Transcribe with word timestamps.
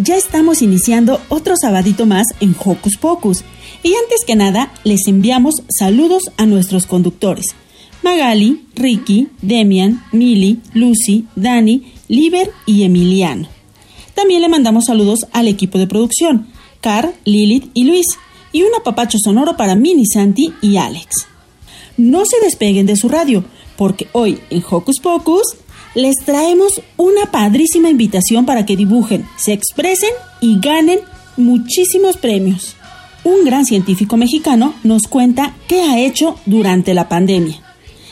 Ya 0.00 0.14
estamos 0.14 0.62
iniciando 0.62 1.20
otro 1.28 1.54
sabadito 1.60 2.06
más 2.06 2.28
en 2.38 2.54
Hocus 2.64 2.96
Pocus. 2.98 3.42
Y 3.82 3.94
antes 3.94 4.24
que 4.24 4.36
nada, 4.36 4.72
les 4.84 5.08
enviamos 5.08 5.56
saludos 5.76 6.30
a 6.36 6.46
nuestros 6.46 6.86
conductores. 6.86 7.46
Magali, 8.04 8.64
Ricky, 8.76 9.26
Demian, 9.42 10.04
Milly, 10.12 10.60
Lucy, 10.72 11.26
Dani, 11.34 11.94
Liber 12.06 12.52
y 12.64 12.84
Emiliano. 12.84 13.48
También 14.14 14.40
le 14.40 14.48
mandamos 14.48 14.84
saludos 14.84 15.26
al 15.32 15.48
equipo 15.48 15.78
de 15.78 15.88
producción, 15.88 16.46
Car, 16.80 17.12
Lilith 17.24 17.68
y 17.74 17.82
Luis, 17.82 18.06
y 18.52 18.62
un 18.62 18.74
apapacho 18.76 19.18
sonoro 19.18 19.56
para 19.56 19.74
Mini 19.74 20.06
Santi 20.06 20.54
y 20.62 20.76
Alex. 20.76 21.26
No 21.96 22.24
se 22.24 22.38
despeguen 22.40 22.86
de 22.86 22.94
su 22.94 23.08
radio, 23.08 23.42
porque 23.76 24.06
hoy 24.12 24.38
en 24.50 24.62
Hocus 24.70 25.00
Pocus 25.00 25.56
les 25.98 26.14
traemos 26.24 26.80
una 26.96 27.26
padrísima 27.32 27.90
invitación 27.90 28.46
para 28.46 28.64
que 28.64 28.76
dibujen, 28.76 29.26
se 29.36 29.52
expresen 29.52 30.10
y 30.40 30.60
ganen 30.60 31.00
muchísimos 31.36 32.16
premios. 32.16 32.76
Un 33.24 33.44
gran 33.44 33.66
científico 33.66 34.16
mexicano 34.16 34.74
nos 34.84 35.08
cuenta 35.08 35.56
qué 35.66 35.82
ha 35.82 35.98
hecho 35.98 36.36
durante 36.46 36.94
la 36.94 37.08
pandemia. 37.08 37.60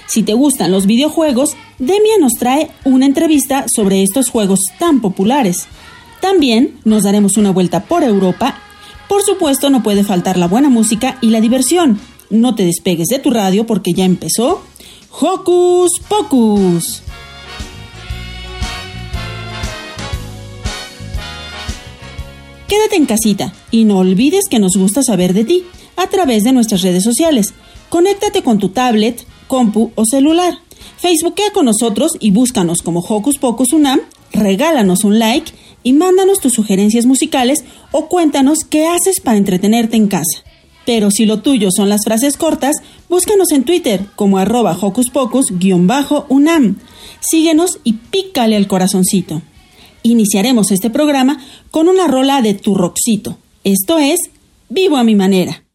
Si 0.09 0.25
te 0.25 0.35
gustan 0.35 0.73
los 0.73 0.87
videojuegos, 0.87 1.57
Demia 1.79 2.19
nos 2.19 2.33
trae 2.33 2.73
una 2.85 3.07
entrevista 3.07 3.67
sobre 3.73 4.03
estos 4.03 4.31
juegos 4.31 4.59
tan 4.81 5.01
populares. 5.01 5.69
También 6.21 6.81
nos 6.85 7.05
daremos 7.05 7.37
una 7.37 7.53
vuelta 7.53 7.85
por 7.85 8.03
Europa. 8.03 8.59
Por 9.09 9.23
supuesto, 9.23 9.71
no 9.71 9.85
puede 9.85 10.03
faltar 10.03 10.39
la 10.39 10.49
buena 10.49 10.71
música 10.71 11.19
y 11.21 11.31
la 11.31 11.41
diversión. 11.41 12.01
No 12.31 12.57
te 12.57 12.65
despegues 12.65 13.07
de 13.09 13.21
tu 13.21 13.31
radio 13.31 13.65
porque 13.65 13.93
ya 13.93 14.05
empezó 14.05 14.63
Hocus 15.21 16.01
Pocus. 16.09 17.06
Quédate 22.69 22.97
en 22.97 23.07
casita 23.07 23.53
y 23.71 23.85
no 23.85 23.99
olvides 23.99 24.49
que 24.51 24.59
nos 24.59 24.73
gusta 24.77 25.03
saber 25.03 25.35
de 25.35 25.45
ti 25.45 25.65
a 25.97 26.09
través 26.09 26.43
de 26.43 26.53
nuestras 26.53 26.83
redes 26.83 27.05
sociales. 27.05 27.55
Conéctate 27.89 28.43
con 28.43 28.59
tu 28.59 28.71
tablet, 28.71 29.25
compu 29.47 29.93
o 29.95 30.05
celular. 30.05 30.59
Facebookea 30.99 31.53
con 31.53 31.67
nosotros 31.67 32.13
y 32.19 32.33
búscanos 32.33 32.79
como 32.83 33.01
Hocus 33.01 33.39
Pocus 33.39 33.73
Unam, 33.73 34.01
regálanos 34.33 35.05
un 35.05 35.19
like 35.21 35.53
y 35.85 35.93
mándanos 35.93 36.41
tus 36.41 36.55
sugerencias 36.55 37.07
musicales 37.07 37.65
o 37.93 38.09
cuéntanos 38.09 38.59
qué 38.69 38.89
haces 38.89 39.21
para 39.21 39.39
entretenerte 39.39 39.97
en 39.97 40.09
casa. 40.09 40.43
Pero 40.85 41.11
si 41.13 41.25
lo 41.25 41.41
tuyo 41.43 41.69
son 41.71 41.89
las 41.89 42.03
frases 42.05 42.37
cortas, 42.37 42.77
búscanos 43.09 43.53
en 43.53 43.65
Twitter 43.65 44.07
como 44.17 44.39
arroba 44.39 44.77
Hocus 44.81 45.11
Pocus-Unam. 45.11 46.77
Síguenos 47.21 47.79
y 47.85 47.93
pícale 47.95 48.57
al 48.57 48.67
corazoncito. 48.67 49.43
Iniciaremos 50.09 50.71
este 50.71 50.89
programa 50.89 51.37
con 51.73 51.89
una 51.89 52.07
rola 52.07 52.41
de 52.41 52.55
tu 52.55 52.77
roxito. 52.77 53.39
Esto 53.65 53.99
es 53.99 54.21
Vivo 54.69 54.97
a 54.97 55.03
mi 55.03 55.17
manera. 55.17 55.66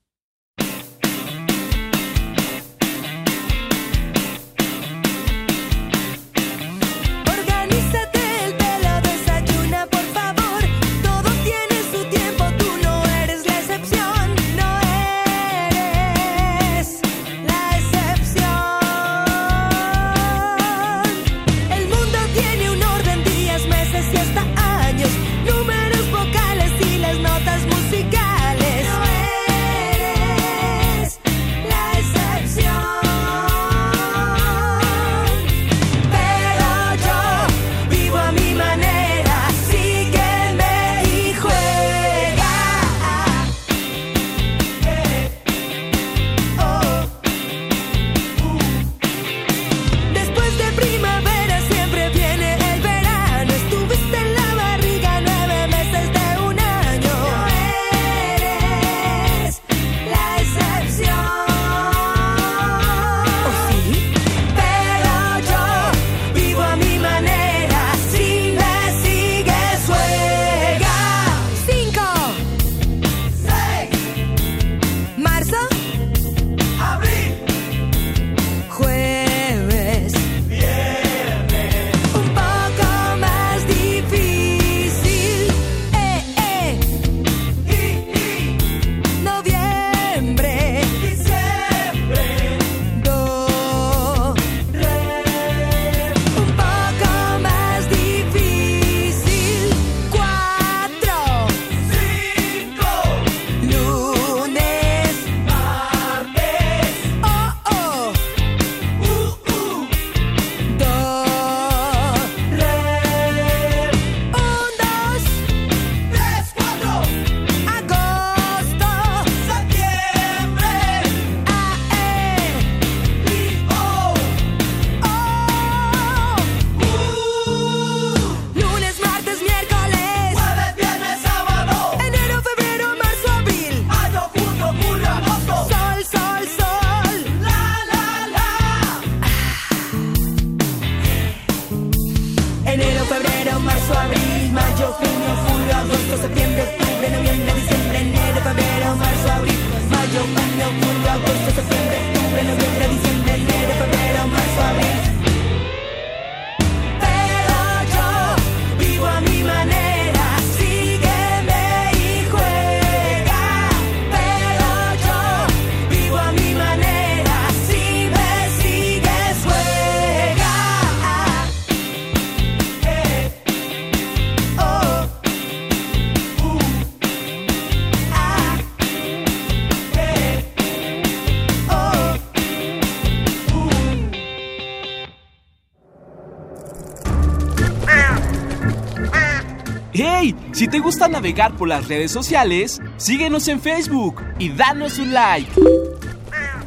Si 190.61 190.67
te 190.67 190.77
gusta 190.77 191.07
navegar 191.07 191.57
por 191.57 191.67
las 191.67 191.87
redes 191.87 192.11
sociales, 192.11 192.79
síguenos 192.97 193.47
en 193.47 193.59
Facebook 193.59 194.23
y 194.37 194.49
danos 194.49 194.99
un 194.99 195.11
like. 195.11 195.51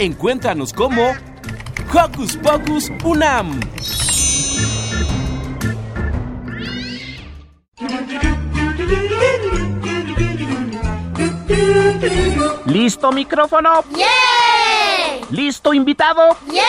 Encuéntranos 0.00 0.72
como 0.72 1.12
Hocus 1.92 2.36
Pocus 2.38 2.90
Unam. 3.04 3.60
¿Listo 12.66 13.12
micrófono? 13.12 13.84
¡Yeah! 13.94 15.24
¿Listo 15.30 15.72
invitado? 15.72 16.36
¡Yeah! 16.50 16.64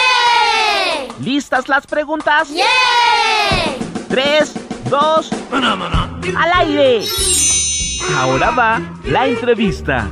¿Listas 1.22 1.68
las 1.69 1.88
preguntas? 1.88 2.50
¡Yeah! 2.50 2.66
Tres, 4.10 4.54
dos, 4.92 5.31
al 6.33 6.68
aire. 6.68 7.06
Ahora 8.16 8.51
va 8.51 9.00
la 9.06 9.27
entrevista. 9.27 10.10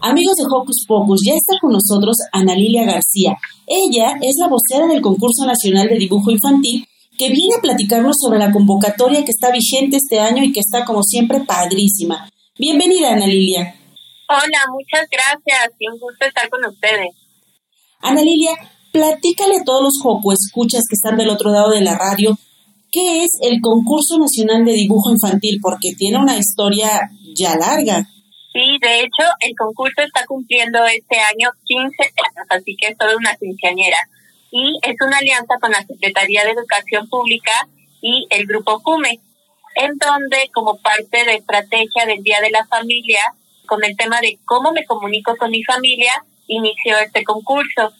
Amigos 0.00 0.36
de 0.36 0.44
Hocus 0.50 0.84
Pocus, 0.86 1.20
ya 1.26 1.34
está 1.34 1.54
con 1.60 1.72
nosotros 1.72 2.16
Ana 2.32 2.54
Lilia 2.54 2.84
García. 2.84 3.36
Ella 3.66 4.18
es 4.22 4.36
la 4.38 4.48
vocera 4.48 4.86
del 4.86 5.02
Concurso 5.02 5.44
Nacional 5.44 5.88
de 5.88 5.98
Dibujo 5.98 6.30
Infantil 6.30 6.86
que 7.18 7.30
viene 7.30 7.56
a 7.58 7.60
platicarnos 7.60 8.16
sobre 8.18 8.38
la 8.38 8.52
convocatoria 8.52 9.24
que 9.24 9.32
está 9.32 9.50
vigente 9.50 9.96
este 9.96 10.20
año 10.20 10.44
y 10.44 10.52
que 10.52 10.60
está 10.60 10.84
como 10.84 11.02
siempre 11.02 11.40
padrísima. 11.40 12.30
Bienvenida, 12.56 13.12
Ana 13.12 13.26
Lilia. 13.26 13.74
Hola, 14.28 14.60
muchas 14.70 15.08
gracias. 15.10 15.72
Un 15.80 15.98
gusto 15.98 16.26
estar 16.26 16.48
con 16.48 16.64
ustedes. 16.64 17.08
Ana 18.00 18.22
Lilia, 18.22 18.52
platícale 18.92 19.58
a 19.58 19.64
todos 19.64 19.82
los 19.82 20.00
Joco 20.02 20.32
escuchas 20.32 20.84
que 20.88 20.94
están 20.94 21.16
del 21.16 21.30
otro 21.30 21.50
lado 21.50 21.70
de 21.70 21.80
la 21.80 21.96
radio, 21.96 22.38
¿qué 22.90 23.24
es 23.24 23.30
el 23.42 23.60
Concurso 23.60 24.18
Nacional 24.18 24.64
de 24.64 24.72
Dibujo 24.72 25.10
Infantil? 25.10 25.58
Porque 25.62 25.94
tiene 25.96 26.18
una 26.18 26.38
historia 26.38 27.10
ya 27.34 27.56
larga. 27.56 28.06
Sí, 28.52 28.78
de 28.80 29.00
hecho, 29.00 29.28
el 29.40 29.54
concurso 29.56 30.02
está 30.02 30.24
cumpliendo 30.26 30.84
este 30.86 31.16
año 31.16 31.50
15 31.64 32.02
años, 32.02 32.46
así 32.48 32.76
que 32.80 32.88
es 32.88 32.98
toda 32.98 33.14
una 33.16 33.36
quinceañera 33.36 33.98
y 34.50 34.78
es 34.82 34.96
una 35.00 35.18
alianza 35.18 35.54
con 35.60 35.70
la 35.70 35.84
Secretaría 35.86 36.44
de 36.44 36.52
Educación 36.52 37.08
Pública 37.08 37.52
y 38.00 38.26
el 38.30 38.46
Grupo 38.46 38.80
FUME, 38.80 39.20
en 39.76 39.96
donde 39.98 40.50
como 40.52 40.78
parte 40.78 41.24
de 41.24 41.34
estrategia 41.36 42.06
del 42.06 42.22
Día 42.22 42.38
de 42.40 42.50
la 42.50 42.66
Familia, 42.66 43.20
con 43.66 43.84
el 43.84 43.96
tema 43.96 44.20
de 44.20 44.38
cómo 44.44 44.72
me 44.72 44.86
comunico 44.86 45.36
con 45.36 45.50
mi 45.50 45.62
familia, 45.62 46.12
inició 46.46 46.98
este 46.98 47.22
concurso. 47.24 47.92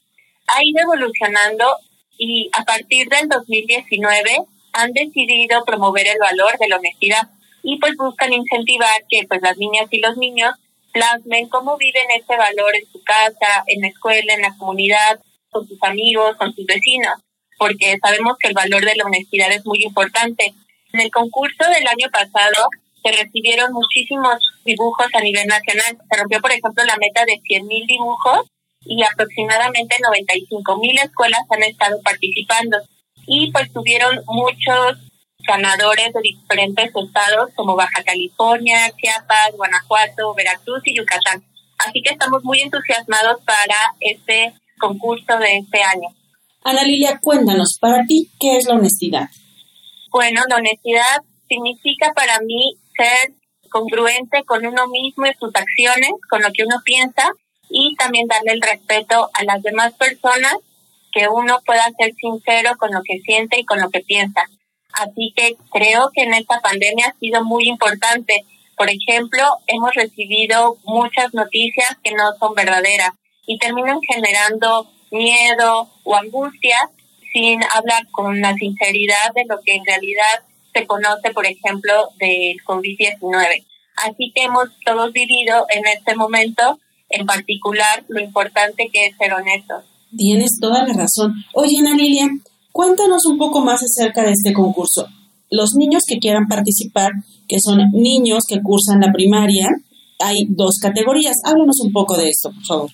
Ha 0.55 0.65
ido 0.65 0.83
evolucionando 0.83 1.77
y 2.19 2.51
a 2.53 2.65
partir 2.65 3.09
del 3.09 3.29
2019 3.29 4.39
han 4.73 4.93
decidido 4.93 5.65
promover 5.65 6.07
el 6.07 6.19
valor 6.19 6.59
de 6.59 6.69
la 6.69 6.77
honestidad 6.77 7.29
y 7.63 7.79
pues 7.79 7.93
buscan 7.97 8.33
incentivar 8.33 8.91
que 9.09 9.27
pues 9.29 9.41
las 9.43 9.57
niñas 9.59 9.87
y 9.91 10.01
los 10.01 10.17
niños 10.17 10.55
plasmen 10.93 11.49
cómo 11.49 11.77
viven 11.77 12.11
ese 12.17 12.37
valor 12.37 12.75
en 12.75 12.91
su 12.91 13.03
casa, 13.05 13.65
en 13.67 13.83
la 13.83 13.89
escuela, 13.89 14.35
en 14.35 14.43
la 14.43 14.57
comunidad, 14.57 15.21
con 15.51 15.67
sus 15.67 15.79
amigos, 15.83 16.37
con 16.37 16.53
sus 16.55 16.67
vecinos, 16.67 17.15
porque 17.59 17.99
sabemos 18.03 18.37
que 18.39 18.49
el 18.49 18.55
valor 18.55 18.85
de 18.85 18.97
la 18.97 19.05
honestidad 19.05 19.53
es 19.53 19.65
muy 19.67 19.83
importante. 19.83 20.55
En 20.93 21.01
el 21.01 21.11
concurso 21.11 21.65
del 21.65 21.87
año 21.87 22.09
pasado 22.11 22.69
se 23.03 23.13
recibieron 23.13 23.73
muchísimos 23.73 24.37
dibujos 24.65 25.07
a 25.13 25.21
nivel 25.21 25.47
nacional. 25.47 25.99
Se 26.11 26.19
rompió, 26.19 26.41
por 26.41 26.53
ejemplo, 26.53 26.85
la 26.85 26.97
meta 26.97 27.25
de 27.25 27.35
100.000 27.35 27.87
dibujos 27.87 28.51
y 28.89 29.03
aproximadamente 29.03 29.97
95.000 29.97 31.05
escuelas 31.05 31.41
han 31.51 31.63
estado 31.63 32.01
participando. 32.03 32.79
Y 33.27 33.53
pues 33.53 33.71
tuvieron 33.73 34.19
muchos 34.27 34.97
ganadores 35.47 36.13
de 36.13 36.21
diferentes 36.23 36.87
estados 36.87 37.51
como 37.55 37.77
Baja 37.77 38.03
California, 38.03 38.91
Chiapas, 38.97 39.53
Guanajuato, 39.57 40.35
Veracruz 40.35 40.81
y 40.85 40.97
Yucatán. 40.97 41.45
Así 41.87 42.03
que 42.03 42.13
estamos 42.13 42.43
muy 42.45 42.61
entusiasmados 42.61 43.43
para 43.45 43.77
este 44.01 44.55
concurso 44.81 45.39
de 45.39 45.59
este 45.59 45.83
año. 45.83 46.09
Ana 46.65 46.83
Lilia, 46.83 47.19
cuéntanos, 47.23 47.79
para 47.81 48.05
ti, 48.07 48.31
¿qué 48.41 48.57
es 48.57 48.67
la 48.67 48.75
honestidad? 48.75 49.29
Bueno, 50.11 50.43
la 50.49 50.57
honestidad 50.57 51.23
significa 51.49 52.13
para 52.15 52.41
mí 52.41 52.75
ser 52.97 53.35
congruente 53.71 54.43
con 54.45 54.67
uno 54.67 54.89
mismo 54.89 55.27
y 55.27 55.35
sus 55.39 55.55
acciones, 55.55 56.11
con 56.29 56.43
lo 56.43 56.49
que 56.53 56.65
uno 56.65 56.77
piensa 56.85 57.31
y 57.69 57.95
también 57.97 58.27
darle 58.27 58.53
el 58.53 58.63
respeto 58.63 59.31
a 59.35 59.45
las 59.45 59.63
demás 59.63 59.95
personas, 59.95 60.57
que 61.13 61.29
uno 61.29 61.61
pueda 61.65 61.91
ser 61.99 62.15
sincero 62.15 62.77
con 62.79 62.93
lo 62.93 63.01
que 63.03 63.21
siente 63.21 63.59
y 63.59 63.65
con 63.65 63.81
lo 63.81 63.91
que 63.91 64.01
piensa. 64.01 64.43
Así 64.93 65.33
que 65.37 65.57
creo 65.73 66.11
que 66.15 66.23
en 66.23 66.35
esta 66.35 66.61
pandemia 66.61 67.09
ha 67.09 67.19
sido 67.19 67.45
muy 67.45 67.69
importante. 67.69 68.45
Por 68.77 68.91
ejemplo, 68.91 69.43
hemos 69.67 69.95
recibido 69.95 70.77
muchas 70.85 71.33
noticias 71.35 71.89
que 72.03 72.13
no 72.13 72.33
son 72.39 72.55
verdaderas 72.55 73.13
y 73.47 73.59
terminan 73.59 74.01
generando 74.03 74.91
miedo 75.11 75.89
o 76.05 76.15
angustia 76.15 76.79
sin 77.33 77.61
hablar 77.73 78.07
con 78.11 78.41
la 78.41 78.55
sinceridad 78.55 79.33
de 79.35 79.45
lo 79.49 79.61
que 79.65 79.75
en 79.75 79.85
realidad 79.85 80.45
se 80.73 80.87
conoce, 80.87 81.31
por 81.33 81.47
ejemplo, 81.47 82.11
del 82.19 82.57
COVID-19. 82.65 83.65
Así 83.97 84.33
que 84.35 84.45
hemos 84.45 84.69
todos 84.85 85.13
vivido 85.13 85.67
en 85.71 85.87
este 85.87 86.15
momento, 86.15 86.79
en 87.11 87.27
particular, 87.27 88.05
lo 88.09 88.21
importante 88.21 88.89
que 88.93 89.07
es 89.07 89.17
ser 89.17 89.33
honestos. 89.33 89.85
Tienes 90.17 90.59
toda 90.61 90.87
la 90.87 90.95
razón. 90.95 91.35
Oye, 91.55 91.79
Ana 91.79 91.95
Lilia, 91.95 92.29
cuéntanos 92.73 93.27
un 93.27 93.39
poco 93.39 93.61
más 93.61 93.83
acerca 93.83 94.23
de 94.23 94.33
este 94.33 94.53
concurso. 94.53 95.07
Los 95.51 95.75
niños 95.75 96.05
que 96.07 96.19
quieran 96.19 96.47
participar, 96.49 97.11
que 97.49 97.59
son 97.61 97.79
niños 97.93 98.45
que 98.49 98.61
cursan 98.63 99.01
la 99.01 99.13
primaria, 99.13 99.67
hay 100.19 100.47
dos 100.49 100.79
categorías. 100.81 101.37
Háblanos 101.45 101.81
un 101.81 101.93
poco 101.93 102.17
de 102.17 102.29
esto, 102.29 102.51
por 102.53 102.65
favor. 102.65 102.91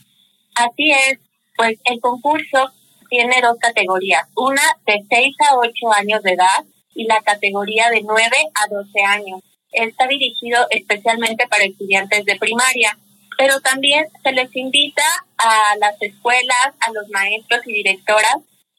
Así 0.55 0.91
es, 0.91 1.19
pues 1.57 1.79
el 1.85 2.01
concurso 2.01 2.71
tiene 3.09 3.41
dos 3.43 3.57
categorías, 3.59 4.23
una 4.37 4.63
de 4.87 5.05
6 5.09 5.37
a 5.51 5.57
8 5.57 5.71
años 5.97 6.23
de 6.23 6.33
edad 6.33 6.65
y 6.95 7.05
la 7.05 7.21
categoría 7.23 7.91
de 7.91 8.03
9 8.03 8.29
a 8.55 8.69
12 8.69 9.01
años. 9.03 9.41
Está 9.73 10.07
dirigido 10.07 10.67
especialmente 10.71 11.47
para 11.49 11.65
estudiantes 11.65 12.25
de 12.25 12.37
primaria, 12.37 12.97
pero 13.37 13.61
también 13.61 14.07
se 14.23 14.33
les 14.33 14.55
invita 14.55 15.05
a 15.39 15.77
las 15.79 16.01
escuelas, 16.01 16.67
a 16.81 16.93
los 16.93 17.09
maestros 17.11 17.67
y 17.67 17.73
directoras 17.73 18.37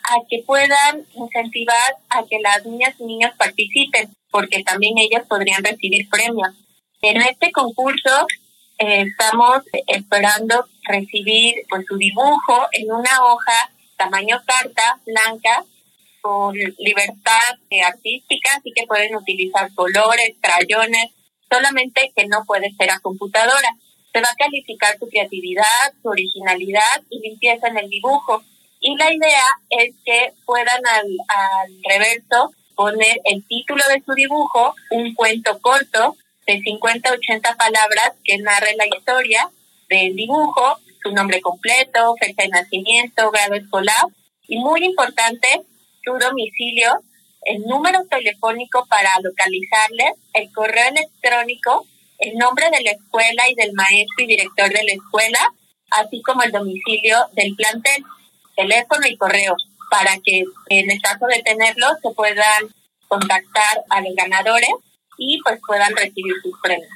a 0.10 0.16
que 0.30 0.44
puedan 0.46 1.06
incentivar 1.16 1.96
a 2.10 2.24
que 2.26 2.40
las 2.40 2.66
niñas 2.66 2.96
y 3.00 3.06
niños 3.06 3.32
participen, 3.38 4.14
porque 4.30 4.64
también 4.64 4.98
ellos 4.98 5.24
podrían 5.28 5.64
recibir 5.64 6.08
premios. 6.10 6.54
En 7.02 7.22
este 7.22 7.52
concurso 7.52 8.28
eh, 8.78 9.02
estamos 9.02 9.64
esperando 9.88 10.66
recibir 10.84 11.56
pues, 11.70 11.86
su 11.88 11.98
dibujo 11.98 12.68
en 12.72 12.92
una 12.92 13.24
hoja 13.24 13.72
tamaño 13.98 14.42
carta 14.46 15.00
blanca 15.06 15.64
con 16.22 16.56
libertad 16.80 17.60
eh, 17.70 17.82
artística, 17.82 18.50
así 18.58 18.72
que 18.76 18.88
pueden 18.88 19.16
utilizar 19.16 19.74
colores, 19.76 20.36
crayones, 20.42 21.12
solamente 21.50 22.12
que 22.16 22.28
no 22.28 22.44
puede 22.46 22.72
ser 22.78 22.90
a 22.92 23.00
computadora. 23.00 23.70
Se 24.16 24.22
va 24.22 24.30
a 24.32 24.36
calificar 24.38 24.98
su 24.98 25.10
creatividad, 25.10 25.92
su 26.02 26.08
originalidad 26.08 27.04
y 27.10 27.20
limpieza 27.20 27.68
en 27.68 27.80
el 27.80 27.90
dibujo. 27.90 28.42
Y 28.80 28.96
la 28.96 29.14
idea 29.14 29.44
es 29.72 29.94
que 30.06 30.32
puedan 30.46 30.88
al, 30.88 31.18
al 31.28 31.72
reverso 31.84 32.54
poner 32.78 33.20
el 33.26 33.46
título 33.46 33.84
de 33.90 34.02
su 34.06 34.14
dibujo, 34.14 34.74
un 34.92 35.14
cuento 35.16 35.60
corto 35.60 36.16
de 36.48 36.62
50 36.62 37.12
80 37.12 37.56
palabras 37.58 38.14
que 38.24 38.38
narre 38.38 38.78
la 38.78 38.86
historia 38.86 39.50
del 39.90 40.16
dibujo, 40.16 40.80
su 41.04 41.12
nombre 41.12 41.42
completo, 41.42 42.16
fecha 42.18 42.44
de 42.44 42.48
nacimiento, 42.48 43.32
grado 43.32 43.56
escolar 43.56 44.06
y 44.48 44.60
muy 44.60 44.86
importante, 44.86 45.48
su 46.06 46.14
domicilio, 46.18 47.02
el 47.42 47.64
número 47.64 48.06
telefónico 48.10 48.86
para 48.86 49.10
localizarles, 49.22 50.14
el 50.32 50.50
correo 50.54 50.88
electrónico, 50.88 51.86
el 52.20 52.38
nombre 52.38 52.66
de 52.72 52.84
la 52.84 52.92
escuela 52.92 53.44
y 53.50 53.56
del 53.56 53.74
maestro 53.74 54.24
y 54.24 54.28
director 54.28 54.70
de 54.70 54.84
la 54.84 54.94
escuela, 54.94 55.40
así 55.92 56.22
como 56.22 56.44
el 56.44 56.52
domicilio 56.52 57.18
del 57.34 57.56
plantel, 57.56 58.04
teléfono 58.56 59.08
y 59.08 59.18
correo, 59.18 59.56
para 59.90 60.18
que 60.24 60.44
en 60.70 60.92
el 60.92 61.02
caso 61.02 61.26
de 61.28 61.42
tenerlos 61.44 61.94
se 62.02 62.12
puedan 62.12 62.64
contactar 63.08 63.84
a 63.90 64.02
los 64.02 64.16
ganadores 64.16 64.70
y 65.18 65.40
pues 65.44 65.60
puedan 65.66 65.96
recibir 65.96 66.34
sus 66.42 66.54
premios. 66.62 66.90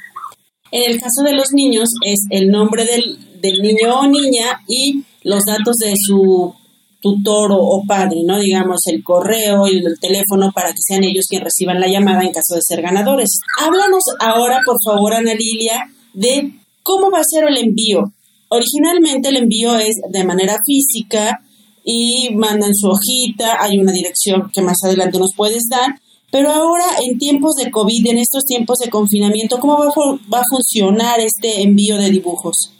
En 0.72 0.92
el 0.92 1.00
caso 1.00 1.24
de 1.24 1.34
los 1.34 1.52
niños 1.52 1.90
es 2.06 2.20
el 2.30 2.50
nombre 2.50 2.86
del, 2.86 3.42
del 3.42 3.62
niño 3.62 4.00
o 4.00 4.08
niña 4.08 4.62
y 4.68 5.04
los 5.24 5.44
datos 5.46 5.78
de 5.78 5.94
su 5.96 6.56
tutor 7.02 7.52
o, 7.54 7.84
padre, 7.88 8.18
¿no? 8.26 8.40
Digamos, 8.40 8.82
el 8.88 9.04
correo 9.04 9.68
y 9.68 9.78
el 9.78 10.00
teléfono 10.00 10.52
para 10.54 10.72
que 10.72 10.82
sean 10.86 11.04
ellos 11.04 11.26
quienes 11.28 11.46
reciban 11.46 11.80
la 11.80 11.88
llamada 11.88 12.24
en 12.24 12.34
caso 12.34 12.56
de 12.56 12.62
ser 12.62 12.82
ganadores. 12.82 13.40
Háblanos 13.60 14.04
ahora, 14.20 14.62
por 14.66 14.78
favor, 14.84 15.14
Ana 15.14 15.34
Lilia, 15.34 15.86
de 16.14 16.54
cómo 16.84 17.10
va 17.12 17.20
a 17.20 17.24
ser 17.24 17.46
el 17.48 17.58
envío. 17.58 18.12
Originalmente 18.50 19.30
el 19.30 19.38
envío 19.38 19.78
es 19.78 19.96
de 20.10 20.24
manera 20.24 20.58
física 20.66 21.40
y 21.84 22.30
mandan 22.36 22.74
su 22.74 22.90
hojita, 22.90 23.62
hay 23.62 23.78
una 23.78 23.92
dirección 23.92 24.50
que 24.54 24.62
más 24.62 24.78
adelante 24.84 25.20
nos 25.20 25.32
puedes 25.36 25.64
dar, 25.70 25.96
pero 26.32 26.52
ahora 26.52 26.86
en 27.04 27.18
tiempos 27.18 27.56
de 27.56 27.72
COVID, 27.72 28.08
en 28.08 28.18
estos 28.18 28.46
tiempos 28.46 28.80
de 28.80 28.90
confinamiento, 28.90 29.60
¿cómo 29.60 29.78
va 29.78 29.86
a, 29.86 30.20
va 30.32 30.40
a 30.40 30.50
funcionar 30.50 31.20
este 31.20 31.62
envío 31.62 31.98
de 31.98 32.10
dibujos? 32.10 32.74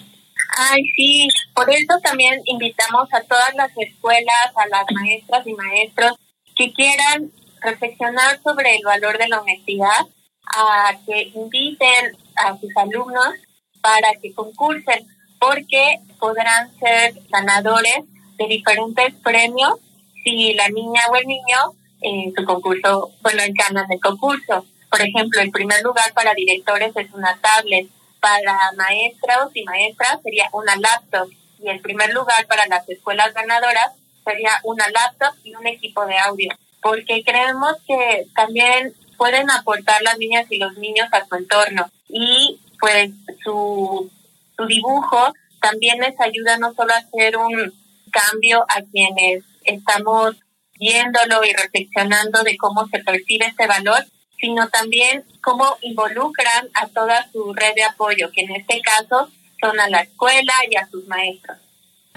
Ay, 0.60 0.82
sí, 0.96 1.28
por 1.56 1.70
eso 1.70 2.00
también 2.04 2.34
invitamos 2.46 3.08
a 3.14 3.22
todas 3.22 3.54
las 3.56 3.70
escuelas, 3.78 4.52
a 4.56 4.68
las 4.68 4.86
maestras 4.94 5.46
y 5.48 5.54
maestros 5.54 6.14
que 6.56 6.74
quieran 6.74 7.32
reflexionar 7.70 8.40
sobre 8.44 8.76
el 8.76 8.84
valor 8.84 9.18
de 9.18 9.28
la 9.28 9.42
honestidad, 9.42 10.08
a 10.56 10.94
que 11.06 11.32
inviten 11.36 12.18
a 12.36 12.58
sus 12.58 12.76
alumnos 12.76 13.34
para 13.82 14.14
que 14.22 14.34
concursen, 14.34 15.06
porque 15.40 16.00
podrán 16.20 16.74
ser 16.80 17.14
ganadores 17.30 18.00
de 18.38 18.48
diferentes 18.48 19.14
premios 19.24 19.80
si 20.24 20.54
la 20.54 20.70
niña 20.70 21.02
o 21.10 21.16
el 21.16 21.28
niño 21.28 21.58
en 22.02 22.34
su 22.34 22.46
concurso, 22.46 23.12
bueno, 23.22 23.44
en 23.44 23.54
ganas 23.54 23.88
de 23.88 24.00
concurso. 24.00 24.66
Por 24.90 25.02
ejemplo, 25.02 25.42
el 25.42 25.52
primer 25.52 25.82
lugar 25.84 26.14
para 26.14 26.34
directores 26.34 26.96
es 26.96 27.12
una 27.14 27.38
tablet, 27.42 27.88
para 28.20 28.58
maestros 28.76 29.52
y 29.54 29.64
maestras 29.64 30.20
sería 30.24 30.50
una 30.52 30.76
laptop 30.76 31.30
y 31.60 31.70
el 31.70 31.82
primer 31.82 32.14
lugar 32.14 32.46
para 32.48 32.66
las 32.68 32.88
escuelas 32.90 33.34
ganadoras 33.34 33.94
sería 34.26 34.52
una 34.64 34.86
laptop 34.90 35.34
y 35.44 35.56
un 35.56 35.68
equipo 35.68 36.06
de 36.06 36.18
audio, 36.18 36.50
porque 36.82 37.24
creemos 37.24 37.74
que 37.88 38.28
también 38.36 38.94
pueden 39.18 39.50
aportar 39.50 40.02
las 40.04 40.18
niñas 40.18 40.46
y 40.50 40.58
los 40.58 40.78
niños 40.78 41.08
a 41.12 41.26
su 41.26 41.36
entorno 41.36 41.90
y 42.08 42.60
pues 42.80 43.12
su, 43.44 44.10
su 44.56 44.66
dibujo 44.66 45.34
también 45.60 46.00
les 46.00 46.20
ayuda 46.20 46.58
no 46.58 46.74
solo 46.74 46.94
a 46.94 46.98
hacer 46.98 47.38
un 47.38 47.74
cambio 48.12 48.64
a 48.70 48.82
quienes 48.92 49.44
estamos 49.64 50.36
viéndolo 50.80 51.44
y 51.44 51.54
reflexionando 51.54 52.44
de 52.44 52.58
cómo 52.58 52.88
se 52.88 53.00
percibe 53.00 53.48
este 53.48 53.68
valor, 53.68 54.06
sino 54.40 54.68
también 54.70 55.26
cómo 55.42 55.78
involucran 55.82 56.70
a 56.74 56.88
toda 56.88 57.30
su 57.32 57.54
red 57.54 57.74
de 57.76 57.84
apoyo, 57.84 58.32
que 58.32 58.42
en 58.42 58.56
este 58.56 58.82
caso 58.82 59.30
son 59.60 59.80
a 59.80 59.90
la 59.90 60.02
escuela 60.02 60.54
y 60.70 60.76
a 60.76 60.88
sus 60.88 61.08
maestros. 61.08 61.58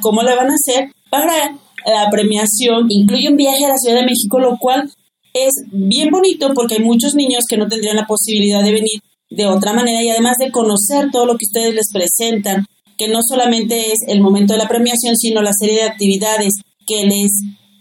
¿Cómo 0.03 0.23
le 0.23 0.35
van 0.35 0.51
a 0.51 0.55
hacer 0.55 0.93
para 1.09 1.55
la 1.85 2.11
premiación? 2.11 2.87
Incluye 2.89 3.29
un 3.29 3.37
viaje 3.37 3.65
a 3.65 3.69
la 3.69 3.77
Ciudad 3.77 4.01
de 4.01 4.07
México, 4.07 4.39
lo 4.39 4.59
cual 4.59 4.91
es 5.33 5.53
bien 5.71 6.11
bonito 6.11 6.53
porque 6.55 6.75
hay 6.75 6.81
muchos 6.81 7.15
niños 7.15 7.45
que 7.49 7.57
no 7.57 7.69
tendrían 7.69 7.97
la 7.97 8.07
posibilidad 8.07 8.63
de 8.63 8.73
venir 8.73 9.01
de 9.31 9.47
otra 9.47 9.73
manera 9.73 10.03
y 10.03 10.11
además 10.11 10.37
de 10.39 10.51
conocer 10.51 11.11
todo 11.13 11.25
lo 11.25 11.37
que 11.39 11.47
ustedes 11.47 11.75
les 11.75 11.91
presentan, 11.93 12.67
que 12.99 13.09
no 13.09 13.21
solamente 13.23 13.93
es 13.93 13.99
el 14.09 14.21
momento 14.21 14.53
de 14.53 14.59
la 14.59 14.69
premiación, 14.69 15.17
sino 15.17 15.41
la 15.41 15.53
serie 15.53 15.77
de 15.77 15.89
actividades 15.89 16.55
que 16.87 17.05
les 17.05 17.31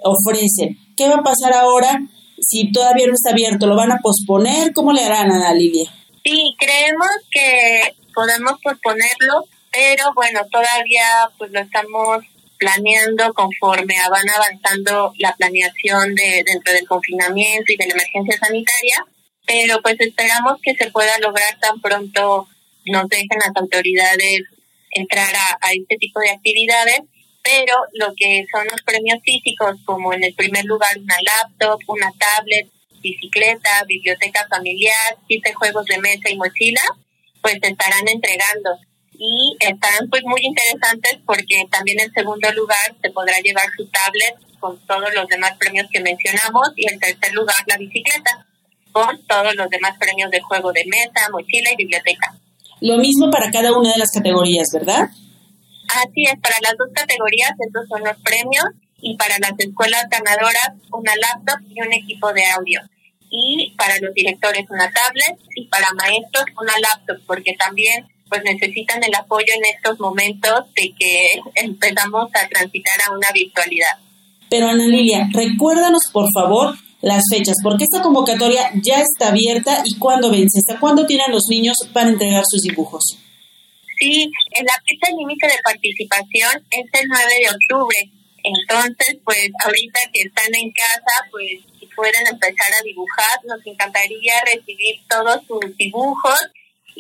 ofrecen. 0.04 0.78
¿Qué 0.96 1.10
va 1.10 1.16
a 1.16 1.24
pasar 1.24 1.54
ahora 1.54 2.02
si 2.40 2.72
todavía 2.72 3.08
no 3.08 3.14
está 3.14 3.32
abierto? 3.32 3.68
¿Lo 3.68 3.76
van 3.76 3.92
a 3.92 4.00
posponer? 4.02 4.72
¿Cómo 4.74 4.94
le 4.94 5.04
harán, 5.04 5.32
a 5.32 5.54
Lidia? 5.54 5.92
Sí, 6.24 6.56
creemos 6.58 7.08
que 7.32 7.82
podemos 8.14 8.54
posponerlo, 8.64 9.46
pero 9.72 10.12
bueno, 10.14 10.42
todavía 10.52 11.30
pues 11.38 11.52
lo 11.52 11.60
estamos 11.60 12.24
planeando 12.60 13.34
conforme 13.34 13.96
van 14.12 14.30
avanzando 14.30 15.14
la 15.18 15.34
planeación 15.36 16.14
de 16.14 16.44
dentro 16.46 16.74
del 16.74 16.88
confinamiento 16.88 17.72
y 17.72 17.78
de 17.78 17.88
la 17.88 17.94
emergencia 17.94 18.38
sanitaria, 18.38 19.06
pero 19.46 19.82
pues 19.82 19.96
esperamos 20.00 20.60
que 20.62 20.76
se 20.76 20.92
pueda 20.92 21.18
lograr 21.20 21.58
tan 21.60 21.80
pronto 21.82 22.48
nos 22.86 23.08
dejen 23.08 23.40
las 23.46 23.56
autoridades 23.56 24.42
entrar 24.92 25.34
a, 25.36 25.72
este 25.72 25.98
tipo 25.98 26.20
de 26.20 26.32
actividades, 26.32 27.02
pero 27.44 27.74
lo 27.94 28.14
que 28.16 28.46
son 28.52 28.66
los 28.70 28.82
premios 28.82 29.20
físicos, 29.24 29.78
como 29.86 30.14
en 30.14 30.24
el 30.24 30.34
primer 30.34 30.66
lugar 30.66 30.90
una 30.98 31.16
laptop, 31.22 31.80
una 31.88 32.12
tablet, 32.18 32.68
bicicleta, 33.02 33.84
biblioteca 33.88 34.46
familiar, 34.50 35.18
siete 35.28 35.54
juegos 35.54 35.86
de 35.86 36.00
mesa 36.00 36.30
y 36.30 36.38
mochila, 36.38 36.82
pues 37.42 37.56
se 37.62 37.70
estarán 37.70 38.08
entregando. 38.08 38.72
Y 39.22 39.56
están 39.60 40.10
pues 40.10 40.24
muy 40.24 40.40
interesantes 40.42 41.20
porque 41.26 41.68
también 41.70 42.00
en 42.00 42.12
segundo 42.14 42.52
lugar 42.54 42.96
se 43.02 43.10
podrá 43.12 43.36
llevar 43.44 43.66
su 43.76 43.86
tablet 43.88 44.36
con 44.60 44.80
todos 44.88 45.14
los 45.14 45.28
demás 45.28 45.52
premios 45.60 45.88
que 45.92 46.00
mencionamos 46.00 46.70
y 46.76 46.90
en 46.90 47.00
tercer 47.00 47.34
lugar 47.34 47.56
la 47.68 47.78
bicicleta 47.78 48.46
con 48.92 49.22
todos 49.28 49.56
los 49.56 49.70
demás 49.70 49.98
premios 50.00 50.32
de 50.32 50.40
juego 50.42 50.72
de 50.72 50.86
mesa, 50.86 51.30
mochila 51.32 51.72
y 51.74 51.76
biblioteca. 51.76 52.34
Lo 52.82 52.98
mismo 52.98 53.30
para 53.30 53.52
cada 53.52 53.78
una 53.78 53.92
de 53.92 54.00
las 54.00 54.12
categorías, 54.12 54.70
¿verdad? 54.74 55.10
Así 55.90 56.24
es, 56.24 56.40
para 56.42 56.56
las 56.62 56.78
dos 56.78 56.90
categorías 56.94 57.52
estos 57.60 57.88
son 57.90 58.04
los 58.04 58.18
premios 58.24 58.66
y 59.02 59.18
para 59.18 59.36
las 59.40 59.54
escuelas 59.58 60.06
ganadoras 60.10 60.72
una 60.92 61.14
laptop 61.16 61.60
y 61.70 61.82
un 61.82 61.94
equipo 61.94 62.32
de 62.32 62.46
audio. 62.46 62.82
Y 63.30 63.76
para 63.78 63.94
los 64.00 64.14
directores 64.14 64.66
una 64.70 64.90
tablet 64.90 65.38
y 65.56 65.68
para 65.68 65.88
maestros 65.94 66.46
una 66.60 66.74
laptop, 66.80 67.18
porque 67.28 67.54
también 67.58 68.08
pues 68.30 68.42
necesitan 68.44 69.04
el 69.04 69.14
apoyo 69.16 69.48
en 69.56 69.76
estos 69.76 70.00
momentos 70.00 70.66
de 70.76 70.94
que 70.98 71.28
empezamos 71.56 72.30
a 72.34 72.48
transitar 72.48 72.96
a 73.08 73.12
una 73.12 73.28
virtualidad. 73.34 73.98
Pero 74.50 74.68
Ana 74.68 74.88
Lilia, 74.88 75.28
recuérdanos 75.32 76.04
por 76.12 76.28
favor 76.34 76.76
las 77.02 77.24
fechas, 77.32 77.56
porque 77.64 77.86
esta 77.86 78.02
convocatoria 78.02 78.72
ya 78.84 79.02
está 79.02 79.30
abierta 79.30 79.84
y 79.86 79.98
cuándo 79.98 80.30
vence, 80.30 80.60
hasta 80.60 80.80
cuándo 80.80 81.06
tienen 81.06 81.32
los 81.32 81.44
niños 81.50 81.78
para 81.94 82.10
entregar 82.10 82.44
sus 82.46 82.62
dibujos. 82.62 83.02
Sí, 84.00 84.32
la 84.64 84.74
fecha 84.88 85.16
límite 85.16 85.48
de 85.48 85.60
participación 85.64 86.64
es 86.72 87.02
el 87.02 87.08
9 87.08 87.26
de 87.42 87.50
octubre. 87.50 87.98
Entonces, 88.44 89.18
pues 89.24 89.50
ahorita 89.66 90.00
que 90.14 90.22
están 90.22 90.56
en 90.56 90.72
casa, 90.72 91.28
pues 91.32 91.60
si 91.80 91.86
pueden 91.88 92.26
empezar 92.28 92.72
a 92.80 92.84
dibujar, 92.84 93.40
nos 93.46 93.60
encantaría 93.66 94.34
recibir 94.46 94.96
todos 95.10 95.42
sus 95.46 95.76
dibujos 95.78 96.40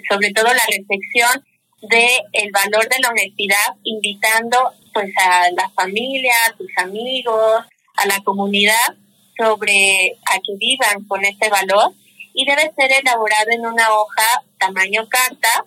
sobre 0.09 0.33
todo 0.33 0.47
la 0.47 0.65
reflexión 0.77 1.45
de 1.83 2.07
el 2.33 2.51
valor 2.53 2.89
de 2.89 2.99
la 3.01 3.11
honestidad, 3.11 3.77
invitando 3.85 4.73
pues 4.93 5.11
a 5.25 5.51
la 5.53 5.69
familia, 5.71 6.35
a 6.47 6.57
tus 6.57 6.71
amigos, 6.77 7.65
a 7.97 8.07
la 8.07 8.19
comunidad 8.25 8.97
sobre 9.37 10.13
a 10.31 10.35
que 10.35 10.55
vivan 10.59 11.05
con 11.09 11.25
este 11.25 11.49
valor 11.49 11.93
y 12.35 12.45
debe 12.45 12.73
ser 12.77 12.93
elaborado 12.93 13.51
en 13.51 13.67
una 13.67 13.93
hoja 13.95 14.25
tamaño 14.59 15.09
carta, 15.09 15.67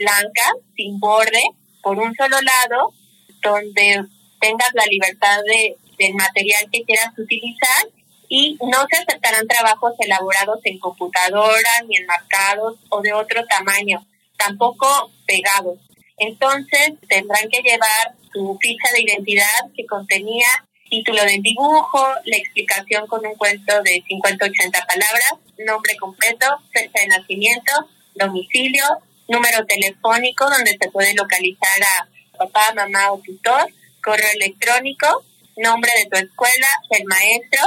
blanca, 0.00 0.46
sin 0.74 0.98
borde, 0.98 1.42
por 1.82 1.98
un 1.98 2.14
solo 2.14 2.36
lado, 2.40 2.92
donde 3.42 4.04
tengas 4.40 4.70
la 4.74 4.86
libertad 4.86 5.38
de, 5.46 5.76
del 5.98 6.14
material 6.14 6.68
que 6.72 6.82
quieras 6.84 7.12
utilizar 7.16 7.88
y 8.28 8.56
no 8.60 8.86
se 8.88 8.96
aceptarán 8.96 9.46
trabajos 9.46 9.92
elaborados 9.98 10.60
en 10.64 10.78
computadora 10.78 11.70
ni 11.86 11.96
enmarcados 11.98 12.78
o 12.88 13.02
de 13.02 13.12
otro 13.12 13.44
tamaño, 13.46 14.06
tampoco 14.36 15.10
pegados. 15.26 15.78
Entonces 16.16 16.92
tendrán 17.08 17.48
que 17.50 17.62
llevar 17.62 18.14
su 18.32 18.56
ficha 18.60 18.92
de 18.94 19.02
identidad 19.02 19.72
que 19.76 19.84
contenía 19.86 20.46
título 20.90 21.22
del 21.24 21.40
dibujo, 21.40 22.04
la 22.24 22.36
explicación 22.36 23.06
con 23.06 23.24
un 23.24 23.34
cuento 23.36 23.80
de 23.82 24.02
50-80 24.02 24.86
palabras, 24.86 25.34
nombre 25.64 25.96
completo, 25.96 26.46
fecha 26.72 27.00
de 27.00 27.06
nacimiento, 27.06 27.72
domicilio, 28.16 28.84
número 29.30 29.64
telefónico 29.66 30.44
donde 30.50 30.76
se 30.80 30.90
puede 30.90 31.14
localizar 31.14 31.78
a 31.80 32.08
papá, 32.36 32.74
mamá 32.74 33.12
o 33.12 33.20
tutor, 33.24 33.66
correo 34.02 34.30
electrónico, 34.34 35.06
nombre 35.56 35.90
de 35.98 36.10
tu 36.10 36.16
escuela, 36.16 36.66
el 36.90 37.04
maestro 37.06 37.62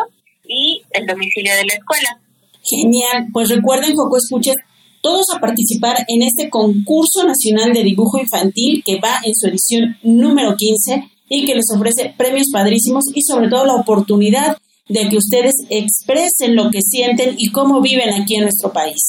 y 0.46 0.84
el 0.91 1.05
domicilio 1.05 1.55
de 1.55 1.65
la 1.65 1.74
escuela. 1.75 2.20
Genial, 2.63 3.27
pues 3.32 3.50
recuerden, 3.50 3.96
Coco 3.96 4.17
Escuches, 4.17 4.55
todos 5.01 5.25
a 5.36 5.39
participar 5.39 6.05
en 6.08 6.22
este 6.24 6.50
concurso 6.50 7.24
nacional 7.25 7.74
de 7.74 7.84
dibujo 7.84 8.20
infantil 8.20 8.84
que 8.86 9.00
va 9.00 9.20
en 9.24 9.34
su 9.36 9.48
edición 9.48 9.98
número 10.01 10.55
15 10.55 11.10
y 11.29 11.46
que 11.46 11.55
les 11.55 11.65
ofrece 11.75 12.13
premios 12.17 12.48
padrísimos 12.51 13.03
y 13.13 13.22
sobre 13.22 13.50
todo 13.50 13.65
la 13.65 13.75
oportunidad 13.75 14.58
de 14.88 15.10
que 15.10 15.17
ustedes 15.17 15.56
expresen 15.69 16.56
lo 16.56 16.69
que 16.71 16.80
sienten 16.82 17.36
y 17.38 17.52
cómo 17.52 17.82
viven 17.82 18.13
aquí 18.13 18.36
en 18.36 18.43
nuestro 18.43 18.71
país. 18.71 19.02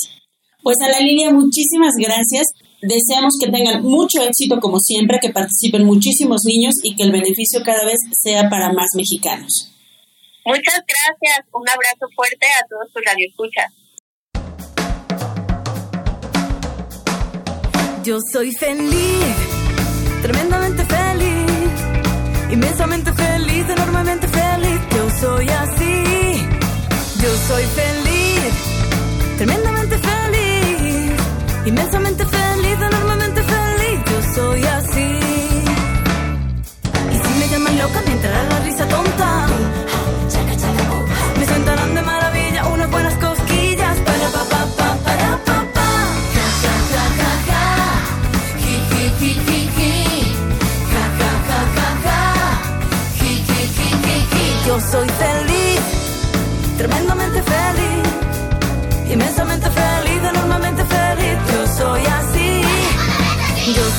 Pues 0.64 0.78
a 0.80 0.88
la 0.88 0.98
línea, 0.98 1.30
muchísimas 1.30 1.92
gracias. 1.98 2.46
Deseamos 2.80 3.34
que 3.38 3.50
tengan 3.50 3.82
mucho 3.82 4.22
éxito 4.22 4.58
como 4.60 4.78
siempre, 4.78 5.18
que 5.20 5.28
participen 5.28 5.84
muchísimos 5.84 6.40
niños 6.46 6.74
y 6.82 6.96
que 6.96 7.02
el 7.02 7.12
beneficio 7.12 7.60
cada 7.62 7.84
vez 7.84 7.98
sea 8.18 8.48
para 8.48 8.72
más 8.72 8.88
mexicanos. 8.96 9.70
Muchas 10.46 10.80
gracias. 10.88 11.46
Un 11.52 11.68
abrazo 11.68 12.06
fuerte 12.16 12.46
a 12.46 12.66
todos 12.66 12.90
tus 12.92 13.02
radioescuchas. 13.04 13.72
Yo 18.02 18.18
soy 18.32 18.50
feliz, 18.52 19.36
tremendamente 20.22 20.82
feliz, 20.84 21.72
inmensamente 22.50 23.12
feliz, 23.12 23.68
enormemente 23.68 24.28
feliz. 24.28 24.80
Yo 24.96 25.10
soy 25.20 25.46
así. 25.46 25.94
Yo 27.22 27.30
soy 27.48 27.64
feliz, 27.64 28.52
tremendamente 29.38 29.74
feliz, 29.74 29.83
inmensamente 31.66 32.24
feliz, 32.24 32.78
enormemente 32.80 33.42
feliz. 33.42 34.00
Yo 34.10 34.34
soy 34.34 34.64
así. 34.64 35.18
Y 37.12 37.16
si 37.16 37.38
me 37.38 37.48
llaman 37.48 37.78
loca, 37.78 38.02
me 38.06 38.12
entrará 38.12 38.42
la 38.44 38.58
risa 38.60 38.88
tonta. 38.88 39.46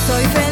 Soy 0.06 0.24
feliz, 0.26 0.45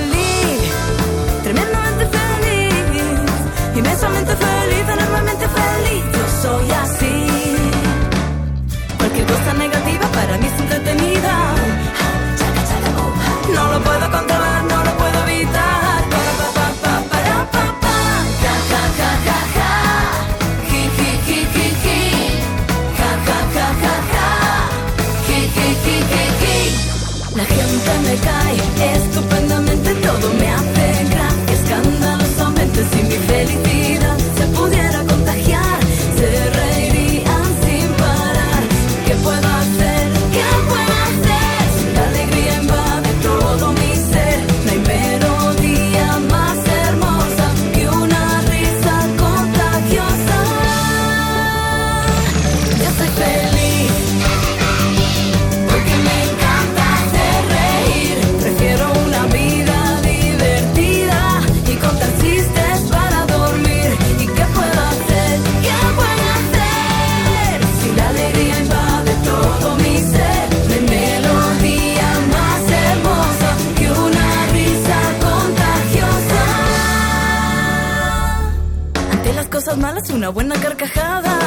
una 80.24 80.30
buena 80.30 80.54
carcajada. 80.58 81.43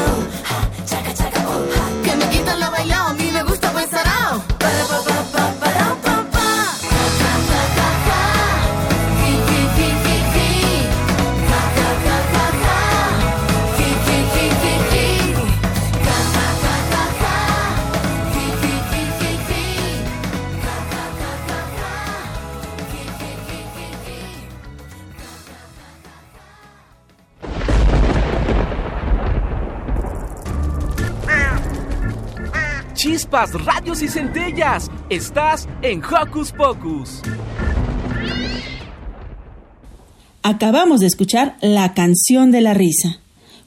Chispas, 33.18 33.52
radios 33.66 34.04
y 34.04 34.08
centellas. 34.08 34.92
Estás 35.10 35.68
en 35.82 36.04
Hocus 36.04 36.52
Pocus. 36.52 37.22
Acabamos 40.44 41.00
de 41.00 41.08
escuchar 41.08 41.58
La 41.62 41.96
canción 41.96 42.52
de 42.52 42.62
la 42.62 42.76
risa, 42.76 43.20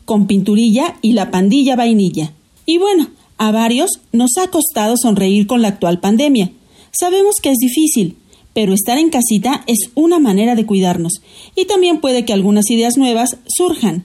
con 0.05 0.29
Pinturilla 0.29 0.99
y 1.03 1.15
la 1.15 1.33
pandilla 1.33 1.75
vainilla. 1.75 2.33
Y 2.65 2.79
bueno, 2.79 3.09
a 3.39 3.51
varios 3.51 3.91
nos 4.13 4.39
ha 4.41 4.47
costado 4.53 4.95
sonreír 4.97 5.49
con 5.49 5.63
la 5.63 5.69
actual 5.69 5.99
pandemia. 5.99 6.53
Sabemos 6.93 7.35
que 7.43 7.51
es 7.51 7.59
difícil, 7.59 8.19
pero 8.55 8.73
estar 8.73 8.99
en 8.99 9.11
casita 9.11 9.65
es 9.67 9.91
una 9.97 10.21
manera 10.21 10.55
de 10.55 10.65
cuidarnos 10.65 11.23
y 11.57 11.65
también 11.65 12.01
puede 12.01 12.25
que 12.25 12.33
algunas 12.33 12.71
ideas 12.71 12.97
nuevas 12.97 13.39
surjan. 13.49 14.05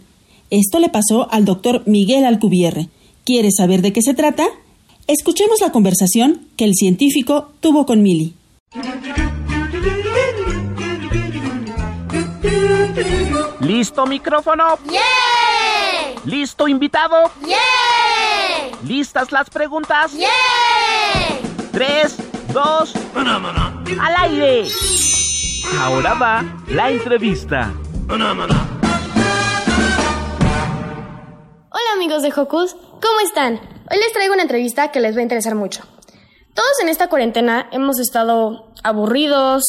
Esto 0.50 0.80
le 0.80 0.90
pasó 0.90 1.32
al 1.32 1.46
doctor 1.46 1.84
Miguel 1.86 2.26
Alcubierre. 2.26 2.90
¿Quieres 3.26 3.58
saber 3.58 3.84
de 3.84 3.94
qué 3.94 4.02
se 4.02 4.16
trata? 4.16 4.48
Escuchemos 5.08 5.62
la 5.62 5.72
conversación 5.72 6.48
que 6.58 6.66
el 6.66 6.74
científico 6.74 7.52
tuvo 7.60 7.86
con 7.86 8.02
Mili. 8.02 8.34
¿Listo 13.60 14.08
micrófono? 14.08 14.80
¡Yeah! 14.90 15.02
¿Listo 16.26 16.68
invitado? 16.68 17.32
¡Yeah! 17.46 17.56
¿Listas 18.84 19.32
las 19.32 19.52
preguntas? 19.52 20.12
¡Yeah! 20.14 20.28
Tres, 21.72 22.18
dos, 22.52 22.94
al 24.00 24.16
aire. 24.24 24.68
Ahora 25.82 26.16
va 26.16 26.44
la 26.68 26.90
entrevista. 26.90 27.72
Hola 28.10 28.34
amigos 31.94 32.24
de 32.24 32.34
Hocus, 32.36 32.76
¿cómo 33.02 33.20
están? 33.24 33.75
Hoy 33.90 33.98
les 34.00 34.14
traigo 34.14 34.34
una 34.34 34.42
entrevista 34.42 34.92
que 34.92 35.00
les 35.00 35.16
va 35.16 35.20
a 35.20 35.24
interesar 35.24 35.54
mucho. 35.54 35.84
Todos 36.56 36.80
en 36.82 36.90
esta 36.90 37.08
cuarentena 37.08 37.70
hemos 37.72 38.00
estado 38.00 38.72
aburridos, 38.84 39.64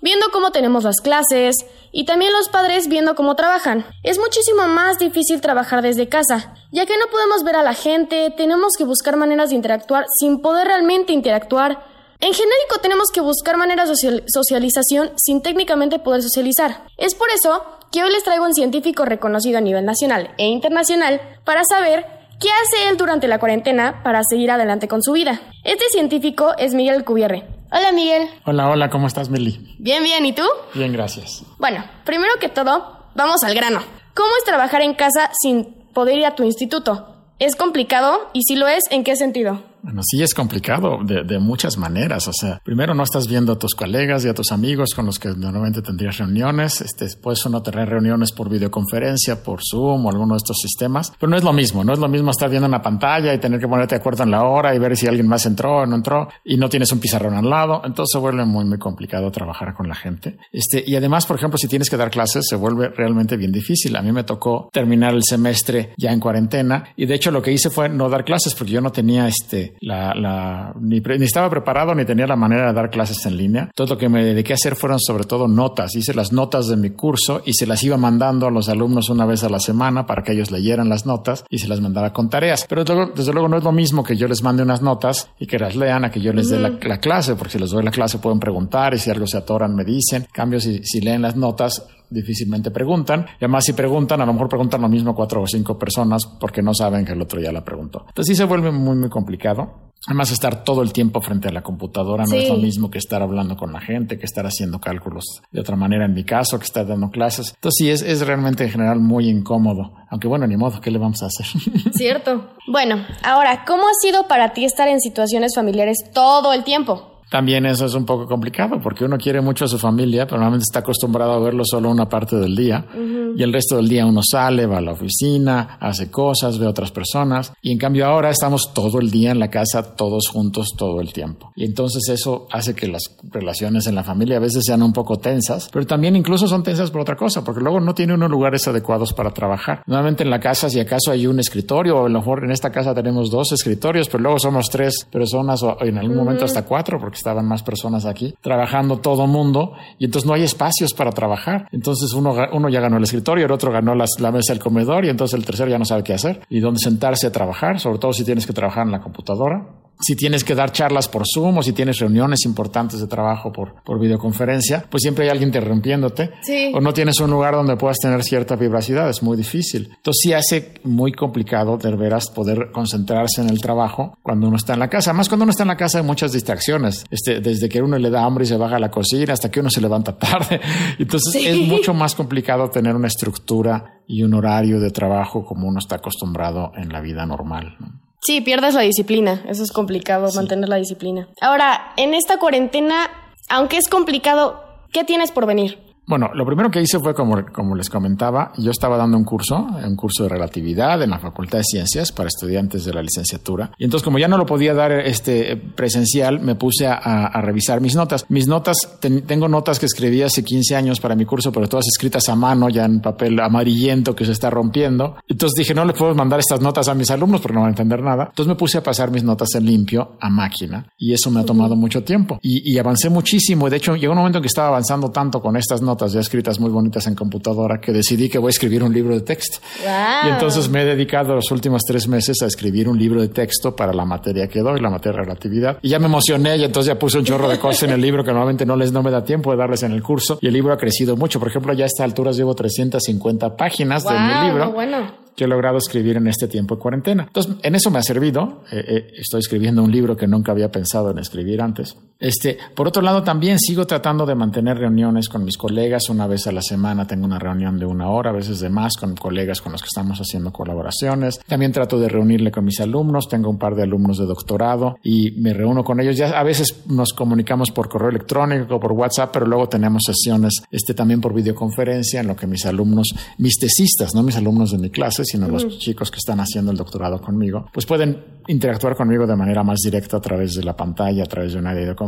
viendo 0.00 0.30
cómo 0.32 0.52
tenemos 0.52 0.84
las 0.84 1.02
clases 1.02 1.54
y 1.92 2.06
también 2.06 2.32
los 2.32 2.48
padres 2.48 2.88
viendo 2.88 3.14
cómo 3.14 3.36
trabajan. 3.36 3.84
Es 4.04 4.18
muchísimo 4.18 4.66
más 4.68 4.98
difícil 4.98 5.42
trabajar 5.42 5.82
desde 5.82 6.08
casa, 6.08 6.54
ya 6.72 6.86
que 6.86 6.96
no 6.96 7.08
podemos 7.10 7.44
ver 7.44 7.56
a 7.56 7.62
la 7.62 7.74
gente, 7.74 8.32
tenemos 8.34 8.72
que 8.78 8.84
buscar 8.84 9.16
maneras 9.16 9.50
de 9.50 9.56
interactuar 9.56 10.06
sin 10.18 10.40
poder 10.40 10.66
realmente 10.68 11.12
interactuar. 11.12 11.84
En 12.20 12.32
genérico 12.32 12.78
tenemos 12.80 13.10
que 13.12 13.20
buscar 13.20 13.58
maneras 13.58 13.90
de 13.90 14.22
socialización 14.32 15.12
sin 15.16 15.42
técnicamente 15.42 15.98
poder 15.98 16.22
socializar. 16.22 16.86
Es 16.96 17.14
por 17.14 17.28
eso 17.30 17.64
que 17.92 18.02
hoy 18.02 18.10
les 18.12 18.24
traigo 18.24 18.46
un 18.46 18.54
científico 18.54 19.04
reconocido 19.04 19.58
a 19.58 19.60
nivel 19.60 19.84
nacional 19.84 20.34
e 20.38 20.46
internacional 20.46 21.20
para 21.44 21.64
saber 21.64 22.17
qué 22.40 22.48
hace 22.50 22.88
él 22.88 22.96
durante 22.96 23.28
la 23.28 23.38
cuarentena 23.38 24.02
para 24.02 24.22
seguir 24.28 24.50
adelante 24.50 24.88
con 24.88 25.02
su 25.02 25.12
vida. 25.12 25.40
Este 25.64 25.84
científico 25.90 26.54
es 26.58 26.74
Miguel 26.74 27.04
Cubierre. 27.04 27.46
Hola 27.70 27.92
Miguel. 27.92 28.28
Hola, 28.46 28.68
hola, 28.68 28.90
¿cómo 28.90 29.06
estás 29.06 29.28
Meli? 29.28 29.76
Bien, 29.78 30.02
bien, 30.02 30.24
¿y 30.24 30.32
tú? 30.32 30.44
Bien, 30.74 30.92
gracias. 30.92 31.42
Bueno, 31.58 31.84
primero 32.04 32.32
que 32.40 32.48
todo, 32.48 33.06
vamos 33.14 33.42
al 33.44 33.54
grano. 33.54 33.80
¿Cómo 34.14 34.30
es 34.38 34.44
trabajar 34.44 34.82
en 34.82 34.94
casa 34.94 35.30
sin 35.40 35.64
poder 35.92 36.18
ir 36.18 36.26
a 36.26 36.34
tu 36.34 36.44
instituto? 36.44 37.14
¿Es 37.38 37.56
complicado? 37.56 38.30
Y 38.32 38.42
si 38.42 38.56
lo 38.56 38.66
es, 38.66 38.84
¿en 38.90 39.04
qué 39.04 39.16
sentido? 39.16 39.62
Bueno, 39.82 40.02
sí 40.04 40.22
es 40.22 40.34
complicado 40.34 40.98
de, 41.04 41.24
de, 41.24 41.38
muchas 41.38 41.76
maneras. 41.76 42.26
O 42.28 42.32
sea, 42.32 42.60
primero 42.64 42.94
no 42.94 43.02
estás 43.02 43.28
viendo 43.28 43.52
a 43.52 43.58
tus 43.58 43.74
colegas 43.74 44.24
y 44.24 44.28
a 44.28 44.34
tus 44.34 44.52
amigos 44.52 44.90
con 44.94 45.06
los 45.06 45.18
que 45.18 45.28
normalmente 45.30 45.82
tendrías 45.82 46.18
reuniones. 46.18 46.80
Este, 46.80 47.04
después 47.04 47.44
uno 47.46 47.62
tener 47.62 47.88
reuniones 47.88 48.32
por 48.32 48.48
videoconferencia, 48.48 49.42
por 49.42 49.60
Zoom 49.62 50.06
o 50.06 50.10
alguno 50.10 50.34
de 50.34 50.38
estos 50.38 50.56
sistemas. 50.60 51.12
Pero 51.18 51.30
no 51.30 51.36
es 51.36 51.44
lo 51.44 51.52
mismo. 51.52 51.84
No 51.84 51.92
es 51.92 51.98
lo 51.98 52.08
mismo 52.08 52.30
estar 52.30 52.50
viendo 52.50 52.66
una 52.66 52.82
pantalla 52.82 53.32
y 53.32 53.38
tener 53.38 53.60
que 53.60 53.68
ponerte 53.68 53.94
de 53.94 54.00
acuerdo 54.00 54.24
en 54.24 54.30
la 54.30 54.44
hora 54.44 54.74
y 54.74 54.78
ver 54.78 54.96
si 54.96 55.06
alguien 55.06 55.28
más 55.28 55.46
entró 55.46 55.78
o 55.78 55.86
no 55.86 55.96
entró 55.96 56.28
y 56.44 56.56
no 56.56 56.68
tienes 56.68 56.90
un 56.92 57.00
pizarrón 57.00 57.34
al 57.34 57.48
lado. 57.48 57.80
Entonces 57.84 58.10
se 58.12 58.18
vuelve 58.18 58.44
muy, 58.44 58.64
muy 58.64 58.78
complicado 58.78 59.30
trabajar 59.30 59.74
con 59.74 59.88
la 59.88 59.94
gente. 59.94 60.38
Este, 60.52 60.82
y 60.86 60.96
además, 60.96 61.26
por 61.26 61.36
ejemplo, 61.36 61.58
si 61.58 61.68
tienes 61.68 61.88
que 61.88 61.96
dar 61.96 62.10
clases, 62.10 62.46
se 62.48 62.56
vuelve 62.56 62.88
realmente 62.88 63.36
bien 63.36 63.52
difícil. 63.52 63.96
A 63.96 64.02
mí 64.02 64.12
me 64.12 64.24
tocó 64.24 64.70
terminar 64.72 65.14
el 65.14 65.22
semestre 65.22 65.94
ya 65.96 66.12
en 66.12 66.20
cuarentena 66.20 66.84
y 66.96 67.06
de 67.06 67.14
hecho 67.14 67.30
lo 67.30 67.42
que 67.42 67.52
hice 67.52 67.70
fue 67.70 67.88
no 67.88 68.08
dar 68.08 68.24
clases 68.24 68.54
porque 68.54 68.72
yo 68.72 68.80
no 68.80 68.92
tenía 68.92 69.28
este, 69.28 69.67
la, 69.80 70.14
la 70.14 70.74
ni, 70.80 71.00
ni, 71.00 71.24
estaba 71.24 71.50
preparado 71.50 71.94
ni 71.94 72.04
tenía 72.04 72.26
la 72.26 72.36
manera 72.36 72.68
de 72.68 72.72
dar 72.72 72.90
clases 72.90 73.24
en 73.26 73.36
línea. 73.36 73.70
Todo 73.74 73.94
lo 73.94 73.98
que 73.98 74.08
me 74.08 74.24
dediqué 74.24 74.52
a 74.52 74.54
hacer 74.54 74.76
fueron 74.76 75.00
sobre 75.00 75.24
todo 75.24 75.48
notas. 75.48 75.94
Hice 75.94 76.14
las 76.14 76.32
notas 76.32 76.68
de 76.68 76.76
mi 76.76 76.90
curso 76.90 77.42
y 77.44 77.52
se 77.54 77.66
las 77.66 77.82
iba 77.82 77.96
mandando 77.96 78.46
a 78.46 78.50
los 78.50 78.68
alumnos 78.68 79.08
una 79.10 79.26
vez 79.26 79.44
a 79.44 79.48
la 79.48 79.60
semana 79.60 80.06
para 80.06 80.22
que 80.22 80.32
ellos 80.32 80.50
leyeran 80.50 80.88
las 80.88 81.06
notas 81.06 81.44
y 81.48 81.58
se 81.58 81.68
las 81.68 81.80
mandaba 81.80 82.12
con 82.12 82.28
tareas. 82.28 82.66
Pero 82.68 82.82
desde 82.84 82.94
luego, 82.94 83.12
desde 83.14 83.32
luego 83.32 83.48
no 83.48 83.58
es 83.58 83.64
lo 83.64 83.72
mismo 83.72 84.04
que 84.04 84.16
yo 84.16 84.28
les 84.28 84.42
mande 84.42 84.62
unas 84.62 84.82
notas 84.82 85.30
y 85.38 85.46
que 85.46 85.58
las 85.58 85.76
lean 85.76 86.04
a 86.04 86.10
que 86.10 86.20
yo 86.20 86.32
les 86.32 86.48
dé 86.48 86.58
la, 86.58 86.78
la, 86.80 86.98
clase, 86.98 87.34
porque 87.34 87.52
si 87.52 87.58
les 87.58 87.70
doy 87.70 87.82
la 87.82 87.90
clase 87.90 88.18
pueden 88.18 88.40
preguntar 88.40 88.94
y 88.94 88.98
si 88.98 89.10
algo 89.10 89.26
se 89.26 89.38
atoran 89.38 89.74
me 89.74 89.84
dicen. 89.84 90.22
En 90.22 90.32
cambio, 90.32 90.60
si, 90.60 90.82
si 90.84 91.00
leen 91.00 91.22
las 91.22 91.36
notas, 91.36 91.86
difícilmente 92.10 92.70
preguntan. 92.70 93.26
Y 93.40 93.44
además, 93.44 93.64
si 93.64 93.72
preguntan, 93.72 94.20
a 94.20 94.26
lo 94.26 94.32
mejor 94.32 94.48
preguntan 94.48 94.82
lo 94.82 94.88
mismo 94.88 95.14
cuatro 95.14 95.42
o 95.42 95.46
cinco 95.46 95.78
personas 95.78 96.22
porque 96.40 96.62
no 96.62 96.74
saben 96.74 97.04
que 97.04 97.12
el 97.12 97.22
otro 97.22 97.40
ya 97.40 97.52
la 97.52 97.64
preguntó. 97.64 98.04
Entonces, 98.08 98.26
sí 98.26 98.34
se 98.34 98.44
vuelve 98.44 98.70
muy, 98.70 98.96
muy 98.96 99.08
complicado. 99.08 99.88
Además, 100.06 100.30
estar 100.30 100.62
todo 100.62 100.82
el 100.82 100.92
tiempo 100.92 101.20
frente 101.20 101.48
a 101.48 101.52
la 101.52 101.62
computadora 101.62 102.24
no 102.24 102.36
es 102.36 102.48
lo 102.48 102.56
mismo 102.56 102.88
que 102.88 102.98
estar 102.98 103.20
hablando 103.20 103.56
con 103.56 103.72
la 103.72 103.80
gente, 103.80 104.16
que 104.16 104.26
estar 104.26 104.46
haciendo 104.46 104.78
cálculos 104.80 105.42
de 105.50 105.60
otra 105.60 105.74
manera, 105.74 106.04
en 106.04 106.14
mi 106.14 106.24
caso, 106.24 106.58
que 106.58 106.64
estar 106.64 106.86
dando 106.86 107.10
clases. 107.10 107.52
Entonces, 107.54 107.76
sí, 107.78 107.90
es, 107.90 108.02
es 108.02 108.24
realmente 108.24 108.64
en 108.64 108.70
general 108.70 109.00
muy 109.00 109.28
incómodo. 109.28 109.94
Aunque 110.10 110.28
bueno, 110.28 110.46
ni 110.46 110.56
modo, 110.56 110.80
¿qué 110.80 110.90
le 110.90 110.98
vamos 110.98 111.22
a 111.22 111.26
hacer? 111.26 111.46
Cierto. 111.92 112.50
Bueno, 112.68 113.04
ahora, 113.24 113.64
¿cómo 113.66 113.82
ha 113.82 113.94
sido 114.00 114.28
para 114.28 114.52
ti 114.52 114.64
estar 114.64 114.88
en 114.88 115.00
situaciones 115.00 115.54
familiares 115.54 115.98
todo 116.14 116.52
el 116.52 116.62
tiempo? 116.62 117.17
También 117.30 117.66
eso 117.66 117.86
es 117.86 117.94
un 117.94 118.04
poco 118.04 118.26
complicado 118.26 118.80
porque 118.82 119.04
uno 119.04 119.18
quiere 119.18 119.40
mucho 119.40 119.66
a 119.66 119.68
su 119.68 119.78
familia, 119.78 120.24
pero 120.26 120.38
normalmente 120.38 120.64
está 120.68 120.80
acostumbrado 120.80 121.32
a 121.32 121.38
verlo 121.38 121.62
solo 121.64 121.90
una 121.90 122.08
parte 122.08 122.36
del 122.36 122.56
día 122.56 122.84
uh 122.94 122.98
-huh. 122.98 123.32
y 123.36 123.42
el 123.42 123.52
resto 123.52 123.76
del 123.76 123.88
día 123.88 124.06
uno 124.06 124.20
sale, 124.22 124.66
va 124.66 124.78
a 124.78 124.80
la 124.80 124.92
oficina, 124.92 125.76
hace 125.80 126.10
cosas, 126.10 126.58
ve 126.58 126.66
a 126.66 126.70
otras 126.70 126.90
personas 126.90 127.52
y 127.60 127.72
en 127.72 127.78
cambio 127.78 128.06
ahora 128.06 128.30
estamos 128.30 128.72
todo 128.72 128.98
el 129.00 129.10
día 129.10 129.30
en 129.30 129.38
la 129.38 129.50
casa, 129.50 129.94
todos 129.94 130.28
juntos, 130.28 130.68
todo 130.76 131.00
el 131.00 131.12
tiempo. 131.12 131.52
Y 131.54 131.64
entonces 131.64 132.08
eso 132.08 132.46
hace 132.50 132.74
que 132.74 132.88
las 132.88 133.02
relaciones 133.30 133.86
en 133.86 133.94
la 133.94 134.04
familia 134.04 134.38
a 134.38 134.40
veces 134.40 134.64
sean 134.64 134.82
un 134.82 134.92
poco 134.92 135.18
tensas, 135.18 135.68
pero 135.72 135.86
también 135.86 136.16
incluso 136.16 136.48
son 136.48 136.62
tensas 136.62 136.90
por 136.90 137.02
otra 137.02 137.16
cosa, 137.16 137.44
porque 137.44 137.60
luego 137.60 137.80
no 137.80 137.94
tiene 137.94 138.14
unos 138.14 138.30
lugares 138.30 138.66
adecuados 138.66 139.12
para 139.12 139.30
trabajar. 139.32 139.82
Normalmente 139.86 140.22
en 140.24 140.30
la 140.30 140.40
casa, 140.40 140.70
si 140.70 140.80
acaso 140.80 141.10
hay 141.10 141.26
un 141.26 141.40
escritorio, 141.40 141.96
o 141.98 142.06
a 142.06 142.08
lo 142.08 142.18
mejor 142.18 142.44
en 142.44 142.52
esta 142.52 142.70
casa 142.70 142.94
tenemos 142.94 143.30
dos 143.30 143.52
escritorios, 143.52 144.08
pero 144.08 144.22
luego 144.22 144.38
somos 144.38 144.70
tres 144.70 145.06
personas 145.10 145.62
o 145.62 145.76
en 145.80 145.98
algún 145.98 146.16
uh 146.16 146.20
-huh. 146.20 146.24
momento 146.24 146.44
hasta 146.44 146.64
cuatro, 146.64 146.98
porque 146.98 147.17
estaban 147.18 147.46
más 147.46 147.62
personas 147.62 148.06
aquí 148.06 148.34
trabajando 148.40 148.98
todo 148.98 149.26
mundo 149.26 149.74
y 149.98 150.06
entonces 150.06 150.26
no 150.26 150.34
hay 150.34 150.44
espacios 150.44 150.94
para 150.94 151.12
trabajar. 151.12 151.68
Entonces 151.72 152.12
uno, 152.14 152.34
uno 152.52 152.68
ya 152.68 152.80
ganó 152.80 152.96
el 152.96 153.04
escritorio, 153.04 153.46
el 153.46 153.52
otro 153.52 153.70
ganó 153.70 153.94
las, 153.94 154.10
la 154.20 154.32
mesa 154.32 154.52
del 154.52 154.62
comedor 154.62 155.04
y 155.04 155.08
entonces 155.08 155.38
el 155.38 155.44
tercero 155.44 155.70
ya 155.70 155.78
no 155.78 155.84
sabe 155.84 156.02
qué 156.02 156.14
hacer 156.14 156.40
y 156.48 156.60
dónde 156.60 156.80
sentarse 156.80 157.26
a 157.26 157.32
trabajar, 157.32 157.78
sobre 157.80 157.98
todo 157.98 158.12
si 158.12 158.24
tienes 158.24 158.46
que 158.46 158.52
trabajar 158.52 158.86
en 158.86 158.92
la 158.92 159.00
computadora 159.00 159.66
si 160.00 160.16
tienes 160.16 160.44
que 160.44 160.54
dar 160.54 160.72
charlas 160.72 161.08
por 161.08 161.24
Zoom 161.26 161.58
o 161.58 161.62
si 161.62 161.72
tienes 161.72 161.98
reuniones 161.98 162.44
importantes 162.44 163.00
de 163.00 163.06
trabajo 163.06 163.52
por, 163.52 163.82
por 163.82 163.98
videoconferencia, 163.98 164.84
pues 164.88 165.02
siempre 165.02 165.24
hay 165.24 165.30
alguien 165.30 165.48
interrumpiéndote. 165.48 166.30
Sí. 166.42 166.72
O 166.74 166.80
no 166.80 166.92
tienes 166.92 167.20
un 167.20 167.30
lugar 167.30 167.54
donde 167.54 167.76
puedas 167.76 167.98
tener 167.98 168.22
cierta 168.22 168.56
privacidad, 168.56 169.08
es 169.08 169.22
muy 169.22 169.36
difícil. 169.36 169.90
Entonces 169.96 170.20
sí 170.22 170.32
hace 170.32 170.74
muy 170.84 171.12
complicado 171.12 171.76
de 171.76 171.94
veras 171.96 172.30
poder 172.30 172.70
concentrarse 172.72 173.40
en 173.40 173.50
el 173.50 173.60
trabajo 173.60 174.16
cuando 174.22 174.48
uno 174.48 174.56
está 174.56 174.74
en 174.74 174.80
la 174.80 174.88
casa. 174.88 175.12
Más 175.12 175.28
cuando 175.28 175.44
uno 175.44 175.50
está 175.50 175.64
en 175.64 175.68
la 175.68 175.76
casa 175.76 175.98
hay 175.98 176.04
muchas 176.04 176.32
distracciones. 176.32 177.04
Este, 177.10 177.40
desde 177.40 177.68
que 177.68 177.82
uno 177.82 177.98
le 177.98 178.10
da 178.10 178.24
hambre 178.24 178.44
y 178.44 178.46
se 178.46 178.56
baja 178.56 178.76
a 178.76 178.80
la 178.80 178.90
cocina 178.90 179.32
hasta 179.32 179.50
que 179.50 179.60
uno 179.60 179.70
se 179.70 179.80
levanta 179.80 180.16
tarde. 180.18 180.60
Entonces 180.98 181.32
sí. 181.32 181.46
es 181.46 181.58
mucho 181.66 181.94
más 181.94 182.14
complicado 182.14 182.70
tener 182.70 182.94
una 182.94 183.08
estructura 183.08 184.00
y 184.06 184.22
un 184.22 184.34
horario 184.34 184.80
de 184.80 184.90
trabajo 184.90 185.44
como 185.44 185.68
uno 185.68 185.78
está 185.78 185.96
acostumbrado 185.96 186.72
en 186.76 186.92
la 186.92 187.00
vida 187.00 187.26
normal. 187.26 187.76
¿no? 187.78 188.07
Sí, 188.20 188.40
pierdes 188.40 188.74
la 188.74 188.82
disciplina. 188.82 189.42
Eso 189.48 189.62
es 189.62 189.72
complicado, 189.72 190.28
sí. 190.28 190.36
mantener 190.36 190.68
la 190.68 190.76
disciplina. 190.76 191.28
Ahora, 191.40 191.92
en 191.96 192.14
esta 192.14 192.38
cuarentena, 192.38 193.08
aunque 193.48 193.76
es 193.76 193.88
complicado, 193.88 194.62
¿qué 194.92 195.04
tienes 195.04 195.32
por 195.32 195.46
venir? 195.46 195.78
Bueno, 196.08 196.30
lo 196.32 196.46
primero 196.46 196.70
que 196.70 196.80
hice 196.80 196.98
fue, 197.00 197.12
como, 197.12 197.44
como 197.52 197.76
les 197.76 197.90
comentaba, 197.90 198.50
yo 198.56 198.70
estaba 198.70 198.96
dando 198.96 199.18
un 199.18 199.24
curso, 199.24 199.58
un 199.58 199.94
curso 199.94 200.22
de 200.22 200.30
relatividad 200.30 201.02
en 201.02 201.10
la 201.10 201.18
Facultad 201.18 201.58
de 201.58 201.64
Ciencias 201.64 202.12
para 202.12 202.28
estudiantes 202.28 202.86
de 202.86 202.94
la 202.94 203.02
licenciatura. 203.02 203.72
Y 203.76 203.84
entonces, 203.84 204.04
como 204.04 204.18
ya 204.18 204.26
no 204.26 204.38
lo 204.38 204.46
podía 204.46 204.72
dar 204.72 204.90
este 204.90 205.54
presencial, 205.56 206.40
me 206.40 206.54
puse 206.54 206.86
a, 206.86 206.94
a 206.94 207.42
revisar 207.42 207.82
mis 207.82 207.94
notas. 207.94 208.24
Mis 208.30 208.48
notas, 208.48 208.78
ten, 209.00 209.26
tengo 209.26 209.48
notas 209.48 209.78
que 209.78 209.84
escribí 209.84 210.22
hace 210.22 210.42
15 210.42 210.76
años 210.76 210.98
para 210.98 211.14
mi 211.14 211.26
curso, 211.26 211.52
pero 211.52 211.68
todas 211.68 211.86
escritas 211.88 212.26
a 212.30 212.34
mano, 212.34 212.70
ya 212.70 212.86
en 212.86 213.02
papel 213.02 213.38
amarillento 213.38 214.16
que 214.16 214.24
se 214.24 214.32
está 214.32 214.48
rompiendo. 214.48 215.16
Entonces 215.28 215.58
dije, 215.58 215.74
no 215.74 215.84
le 215.84 215.92
puedo 215.92 216.14
mandar 216.14 216.40
estas 216.40 216.62
notas 216.62 216.88
a 216.88 216.94
mis 216.94 217.10
alumnos 217.10 217.42
porque 217.42 217.54
no 217.54 217.60
van 217.60 217.68
a 217.68 217.72
entender 217.72 218.02
nada. 218.02 218.28
Entonces 218.30 218.48
me 218.48 218.54
puse 218.54 218.78
a 218.78 218.82
pasar 218.82 219.10
mis 219.10 219.24
notas 219.24 219.54
en 219.56 219.66
limpio 219.66 220.16
a 220.18 220.30
máquina 220.30 220.86
y 220.96 221.12
eso 221.12 221.30
me 221.30 221.40
ha 221.40 221.44
tomado 221.44 221.76
mucho 221.76 222.02
tiempo. 222.02 222.38
Y, 222.40 222.72
y 222.72 222.78
avancé 222.78 223.10
muchísimo. 223.10 223.68
De 223.68 223.76
hecho, 223.76 223.94
llegó 223.94 224.14
un 224.14 224.20
momento 224.20 224.38
en 224.38 224.42
que 224.42 224.48
estaba 224.48 224.68
avanzando 224.68 225.10
tanto 225.10 225.42
con 225.42 225.54
estas 225.58 225.82
notas 225.82 225.97
notas 225.98 226.12
ya 226.12 226.20
escritas 226.20 226.60
muy 226.60 226.70
bonitas 226.70 227.06
en 227.08 227.14
computadora 227.14 227.80
que 227.80 227.92
decidí 227.92 228.28
que 228.28 228.38
voy 228.38 228.48
a 228.48 228.50
escribir 228.50 228.84
un 228.84 228.92
libro 228.92 229.14
de 229.14 229.22
texto. 229.22 229.58
Wow. 229.82 230.30
Y 230.30 230.32
entonces 230.32 230.68
me 230.68 230.82
he 230.82 230.84
dedicado 230.84 231.34
los 231.34 231.50
últimos 231.50 231.82
tres 231.82 232.06
meses 232.06 232.40
a 232.42 232.46
escribir 232.46 232.88
un 232.88 232.96
libro 232.96 233.20
de 233.20 233.28
texto 233.28 233.74
para 233.74 233.92
la 233.92 234.04
materia 234.04 234.46
que 234.46 234.60
doy, 234.60 234.80
la 234.80 234.90
materia 234.90 235.18
de 235.18 235.24
relatividad. 235.24 235.78
Y 235.82 235.88
ya 235.88 235.98
me 235.98 236.06
emocioné 236.06 236.56
y 236.56 236.64
entonces 236.64 236.92
ya 236.94 236.98
puse 236.98 237.18
un 237.18 237.24
chorro 237.24 237.48
de 237.48 237.58
cosas 237.58 237.84
en 237.84 237.90
el 237.90 238.00
libro 238.00 238.22
que 238.22 238.30
normalmente 238.30 238.64
no 238.64 238.76
les 238.76 238.92
no 238.92 239.02
me 239.02 239.10
da 239.10 239.24
tiempo 239.24 239.50
de 239.50 239.56
darles 239.56 239.82
en 239.82 239.92
el 239.92 240.02
curso. 240.02 240.38
Y 240.40 240.46
el 240.46 240.52
libro 240.52 240.72
ha 240.72 240.76
crecido 240.76 241.16
mucho. 241.16 241.40
Por 241.40 241.48
ejemplo, 241.48 241.72
ya 241.72 241.84
a 241.84 241.86
estas 241.86 242.04
alturas 242.04 242.36
llevo 242.36 242.54
350 242.54 243.56
páginas 243.56 244.04
wow, 244.04 244.12
de 244.12 244.18
mi 244.20 244.46
libro. 244.46 244.72
Bueno. 244.72 245.28
que 245.34 245.44
he 245.44 245.48
logrado 245.48 245.78
escribir 245.78 246.16
en 246.16 246.28
este 246.28 246.48
tiempo 246.48 246.76
de 246.76 246.80
cuarentena. 246.80 247.24
Entonces, 247.24 247.56
en 247.62 247.74
eso 247.74 247.90
me 247.90 247.98
ha 247.98 248.02
servido. 248.02 248.64
Eh, 248.70 248.84
eh, 248.86 249.06
estoy 249.18 249.40
escribiendo 249.40 249.82
un 249.82 249.90
libro 249.90 250.16
que 250.16 250.26
nunca 250.26 250.52
había 250.52 250.70
pensado 250.70 251.10
en 251.10 251.18
escribir 251.18 251.60
antes. 251.60 251.96
Este, 252.18 252.58
por 252.74 252.88
otro 252.88 253.02
lado, 253.02 253.22
también 253.22 253.58
sigo 253.58 253.86
tratando 253.86 254.26
de 254.26 254.34
mantener 254.34 254.78
reuniones 254.78 255.28
con 255.28 255.44
mis 255.44 255.56
colegas. 255.56 256.08
Una 256.08 256.26
vez 256.26 256.46
a 256.46 256.52
la 256.52 256.62
semana 256.62 257.06
tengo 257.06 257.26
una 257.26 257.38
reunión 257.38 257.78
de 257.78 257.86
una 257.86 258.08
hora, 258.10 258.30
a 258.30 258.32
veces 258.32 258.58
de 258.60 258.68
más, 258.68 258.96
con 258.96 259.14
colegas 259.14 259.60
con 259.60 259.72
los 259.72 259.82
que 259.82 259.86
estamos 259.86 260.18
haciendo 260.18 260.52
colaboraciones. 260.52 261.40
También 261.46 261.72
trato 261.72 261.98
de 261.98 262.08
reunirle 262.08 262.50
con 262.50 262.64
mis 262.64 262.80
alumnos. 262.80 263.28
Tengo 263.28 263.50
un 263.50 263.58
par 263.58 263.74
de 263.74 263.84
alumnos 263.84 264.18
de 264.18 264.26
doctorado 264.26 264.98
y 265.02 265.30
me 265.32 265.54
reúno 265.54 265.84
con 265.84 266.00
ellos. 266.00 266.16
Ya 266.16 266.30
a 266.30 266.42
veces 266.42 266.82
nos 266.88 267.12
comunicamos 267.12 267.70
por 267.70 267.88
correo 267.88 268.10
electrónico, 268.10 268.76
o 268.76 268.80
por 268.80 268.92
WhatsApp, 268.92 269.30
pero 269.32 269.46
luego 269.46 269.68
tenemos 269.68 270.02
sesiones 270.04 270.62
este, 270.70 270.94
también 270.94 271.20
por 271.20 271.32
videoconferencia 271.32 272.20
en 272.20 272.26
lo 272.26 272.36
que 272.36 272.46
mis 272.46 272.66
alumnos, 272.66 273.14
mis 273.38 273.58
tesistas, 273.58 274.14
no 274.14 274.22
mis 274.22 274.36
alumnos 274.36 274.72
de 274.72 274.78
mi 274.78 274.90
clase, 274.90 275.24
sino 275.24 275.48
los 275.48 275.78
chicos 275.78 276.10
que 276.10 276.18
están 276.18 276.40
haciendo 276.40 276.72
el 276.72 276.76
doctorado 276.76 277.20
conmigo, 277.20 277.66
pues 277.72 277.86
pueden 277.86 278.38
interactuar 278.48 278.96
conmigo 278.96 279.26
de 279.26 279.36
manera 279.36 279.62
más 279.62 279.78
directa 279.84 280.16
a 280.16 280.20
través 280.20 280.54
de 280.54 280.64
la 280.64 280.74
pantalla, 280.74 281.24
a 281.24 281.26
través 281.26 281.52
de 281.52 281.58
una 281.58 281.74
videoconferencia. 281.74 282.07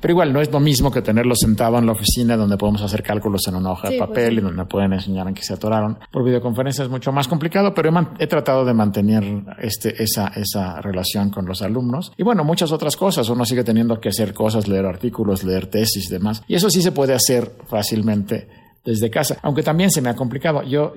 Pero 0.00 0.12
igual 0.12 0.32
no 0.32 0.40
es 0.40 0.50
lo 0.50 0.60
mismo 0.60 0.90
que 0.90 1.02
tenerlo 1.02 1.34
sentado 1.34 1.78
en 1.78 1.86
la 1.86 1.92
oficina 1.92 2.36
donde 2.36 2.56
podemos 2.56 2.82
hacer 2.82 3.02
cálculos 3.02 3.46
en 3.48 3.56
una 3.56 3.72
hoja 3.72 3.90
de 3.90 3.98
pues 3.98 4.08
papel 4.08 4.38
y 4.38 4.40
donde 4.40 4.64
pueden 4.64 4.92
enseñar 4.92 5.26
en 5.28 5.34
qué 5.34 5.42
se 5.42 5.54
atoraron. 5.54 5.98
Por 6.10 6.24
videoconferencia 6.24 6.84
es 6.84 6.90
mucho 6.90 7.12
más 7.12 7.28
complicado, 7.28 7.74
pero 7.74 7.90
he, 7.90 8.24
he 8.24 8.26
tratado 8.26 8.64
de 8.64 8.74
mantener 8.74 9.24
este, 9.60 10.02
esa, 10.02 10.28
esa 10.28 10.80
relación 10.80 11.30
con 11.30 11.46
los 11.46 11.62
alumnos. 11.62 12.12
Y 12.16 12.22
bueno, 12.22 12.44
muchas 12.44 12.72
otras 12.72 12.96
cosas. 12.96 13.28
Uno 13.28 13.44
sigue 13.44 13.64
teniendo 13.64 14.00
que 14.00 14.10
hacer 14.10 14.34
cosas, 14.34 14.68
leer 14.68 14.86
artículos, 14.86 15.44
leer 15.44 15.66
tesis 15.66 16.08
y 16.08 16.12
demás. 16.12 16.42
Y 16.46 16.54
eso 16.54 16.70
sí 16.70 16.82
se 16.82 16.92
puede 16.92 17.14
hacer 17.14 17.52
fácilmente 17.66 18.59
desde 18.84 19.10
casa, 19.10 19.38
aunque 19.42 19.62
también 19.62 19.90
se 19.90 20.00
me 20.00 20.08
ha 20.08 20.14
complicado. 20.14 20.62
Yo, 20.62 20.94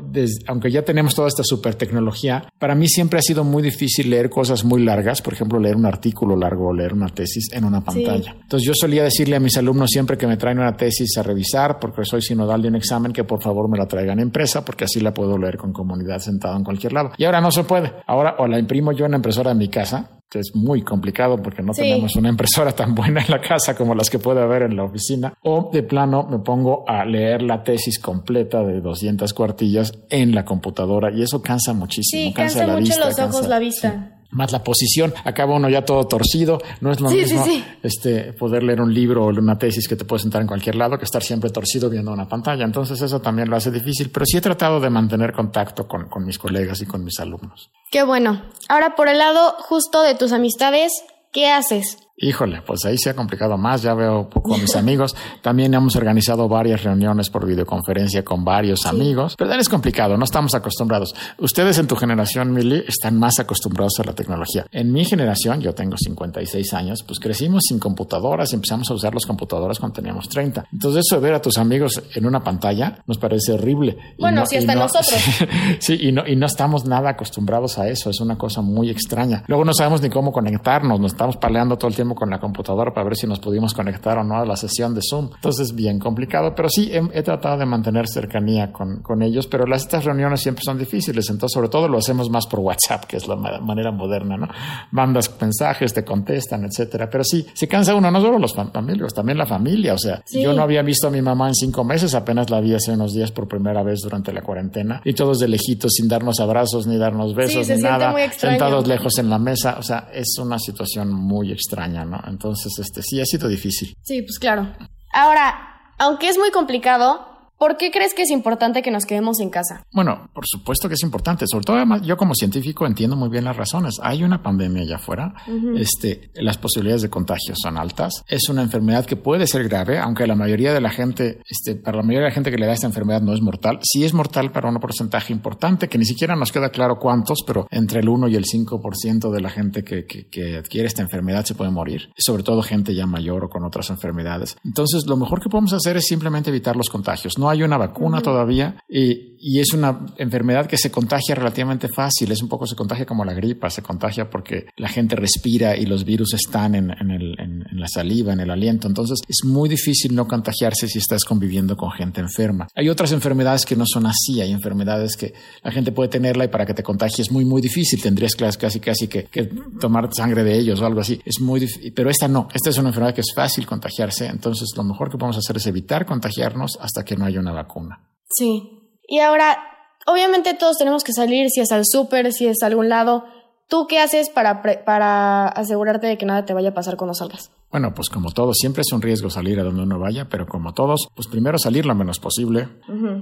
aunque 0.47 0.71
ya 0.71 0.83
tenemos 0.83 1.15
toda 1.15 1.27
esta 1.27 1.43
super 1.43 1.75
tecnología, 1.75 2.47
para 2.57 2.75
mí 2.75 2.87
siempre 2.87 3.19
ha 3.19 3.21
sido 3.21 3.43
muy 3.43 3.61
difícil 3.61 4.09
leer 4.09 4.29
cosas 4.29 4.63
muy 4.63 4.83
largas, 4.83 5.21
por 5.21 5.33
ejemplo, 5.33 5.59
leer 5.59 5.75
un 5.75 5.85
artículo 5.85 6.35
largo 6.35 6.69
o 6.69 6.73
leer 6.73 6.93
una 6.93 7.09
tesis 7.09 7.51
en 7.51 7.65
una 7.65 7.81
pantalla. 7.81 8.35
Entonces 8.41 8.65
yo 8.65 8.73
solía 8.73 9.03
decirle 9.03 9.35
a 9.35 9.39
mis 9.39 9.57
alumnos 9.57 9.89
siempre 9.89 10.17
que 10.17 10.27
me 10.27 10.37
traen 10.37 10.59
una 10.59 10.75
tesis 10.75 11.17
a 11.17 11.23
revisar, 11.23 11.79
porque 11.79 12.05
soy 12.05 12.21
sinodal 12.21 12.61
de 12.61 12.69
un 12.69 12.75
examen, 12.75 13.11
que 13.11 13.23
por 13.23 13.41
favor 13.41 13.69
me 13.69 13.77
la 13.77 13.87
traigan 13.87 14.19
en 14.19 14.27
impresa, 14.27 14.63
porque 14.63 14.85
así 14.85 14.99
la 14.99 15.13
puedo 15.13 15.37
leer 15.37 15.57
con 15.57 15.73
comunidad 15.73 16.19
sentado 16.19 16.55
en 16.57 16.63
cualquier 16.63 16.93
lado. 16.93 17.11
Y 17.17 17.25
ahora 17.25 17.41
no 17.41 17.51
se 17.51 17.63
puede. 17.63 17.91
Ahora 18.07 18.35
o 18.39 18.47
la 18.47 18.59
imprimo 18.59 18.91
yo 18.91 19.05
en 19.05 19.11
la 19.11 19.17
impresora 19.17 19.51
de 19.51 19.57
mi 19.57 19.67
casa, 19.67 20.19
es 20.35 20.55
muy 20.55 20.81
complicado 20.81 21.41
porque 21.41 21.61
no 21.61 21.73
tenemos 21.73 22.15
una 22.15 22.29
impresora 22.29 22.71
tan 22.71 22.95
buena 22.95 23.21
en 23.21 23.31
la 23.31 23.41
casa 23.41 23.75
como 23.75 23.95
las 23.95 24.09
que 24.09 24.19
puede 24.19 24.41
haber 24.41 24.63
en 24.63 24.75
la 24.75 24.83
oficina. 24.83 25.33
O 25.41 25.69
de 25.71 25.83
plano 25.83 26.27
me 26.29 26.39
pongo 26.39 26.83
a 26.87 27.05
leer 27.05 27.41
la 27.41 27.63
tesis 27.63 27.99
completa 27.99 28.63
de 28.63 28.81
200 28.81 29.33
cuartillas 29.33 29.93
en 30.09 30.33
la 30.33 30.45
computadora 30.45 31.11
y 31.11 31.21
eso 31.21 31.41
cansa 31.41 31.73
muchísimo. 31.73 32.29
Sí, 32.29 32.33
cansa, 32.33 32.67
mucho 32.67 32.99
los 32.99 33.19
ojos, 33.19 33.47
la 33.47 33.59
vista 33.59 34.12
más 34.33 34.51
la 34.51 34.63
posición, 34.63 35.13
acaba 35.23 35.55
uno 35.55 35.69
ya 35.69 35.83
todo 35.85 36.05
torcido, 36.05 36.61
no 36.81 36.91
es 36.91 36.99
lo 36.99 37.09
mismo 37.09 37.45
este 37.81 38.33
poder 38.33 38.63
leer 38.63 38.81
un 38.81 38.93
libro 38.93 39.25
o 39.25 39.29
una 39.29 39.57
tesis 39.57 39.87
que 39.87 39.95
te 39.95 40.05
puedes 40.05 40.23
sentar 40.23 40.41
en 40.41 40.47
cualquier 40.47 40.75
lado 40.75 40.97
que 40.97 41.05
estar 41.05 41.23
siempre 41.23 41.49
torcido 41.49 41.89
viendo 41.89 42.11
una 42.11 42.27
pantalla, 42.27 42.65
entonces 42.65 43.01
eso 43.01 43.21
también 43.21 43.49
lo 43.49 43.55
hace 43.55 43.71
difícil, 43.71 44.09
pero 44.11 44.25
sí 44.25 44.37
he 44.37 44.41
tratado 44.41 44.79
de 44.79 44.89
mantener 44.89 45.33
contacto 45.33 45.87
con, 45.87 46.09
con 46.09 46.25
mis 46.25 46.37
colegas 46.37 46.81
y 46.81 46.85
con 46.85 47.03
mis 47.03 47.19
alumnos. 47.19 47.71
Qué 47.91 48.03
bueno. 48.03 48.43
Ahora 48.69 48.95
por 48.95 49.07
el 49.07 49.17
lado 49.17 49.55
justo 49.59 50.01
de 50.01 50.15
tus 50.15 50.31
amistades, 50.31 50.91
¿qué 51.31 51.49
haces? 51.49 51.97
Híjole, 52.15 52.61
pues 52.61 52.85
ahí 52.85 52.95
se 52.99 53.09
ha 53.09 53.15
complicado 53.15 53.57
más, 53.57 53.81
ya 53.81 53.95
veo 53.95 54.29
a 54.31 54.57
mis 54.59 54.75
amigos. 54.75 55.15
También 55.41 55.73
hemos 55.73 55.95
organizado 55.95 56.47
varias 56.47 56.83
reuniones 56.83 57.31
por 57.31 57.47
videoconferencia 57.47 58.23
con 58.23 58.45
varios 58.45 58.85
amigos, 58.85 59.35
pero 59.35 59.51
es 59.51 59.67
complicado, 59.67 60.15
no 60.15 60.23
estamos 60.23 60.53
acostumbrados. 60.53 61.15
Ustedes 61.39 61.79
en 61.79 61.87
tu 61.87 61.95
generación, 61.95 62.53
Mili, 62.53 62.83
están 62.87 63.17
más 63.17 63.39
acostumbrados 63.39 63.99
a 63.99 64.03
la 64.03 64.13
tecnología. 64.13 64.67
En 64.71 64.91
mi 64.91 65.05
generación, 65.05 65.59
yo 65.59 65.73
tengo 65.73 65.97
56 65.97 66.73
años, 66.75 67.03
pues 67.03 67.19
crecimos 67.19 67.63
sin 67.67 67.79
computadoras 67.79 68.51
y 68.51 68.55
empezamos 68.55 68.91
a 68.91 68.93
usar 68.93 69.15
las 69.15 69.25
computadoras 69.25 69.79
cuando 69.79 69.95
teníamos 69.95 70.29
30. 70.29 70.65
Entonces 70.71 71.05
eso 71.07 71.15
de 71.15 71.21
ver 71.23 71.33
a 71.33 71.41
tus 71.41 71.57
amigos 71.57 71.99
en 72.13 72.27
una 72.27 72.43
pantalla 72.43 72.99
nos 73.07 73.17
parece 73.17 73.53
horrible. 73.53 73.97
Bueno, 74.19 74.45
si 74.45 74.57
hasta 74.57 74.75
nosotros. 74.75 75.19
sí, 75.79 75.97
y 75.99 76.11
no, 76.11 76.27
y 76.27 76.35
no 76.35 76.45
estamos 76.45 76.85
nada 76.85 77.09
acostumbrados 77.09 77.79
a 77.79 77.89
eso, 77.89 78.11
es 78.11 78.19
una 78.19 78.37
cosa 78.37 78.61
muy 78.61 78.91
extraña. 78.91 79.43
Luego 79.47 79.65
no 79.65 79.73
sabemos 79.73 80.03
ni 80.03 80.11
cómo 80.11 80.31
conectarnos, 80.31 80.99
nos 80.99 81.13
estamos 81.13 81.37
paleando 81.37 81.75
todo 81.75 81.87
el 81.87 81.95
tiempo 81.95 82.02
con 82.11 82.29
la 82.29 82.39
computadora 82.39 82.93
para 82.93 83.05
ver 83.05 83.15
si 83.15 83.27
nos 83.27 83.39
pudimos 83.39 83.73
conectar 83.73 84.17
o 84.17 84.23
no 84.23 84.37
a 84.37 84.45
la 84.45 84.57
sesión 84.57 84.93
de 84.93 85.01
Zoom. 85.01 85.29
Entonces, 85.35 85.73
bien 85.73 85.99
complicado, 85.99 86.53
pero 86.55 86.69
sí 86.69 86.91
he, 86.91 87.23
tratado 87.23 87.57
de 87.57 87.65
mantener 87.65 88.07
cercanía 88.07 88.71
con, 88.71 89.01
con 89.01 89.21
ellos, 89.21 89.47
pero 89.47 89.65
las, 89.65 89.83
estas 89.83 90.03
reuniones 90.03 90.41
siempre 90.41 90.63
son 90.63 90.77
difíciles, 90.77 91.29
entonces 91.29 91.53
sobre 91.53 91.69
todo 91.69 91.87
lo 91.87 91.97
hacemos 91.97 92.29
más 92.29 92.45
por 92.47 92.59
WhatsApp, 92.59 93.05
que 93.05 93.17
es 93.17 93.27
la 93.27 93.35
manera 93.35 93.91
moderna, 93.91 94.37
¿no? 94.37 94.47
Mandas 94.91 95.33
mensajes, 95.39 95.93
te 95.93 96.03
contestan, 96.03 96.65
etcétera, 96.65 97.09
pero 97.09 97.23
sí, 97.23 97.45
se 97.53 97.67
cansa 97.67 97.95
uno, 97.95 98.11
no 98.11 98.21
solo 98.21 98.39
los 98.39 98.53
familiares, 98.53 99.13
también 99.13 99.37
la 99.37 99.45
familia, 99.45 99.93
o 99.93 99.97
sea, 99.97 100.23
yo 100.31 100.53
no 100.53 100.63
había 100.63 100.81
visto 100.81 101.07
a 101.07 101.11
mi 101.11 101.21
mamá 101.21 101.47
en 101.47 101.55
cinco 101.55 101.83
meses, 101.83 102.13
apenas 102.15 102.49
la 102.49 102.59
vi 102.59 102.73
hace 102.73 102.91
unos 102.91 103.13
días 103.13 103.31
por 103.31 103.47
primera 103.47 103.83
vez 103.83 104.01
durante 104.01 104.33
la 104.33 104.41
cuarentena, 104.41 105.01
y 105.05 105.13
todos 105.13 105.39
de 105.39 105.47
lejitos, 105.47 105.91
sin 105.95 106.07
darnos 106.07 106.39
abrazos, 106.39 106.87
ni 106.87 106.97
darnos 106.97 107.35
besos, 107.35 107.69
ni 107.69 107.81
nada, 107.81 108.13
sentados 108.31 108.87
lejos 108.87 109.17
en 109.19 109.29
la 109.29 109.39
mesa, 109.39 109.77
o 109.79 109.83
sea, 109.83 110.09
es 110.13 110.37
una 110.39 110.59
situación 110.59 111.11
muy 111.13 111.51
extraña. 111.51 111.92
Entonces, 112.27 112.73
este, 112.79 113.01
sí, 113.01 113.19
ha 113.21 113.25
sido 113.25 113.47
difícil. 113.47 113.95
Sí, 114.01 114.21
pues 114.21 114.39
claro. 114.39 114.73
Ahora, 115.13 115.93
aunque 115.99 116.29
es 116.29 116.37
muy 116.37 116.51
complicado, 116.51 117.32
¿Por 117.63 117.77
qué 117.77 117.91
crees 117.91 118.13
que 118.13 118.23
es 118.23 118.29
importante 118.29 118.81
que 118.81 118.91
nos 118.91 119.05
quedemos 119.05 119.39
en 119.39 119.49
casa? 119.49 119.85
Bueno, 119.93 120.29
por 120.33 120.43
supuesto 120.45 120.89
que 120.89 120.95
es 120.95 121.03
importante. 121.03 121.45
Sobre 121.47 121.63
todo, 121.63 121.77
además, 121.77 122.01
yo 122.01 122.17
como 122.17 122.35
científico 122.35 122.85
entiendo 122.85 123.15
muy 123.15 123.29
bien 123.29 123.45
las 123.45 123.55
razones. 123.55 124.01
Hay 124.03 124.21
una 124.21 124.43
pandemia 124.43 124.83
allá 124.83 124.97
afuera. 124.97 125.33
este, 125.77 126.29
las 126.33 126.57
posibilidades 126.57 127.03
de 127.03 127.09
contagio 127.09 127.55
son 127.55 127.77
altas. 127.77 128.25
Es 128.27 128.49
una 128.49 128.63
enfermedad 128.63 129.05
que 129.05 129.15
puede 129.15 129.47
ser 129.47 129.63
grave, 129.63 129.97
aunque 129.97 130.27
la 130.27 130.35
mayoría 130.35 130.73
de 130.73 130.81
la 130.81 130.89
gente, 130.89 131.39
este, 131.49 131.75
para 131.75 131.95
la 131.95 132.03
mayoría 132.03 132.25
de 132.25 132.29
la 132.31 132.35
gente 132.35 132.51
que 132.51 132.57
le 132.57 132.65
da 132.65 132.73
esta 132.73 132.87
enfermedad 132.87 133.21
no 133.21 133.33
es 133.33 133.41
mortal. 133.41 133.79
Sí 133.81 134.03
es 134.03 134.13
mortal 134.13 134.51
para 134.51 134.67
un 134.67 134.75
porcentaje 134.81 135.31
importante, 135.31 135.87
que 135.87 135.97
ni 135.97 136.03
siquiera 136.03 136.35
nos 136.35 136.51
queda 136.51 136.67
claro 136.67 136.99
cuántos, 136.99 137.43
pero 137.47 137.67
entre 137.71 138.01
el 138.01 138.09
1 138.09 138.27
y 138.27 138.35
el 138.35 138.43
5% 138.43 139.31
de 139.31 139.39
la 139.39 139.49
gente 139.49 139.85
que, 139.85 140.05
que, 140.05 140.27
que 140.27 140.57
adquiere 140.57 140.87
esta 140.87 141.01
enfermedad 141.01 141.45
se 141.45 141.55
puede 141.55 141.71
morir. 141.71 142.11
Sobre 142.17 142.43
todo 142.43 142.61
gente 142.61 142.93
ya 142.93 143.07
mayor 143.07 143.45
o 143.45 143.49
con 143.49 143.63
otras 143.63 143.89
enfermedades. 143.89 144.57
Entonces, 144.65 145.05
lo 145.07 145.15
mejor 145.15 145.41
que 145.41 145.47
podemos 145.47 145.71
hacer 145.71 145.95
es 145.95 146.07
simplemente 146.07 146.49
evitar 146.49 146.75
los 146.75 146.89
contagios. 146.89 147.37
No 147.37 147.52
hay 147.52 147.52
una 147.61 147.77
vacuna 147.77 148.21
todavía 148.21 148.75
y, 148.89 149.35
y, 149.39 149.59
es 149.59 149.73
una 149.73 150.05
enfermedad 150.17 150.65
que 150.65 150.77
se 150.77 150.89
contagia 150.89 151.35
relativamente 151.35 151.87
fácil. 151.87 152.31
Es 152.31 152.41
un 152.41 152.49
poco, 152.49 152.65
se 152.65 152.75
contagia 152.75 153.05
como 153.05 153.25
la 153.25 153.33
gripa, 153.33 153.69
se 153.69 153.81
contagia 153.81 154.29
porque 154.29 154.67
la 154.77 154.87
gente 154.87 155.15
respira 155.15 155.77
y 155.77 155.85
los 155.85 156.05
virus 156.05 156.33
están 156.33 156.75
en, 156.75 156.91
en, 156.91 157.11
el, 157.11 157.39
en, 157.39 157.63
la 157.73 157.87
saliva, 157.87 158.33
en 158.33 158.39
el 158.39 158.49
aliento. 158.49 158.87
Entonces 158.87 159.19
es 159.27 159.45
muy 159.45 159.69
difícil 159.69 160.15
no 160.15 160.27
contagiarse 160.27 160.87
si 160.87 160.99
estás 160.99 161.25
conviviendo 161.25 161.75
con 161.75 161.91
gente 161.91 162.21
enferma. 162.21 162.67
Hay 162.75 162.89
otras 162.89 163.11
enfermedades 163.11 163.65
que 163.65 163.75
no 163.75 163.85
son 163.85 164.05
así. 164.05 164.41
Hay 164.41 164.51
enfermedades 164.51 165.17
que 165.17 165.33
la 165.61 165.71
gente 165.71 165.91
puede 165.91 166.09
tenerla 166.09 166.45
y 166.45 166.47
para 166.47 166.65
que 166.65 166.73
te 166.73 166.83
contagies 166.83 167.19
es 167.19 167.31
muy, 167.31 167.45
muy 167.45 167.61
difícil. 167.61 168.01
Tendrías 168.01 168.35
casi, 168.35 168.79
casi 168.79 169.07
que, 169.07 169.25
que 169.25 169.43
tomar 169.79 170.09
sangre 170.13 170.43
de 170.43 170.57
ellos 170.57 170.79
o 170.81 170.85
algo 170.85 171.01
así. 171.01 171.19
Es 171.25 171.39
muy 171.41 171.59
difícil. 171.59 171.93
Pero 171.93 172.09
esta 172.09 172.27
no. 172.27 172.47
Esta 172.53 172.69
es 172.69 172.77
una 172.77 172.89
enfermedad 172.89 173.13
que 173.13 173.21
es 173.21 173.33
fácil 173.35 173.65
contagiarse. 173.65 174.27
Entonces 174.27 174.69
lo 174.75 174.83
mejor 174.83 175.09
que 175.09 175.17
podemos 175.17 175.37
hacer 175.37 175.57
es 175.57 175.67
evitar 175.67 176.05
contagiarnos 176.05 176.77
hasta 176.79 177.03
que 177.03 177.15
no 177.15 177.25
haya 177.25 177.32
una 177.39 177.51
vacuna. 177.51 177.99
Sí. 178.29 178.99
Y 179.07 179.19
ahora, 179.19 179.57
obviamente 180.05 180.53
todos 180.53 180.77
tenemos 180.77 181.03
que 181.03 181.13
salir, 181.13 181.49
si 181.49 181.61
es 181.61 181.71
al 181.71 181.83
súper, 181.85 182.31
si 182.33 182.47
es 182.47 182.63
a 182.63 182.67
algún 182.67 182.89
lado. 182.89 183.25
¿Tú 183.67 183.87
qué 183.87 183.99
haces 183.99 184.29
para, 184.29 184.61
para 184.83 185.47
asegurarte 185.47 186.07
de 186.07 186.17
que 186.17 186.25
nada 186.25 186.45
te 186.45 186.53
vaya 186.53 186.69
a 186.69 186.73
pasar 186.73 186.97
cuando 186.97 187.13
salgas? 187.13 187.51
Bueno, 187.73 187.91
pues 187.91 188.07
como 188.07 188.29
todos, 188.29 188.57
siempre 188.59 188.81
es 188.81 188.93
un 188.93 189.01
riesgo 189.01 189.31
salir 189.31 189.59
a 189.59 189.63
donde 189.63 189.81
uno 189.81 189.97
vaya, 189.97 190.29
pero 190.29 190.45
como 190.45 190.75
todos, 190.75 191.07
pues 191.15 191.27
primero 191.27 191.57
salir 191.57 191.87
lo 191.87 191.95
menos 191.95 192.19
posible. 192.19 192.67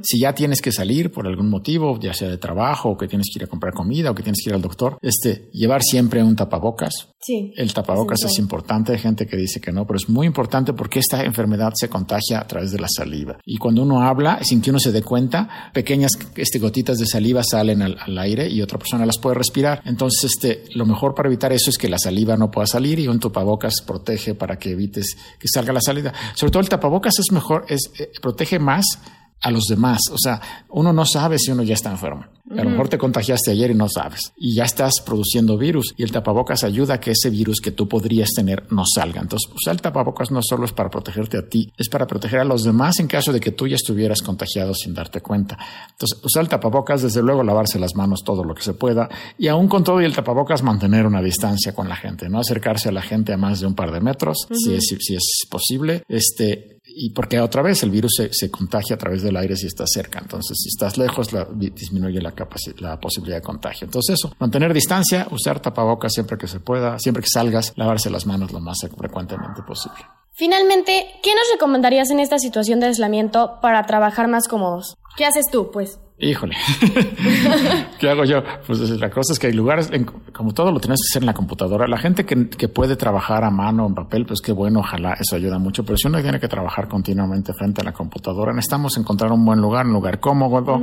Si 0.03 0.19
ya 0.19 0.35
tienes 0.35 0.61
que 0.61 0.73
salir 0.73 1.09
por 1.09 1.25
algún 1.25 1.49
motivo, 1.49 1.97
ya 2.01 2.13
sea 2.13 2.27
de 2.27 2.37
trabajo, 2.37 2.89
o 2.89 2.97
que 2.97 3.07
tienes 3.07 3.27
que 3.31 3.39
ir 3.39 3.45
a 3.45 3.47
comprar 3.47 3.73
comida, 3.73 4.11
o 4.11 4.13
que 4.13 4.23
tienes 4.23 4.41
que 4.43 4.49
ir 4.49 4.53
al 4.53 4.61
doctor, 4.61 4.97
este, 5.01 5.49
llevar 5.53 5.83
siempre 5.83 6.21
un 6.21 6.35
tapabocas. 6.35 7.07
Sí. 7.21 7.53
El 7.55 7.73
tapabocas 7.73 8.23
es, 8.23 8.39
importante, 8.39 8.91
hay 8.91 8.97
gente 8.97 9.25
que 9.25 9.37
dice 9.37 9.61
que 9.61 9.71
no, 9.71 9.87
pero 9.87 9.95
es 9.95 10.09
muy 10.09 10.27
importante 10.27 10.73
porque 10.73 10.99
esta 10.99 11.23
enfermedad 11.23 11.71
se 11.75 11.87
contagia 11.87 12.41
a 12.41 12.47
través 12.47 12.71
de 12.71 12.79
la 12.79 12.87
saliva. 12.89 13.37
Y 13.45 13.55
cuando 13.55 13.83
uno 13.83 14.01
habla, 14.01 14.43
sin 14.43 14.59
que 14.59 14.71
uno 14.71 14.79
se 14.79 14.91
dé 14.91 15.01
cuenta, 15.01 15.71
pequeñas 15.71 16.11
este, 16.35 16.59
gotitas 16.59 16.97
de 16.97 17.05
saliva 17.05 17.41
salen 17.43 17.83
al, 17.83 17.97
al 17.99 18.17
aire 18.17 18.49
y 18.49 18.61
otra 18.61 18.79
persona 18.79 19.05
las 19.05 19.17
puede 19.17 19.35
respirar. 19.35 19.81
Entonces, 19.85 20.25
este, 20.25 20.65
lo 20.75 20.85
mejor 20.85 21.15
para 21.15 21.29
evitar 21.29 21.53
eso 21.53 21.69
es 21.69 21.77
que 21.77 21.87
la 21.87 21.99
saliva 21.99 22.35
no 22.35 22.51
pueda 22.51 22.67
salir 22.67 22.99
y 22.99 23.07
un 23.07 23.19
tapabocas 23.19 23.75
protege 23.85 24.35
para 24.41 24.57
que 24.57 24.71
evites 24.71 25.15
que 25.37 25.47
salga 25.47 25.71
la 25.71 25.81
salida. 25.81 26.11
Sobre 26.33 26.49
todo 26.49 26.63
el 26.63 26.69
tapabocas 26.69 27.13
es 27.19 27.31
mejor, 27.31 27.63
es, 27.69 27.91
eh, 27.99 28.11
protege 28.19 28.57
más 28.57 28.97
a 29.41 29.51
los 29.51 29.65
demás. 29.65 29.99
O 30.11 30.17
sea, 30.17 30.39
uno 30.69 30.93
no 30.93 31.05
sabe 31.05 31.39
si 31.39 31.51
uno 31.51 31.63
ya 31.63 31.73
está 31.73 31.91
enfermo. 31.91 32.25
A 32.57 32.63
lo 32.63 32.69
mejor 32.69 32.89
te 32.89 32.97
contagiaste 32.97 33.51
ayer 33.51 33.71
y 33.71 33.75
no 33.75 33.87
sabes. 33.87 34.33
Y 34.35 34.55
ya 34.55 34.65
estás 34.65 34.95
produciendo 35.05 35.57
virus 35.57 35.93
y 35.95 36.03
el 36.03 36.11
tapabocas 36.11 36.63
ayuda 36.63 36.95
a 36.95 36.99
que 36.99 37.11
ese 37.11 37.29
virus 37.29 37.61
que 37.61 37.71
tú 37.71 37.87
podrías 37.87 38.29
tener 38.35 38.65
no 38.71 38.83
salga. 38.85 39.21
Entonces, 39.21 39.49
usar 39.55 39.75
el 39.75 39.81
tapabocas 39.81 40.31
no 40.31 40.41
solo 40.43 40.65
es 40.65 40.73
para 40.73 40.89
protegerte 40.89 41.37
a 41.37 41.47
ti, 41.47 41.71
es 41.77 41.87
para 41.87 42.07
proteger 42.07 42.39
a 42.39 42.43
los 42.43 42.63
demás 42.63 42.99
en 42.99 43.07
caso 43.07 43.31
de 43.31 43.39
que 43.39 43.51
tú 43.51 43.67
ya 43.67 43.75
estuvieras 43.75 44.21
contagiado 44.21 44.73
sin 44.73 44.93
darte 44.93 45.21
cuenta. 45.21 45.57
Entonces, 45.91 46.19
usar 46.23 46.43
el 46.43 46.49
tapabocas, 46.49 47.01
desde 47.01 47.21
luego 47.21 47.43
lavarse 47.43 47.79
las 47.79 47.95
manos 47.95 48.21
todo 48.25 48.43
lo 48.43 48.53
que 48.53 48.63
se 48.63 48.73
pueda 48.73 49.07
y 49.37 49.47
aún 49.47 49.69
con 49.69 49.83
todo 49.83 50.01
y 50.01 50.05
el 50.05 50.15
tapabocas 50.15 50.61
mantener 50.61 51.05
una 51.05 51.21
distancia 51.21 51.73
con 51.73 51.87
la 51.87 51.95
gente, 51.95 52.27
no 52.27 52.39
acercarse 52.39 52.89
a 52.89 52.91
la 52.91 53.01
gente 53.01 53.31
a 53.31 53.37
más 53.37 53.61
de 53.61 53.67
un 53.67 53.75
par 53.75 53.91
de 53.91 54.01
metros, 54.01 54.47
si, 54.51 54.73
es, 54.73 54.93
si 54.99 55.15
es 55.15 55.47
posible. 55.49 56.03
Este, 56.09 56.80
y 56.95 57.11
porque 57.11 57.39
otra 57.39 57.61
vez 57.61 57.83
el 57.83 57.91
virus 57.91 58.13
se, 58.17 58.33
se, 58.33 58.49
contagia 58.49 58.95
a 58.95 58.99
través 58.99 59.23
del 59.23 59.37
aire 59.37 59.55
si 59.55 59.67
estás 59.67 59.89
cerca. 59.93 60.19
Entonces, 60.19 60.57
si 60.61 60.69
estás 60.69 60.97
lejos, 60.97 61.31
la, 61.33 61.45
disminuye 61.45 62.21
la, 62.21 62.33
la 62.79 62.99
posibilidad 62.99 63.37
de 63.37 63.41
contagio. 63.41 63.85
Entonces, 63.85 64.15
eso, 64.19 64.33
mantener 64.39 64.73
distancia, 64.73 65.27
usar 65.31 65.59
tapabocas 65.59 66.13
siempre 66.13 66.37
que 66.37 66.47
se 66.47 66.59
pueda, 66.59 66.99
siempre 66.99 67.23
que 67.23 67.29
salgas, 67.31 67.73
lavarse 67.75 68.09
las 68.09 68.25
manos 68.25 68.51
lo 68.51 68.59
más 68.59 68.79
frecuentemente 68.97 69.61
posible. 69.63 69.99
Finalmente, 70.33 71.07
¿qué 71.21 71.35
nos 71.35 71.43
recomendarías 71.53 72.09
en 72.09 72.19
esta 72.19 72.39
situación 72.39 72.79
de 72.79 72.87
aislamiento 72.87 73.59
para 73.61 73.85
trabajar 73.85 74.27
más 74.27 74.47
cómodos? 74.47 74.95
¿Qué 75.17 75.25
haces 75.25 75.45
tú, 75.51 75.71
pues? 75.71 75.99
Híjole, 76.21 76.55
¿qué 77.99 78.09
hago 78.09 78.23
yo? 78.25 78.43
Pues 78.67 78.79
la 78.91 79.09
cosa 79.09 79.33
es 79.33 79.39
que 79.39 79.47
hay 79.47 79.53
lugares, 79.53 79.89
como 80.31 80.53
todo 80.53 80.71
lo 80.71 80.79
tienes 80.79 80.99
que 80.99 81.11
hacer 81.11 81.23
en 81.23 81.25
la 81.25 81.33
computadora. 81.33 81.87
La 81.87 81.97
gente 81.97 82.25
que, 82.25 82.47
que, 82.47 82.67
puede 82.67 82.95
trabajar 82.95 83.43
a 83.43 83.49
mano 83.49 83.87
en 83.87 83.95
papel, 83.95 84.27
pues 84.27 84.39
qué 84.39 84.51
bueno, 84.51 84.81
ojalá 84.81 85.13
eso 85.19 85.35
ayuda 85.35 85.57
mucho. 85.57 85.83
Pero 85.83 85.97
si 85.97 86.07
uno 86.07 86.21
tiene 86.21 86.39
que 86.39 86.47
trabajar 86.47 86.87
continuamente 86.87 87.53
frente 87.53 87.81
a 87.81 87.85
la 87.85 87.91
computadora, 87.91 88.53
necesitamos 88.53 88.95
encontrar 88.97 89.31
un 89.31 89.43
buen 89.43 89.59
lugar, 89.59 89.87
un 89.87 89.93
lugar 89.93 90.19
cómodo, 90.19 90.79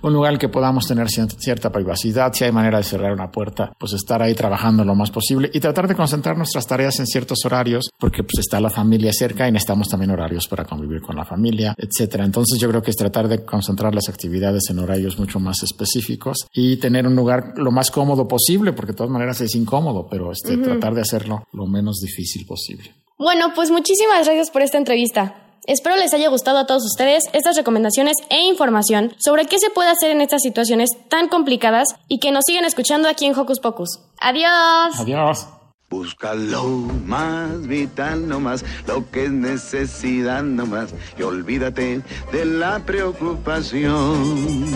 un 0.00 0.12
lugar 0.12 0.38
que 0.38 0.48
podamos 0.48 0.86
tener 0.86 1.08
cierta 1.10 1.70
privacidad. 1.70 2.32
Si 2.32 2.44
hay 2.44 2.52
manera 2.52 2.78
de 2.78 2.84
cerrar 2.84 3.12
una 3.12 3.30
puerta, 3.30 3.70
pues 3.78 3.92
estar 3.92 4.22
ahí 4.22 4.34
trabajando 4.34 4.86
lo 4.86 4.94
más 4.94 5.10
posible 5.10 5.50
y 5.52 5.60
tratar 5.60 5.86
de 5.86 5.94
concentrar 5.94 6.38
nuestras 6.38 6.66
tareas 6.66 6.98
en 6.98 7.06
ciertos 7.06 7.44
horarios, 7.44 7.90
porque 7.98 8.22
pues 8.22 8.38
está 8.38 8.58
la 8.58 8.70
familia 8.70 9.12
cerca 9.12 9.46
y 9.46 9.52
necesitamos 9.52 9.88
también 9.88 10.12
horarios 10.12 10.48
para 10.48 10.64
convivir 10.64 11.02
con 11.02 11.14
la 11.14 11.26
familia, 11.26 11.74
etcétera. 11.76 12.24
Entonces 12.24 12.58
yo 12.58 12.70
creo 12.70 12.80
que 12.80 12.90
es 12.90 12.96
tratar 12.96 13.28
de 13.28 13.44
concentrar 13.44 13.94
las 13.94 14.08
actividades 14.08 14.70
en 14.70 14.77
horarios 14.78 15.18
mucho 15.18 15.40
más 15.40 15.62
específicos 15.62 16.46
y 16.52 16.76
tener 16.76 17.06
un 17.06 17.16
lugar 17.16 17.54
lo 17.56 17.70
más 17.70 17.90
cómodo 17.90 18.26
posible, 18.28 18.72
porque 18.72 18.92
de 18.92 18.96
todas 18.96 19.12
maneras 19.12 19.40
es 19.40 19.54
incómodo, 19.54 20.06
pero 20.10 20.32
este, 20.32 20.56
tratar 20.56 20.94
de 20.94 21.02
hacerlo 21.02 21.44
lo 21.52 21.66
menos 21.66 22.00
difícil 22.00 22.46
posible. 22.46 22.94
Bueno, 23.18 23.52
pues 23.54 23.70
muchísimas 23.70 24.26
gracias 24.26 24.50
por 24.50 24.62
esta 24.62 24.78
entrevista. 24.78 25.34
Espero 25.66 25.96
les 25.96 26.14
haya 26.14 26.30
gustado 26.30 26.58
a 26.58 26.66
todos 26.66 26.84
ustedes 26.84 27.24
estas 27.34 27.56
recomendaciones 27.56 28.16
e 28.30 28.40
información 28.46 29.12
sobre 29.18 29.46
qué 29.46 29.58
se 29.58 29.68
puede 29.68 29.90
hacer 29.90 30.10
en 30.10 30.22
estas 30.22 30.40
situaciones 30.40 30.88
tan 31.10 31.28
complicadas 31.28 31.88
y 32.08 32.20
que 32.20 32.30
nos 32.30 32.44
siguen 32.46 32.64
escuchando 32.64 33.08
aquí 33.08 33.26
en 33.26 33.38
Hocus 33.38 33.60
Pocus. 33.60 34.00
Adiós. 34.18 34.98
Adiós. 34.98 35.57
Busca 35.90 36.34
lo 36.34 36.66
más 37.06 37.66
vital 37.66 38.28
nomás, 38.28 38.62
lo 38.86 39.10
que 39.10 39.24
es 39.24 39.30
necesidad 39.30 40.42
nomás, 40.42 40.94
y 41.18 41.22
olvídate 41.22 42.02
de 42.30 42.44
la 42.44 42.78
preocupación. 42.80 44.66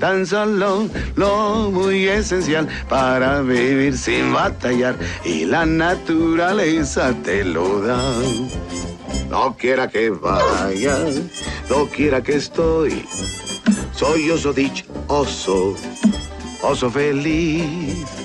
Tan 0.00 0.26
solo 0.26 0.88
lo 1.16 1.70
muy 1.70 2.08
esencial 2.08 2.66
para 2.88 3.42
vivir 3.42 3.98
sin 3.98 4.32
batallar, 4.32 4.96
y 5.22 5.44
la 5.44 5.66
naturaleza 5.66 7.12
te 7.22 7.44
lo 7.44 7.82
da. 7.82 8.00
No 9.28 9.54
quiera 9.58 9.86
que 9.88 10.08
vaya, 10.08 10.98
no 11.68 11.86
quiera 11.88 12.22
que 12.22 12.36
estoy, 12.36 13.04
soy 13.92 14.30
oso 14.30 14.54
oso, 15.08 15.76
oso 16.62 16.90
feliz 16.90 18.24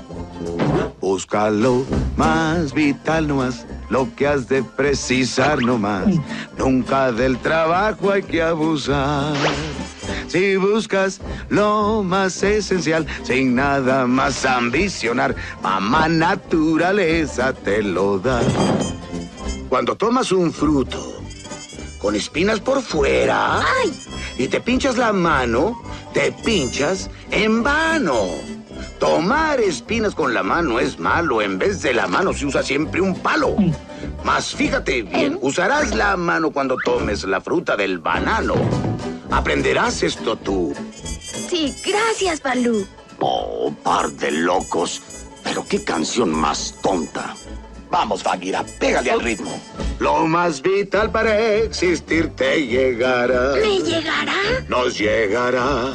Búscalo 1.01 1.83
más 2.15 2.73
vital 2.73 3.27
nomás, 3.27 3.65
lo 3.89 4.07
que 4.15 4.27
has 4.27 4.47
de 4.47 4.61
precisar 4.61 5.59
nomás. 5.63 6.05
Nunca 6.57 7.11
del 7.11 7.39
trabajo 7.39 8.11
hay 8.11 8.21
que 8.21 8.43
abusar. 8.43 9.33
Si 10.27 10.55
buscas 10.57 11.19
lo 11.49 12.03
más 12.03 12.43
esencial, 12.43 13.07
sin 13.23 13.55
nada 13.55 14.05
más 14.05 14.45
ambicionar, 14.45 15.35
mamá 15.63 16.07
naturaleza 16.07 17.51
te 17.51 17.81
lo 17.81 18.19
da. 18.19 18.41
Cuando 19.69 19.95
tomas 19.95 20.31
un 20.31 20.53
fruto 20.53 21.17
con 21.99 22.15
espinas 22.15 22.59
por 22.59 22.81
fuera 22.81 23.61
y 24.37 24.47
te 24.47 24.61
pinchas 24.61 24.97
la 24.97 25.11
mano, 25.11 25.81
te 26.13 26.31
pinchas 26.31 27.09
en 27.31 27.63
vano. 27.63 28.60
Tomar 29.01 29.59
espinas 29.59 30.13
con 30.13 30.31
la 30.35 30.43
mano 30.43 30.79
es 30.79 30.99
malo. 30.99 31.41
En 31.41 31.57
vez 31.57 31.81
de 31.81 31.91
la 31.91 32.05
mano 32.05 32.33
se 32.33 32.45
usa 32.45 32.61
siempre 32.61 33.01
un 33.01 33.15
palo. 33.15 33.55
Mas 34.23 34.53
fíjate 34.53 35.01
bien, 35.01 35.39
usarás 35.41 35.95
la 35.95 36.15
mano 36.15 36.51
cuando 36.51 36.77
tomes 36.85 37.23
la 37.23 37.41
fruta 37.41 37.75
del 37.75 37.97
banano. 37.97 38.53
Aprenderás 39.31 40.03
esto 40.03 40.35
tú. 40.35 40.75
Sí, 41.49 41.73
gracias, 41.83 42.43
Balú. 42.43 42.85
Oh, 43.17 43.73
par 43.81 44.11
de 44.11 44.29
locos. 44.29 45.01
Pero 45.43 45.65
qué 45.67 45.83
canción 45.83 46.29
más 46.29 46.75
tonta. 46.83 47.33
Vamos, 47.89 48.23
Bagheera, 48.23 48.63
pégale 48.79 49.09
al 49.09 49.21
ritmo. 49.21 49.59
Lo 49.97 50.27
más 50.27 50.61
vital 50.61 51.11
para 51.11 51.55
existir 51.55 52.35
te 52.35 52.67
llegará. 52.67 53.53
¿Me 53.53 53.79
llegará? 53.79 54.35
Nos 54.67 54.95
llegará. 54.95 55.91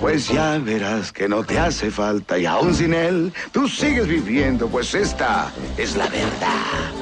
Pues 0.00 0.28
ya 0.28 0.58
verás 0.58 1.12
que 1.12 1.28
no 1.28 1.42
te 1.44 1.58
hace 1.58 1.90
falta 1.90 2.38
y 2.38 2.46
aún 2.46 2.74
sin 2.74 2.94
él 2.94 3.32
tú 3.52 3.68
sigues 3.68 4.06
viviendo, 4.06 4.68
pues 4.68 4.94
esta 4.94 5.52
es 5.76 5.96
la 5.96 6.06
verdad. 6.08 6.92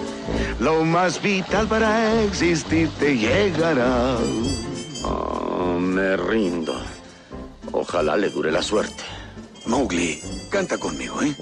Lo 0.59 0.85
más 0.85 1.21
vital 1.21 1.67
para 1.67 2.23
existir 2.23 2.89
te 2.99 3.17
llegará. 3.17 4.17
Oh, 5.05 5.79
me 5.79 6.17
rindo. 6.17 6.81
Ojalá 7.73 8.17
le 8.17 8.31
dure 8.31 8.53
la 8.53 8.63
suerte. 8.63 9.03
Mowgli, 9.67 10.21
canta 10.51 10.77
conmigo, 10.77 11.23
¿eh? 11.23 11.35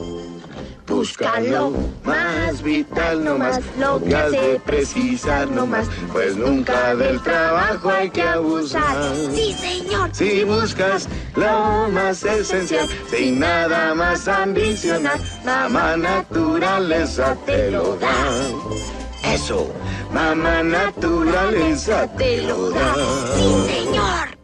Búscalo 0.87 1.73
más 2.05 2.63
vital 2.63 3.25
nomás, 3.25 3.61
lo 3.79 4.01
que 4.03 4.15
has 4.15 4.31
de 4.31 4.61
precisar 4.65 5.51
nomás, 5.51 5.87
pues 6.13 6.37
nunca 6.37 6.95
del 6.95 7.21
trabajo 7.23 7.91
hay 7.91 8.11
que 8.11 8.23
abusar. 8.23 9.13
Sí, 9.35 9.55
señor. 9.55 10.11
Si 10.13 10.45
buscas 10.45 11.09
lo 11.35 11.89
más 11.89 12.23
esencial, 12.25 12.89
sin 13.11 13.41
nada 13.41 13.95
más 13.95 14.29
ambicionar, 14.29 15.19
mamá 15.45 15.97
naturaleza 15.97 17.37
te 17.47 17.71
lo 17.71 17.97
da. 17.97 19.33
Eso, 19.33 19.73
mamá 20.13 20.63
naturaleza 20.63 22.07
te 22.17 22.43
lo 22.43 22.71
da. 22.71 22.95
Sí, 23.35 23.73
señor. 23.73 24.42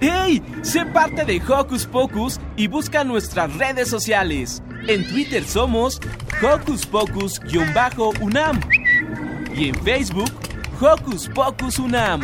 ¡Hey! 0.00 0.40
Sé 0.62 0.86
parte 0.86 1.24
de 1.24 1.42
Hocus 1.42 1.84
Pocus 1.86 2.38
y 2.56 2.68
busca 2.68 3.02
nuestras 3.02 3.52
redes 3.56 3.88
sociales. 3.88 4.62
En 4.86 5.04
Twitter 5.08 5.44
somos 5.44 6.00
Hocus 6.40 6.86
Pocus-UNAM 6.86 8.60
y 9.56 9.68
en 9.68 9.74
Facebook 9.82 10.30
Hocus 10.80 11.28
Pocus 11.34 11.80
UNAM. 11.80 12.20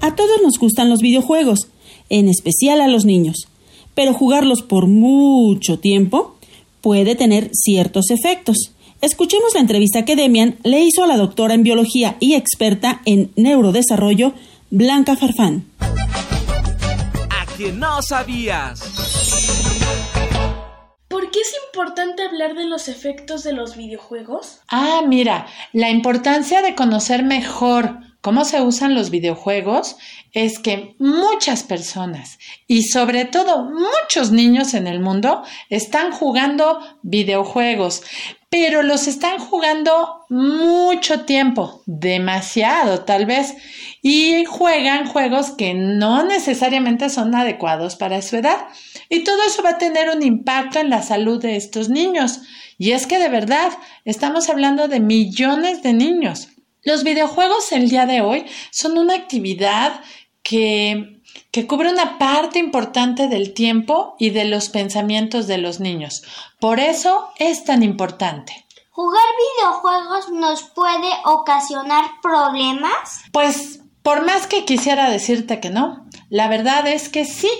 A 0.00 0.14
todos 0.14 0.40
nos 0.42 0.58
gustan 0.58 0.88
los 0.88 1.00
videojuegos, 1.00 1.68
en 2.08 2.30
especial 2.30 2.80
a 2.80 2.88
los 2.88 3.04
niños, 3.04 3.46
pero 3.94 4.14
jugarlos 4.14 4.62
por 4.62 4.86
mucho 4.86 5.78
tiempo 5.78 6.34
puede 6.80 7.14
tener 7.14 7.50
ciertos 7.52 8.10
efectos. 8.10 8.72
Escuchemos 9.02 9.54
la 9.54 9.60
entrevista 9.60 10.04
que 10.04 10.14
Demian 10.14 10.58
le 10.62 10.80
hizo 10.80 11.02
a 11.02 11.06
la 11.06 11.16
doctora 11.16 11.54
en 11.54 11.62
biología 11.62 12.16
y 12.20 12.34
experta 12.34 13.00
en 13.06 13.32
neurodesarrollo, 13.34 14.34
Blanca 14.68 15.16
Farfán. 15.16 15.64
¿A 15.80 17.56
que 17.56 17.72
no 17.72 18.02
sabías? 18.02 18.80
¿Por 21.08 21.30
qué 21.30 21.40
es 21.40 21.54
importante 21.66 22.24
hablar 22.24 22.54
de 22.54 22.66
los 22.66 22.88
efectos 22.88 23.42
de 23.42 23.54
los 23.54 23.74
videojuegos? 23.74 24.60
Ah, 24.68 25.00
mira, 25.08 25.46
la 25.72 25.88
importancia 25.88 26.60
de 26.60 26.74
conocer 26.74 27.22
mejor 27.22 28.09
cómo 28.20 28.44
se 28.44 28.60
usan 28.60 28.94
los 28.94 29.10
videojuegos 29.10 29.96
es 30.32 30.58
que 30.58 30.94
muchas 30.98 31.62
personas 31.62 32.38
y 32.66 32.84
sobre 32.84 33.24
todo 33.24 33.64
muchos 33.64 34.30
niños 34.30 34.74
en 34.74 34.86
el 34.86 35.00
mundo 35.00 35.42
están 35.68 36.12
jugando 36.12 36.80
videojuegos, 37.02 38.02
pero 38.50 38.82
los 38.82 39.06
están 39.06 39.38
jugando 39.38 40.24
mucho 40.28 41.20
tiempo, 41.24 41.82
demasiado 41.86 43.04
tal 43.04 43.24
vez, 43.24 43.54
y 44.02 44.44
juegan 44.44 45.06
juegos 45.06 45.50
que 45.50 45.72
no 45.74 46.24
necesariamente 46.24 47.10
son 47.10 47.34
adecuados 47.34 47.94
para 47.94 48.22
su 48.22 48.36
edad. 48.36 48.58
Y 49.08 49.22
todo 49.22 49.38
eso 49.46 49.62
va 49.62 49.70
a 49.70 49.78
tener 49.78 50.10
un 50.10 50.24
impacto 50.24 50.80
en 50.80 50.90
la 50.90 51.02
salud 51.02 51.40
de 51.40 51.54
estos 51.54 51.88
niños. 51.88 52.40
Y 52.76 52.90
es 52.90 53.06
que 53.06 53.18
de 53.18 53.28
verdad 53.28 53.70
estamos 54.04 54.48
hablando 54.48 54.88
de 54.88 54.98
millones 54.98 55.82
de 55.82 55.92
niños. 55.92 56.48
Los 56.82 57.04
videojuegos 57.04 57.72
el 57.72 57.90
día 57.90 58.06
de 58.06 58.22
hoy 58.22 58.46
son 58.70 58.96
una 58.96 59.14
actividad 59.14 60.00
que, 60.42 61.20
que 61.50 61.66
cubre 61.66 61.90
una 61.90 62.18
parte 62.18 62.58
importante 62.58 63.28
del 63.28 63.52
tiempo 63.52 64.16
y 64.18 64.30
de 64.30 64.46
los 64.46 64.68
pensamientos 64.70 65.46
de 65.46 65.58
los 65.58 65.80
niños. 65.80 66.22
Por 66.58 66.80
eso 66.80 67.28
es 67.36 67.64
tan 67.64 67.82
importante. 67.82 68.66
¿Jugar 68.90 69.22
videojuegos 69.58 70.30
nos 70.30 70.62
puede 70.62 71.10
ocasionar 71.24 72.04
problemas? 72.22 73.22
Pues 73.32 73.80
por 74.02 74.24
más 74.24 74.46
que 74.46 74.64
quisiera 74.64 75.10
decirte 75.10 75.60
que 75.60 75.70
no, 75.70 76.06
la 76.30 76.48
verdad 76.48 76.86
es 76.86 77.08
que 77.08 77.24
sí, 77.24 77.50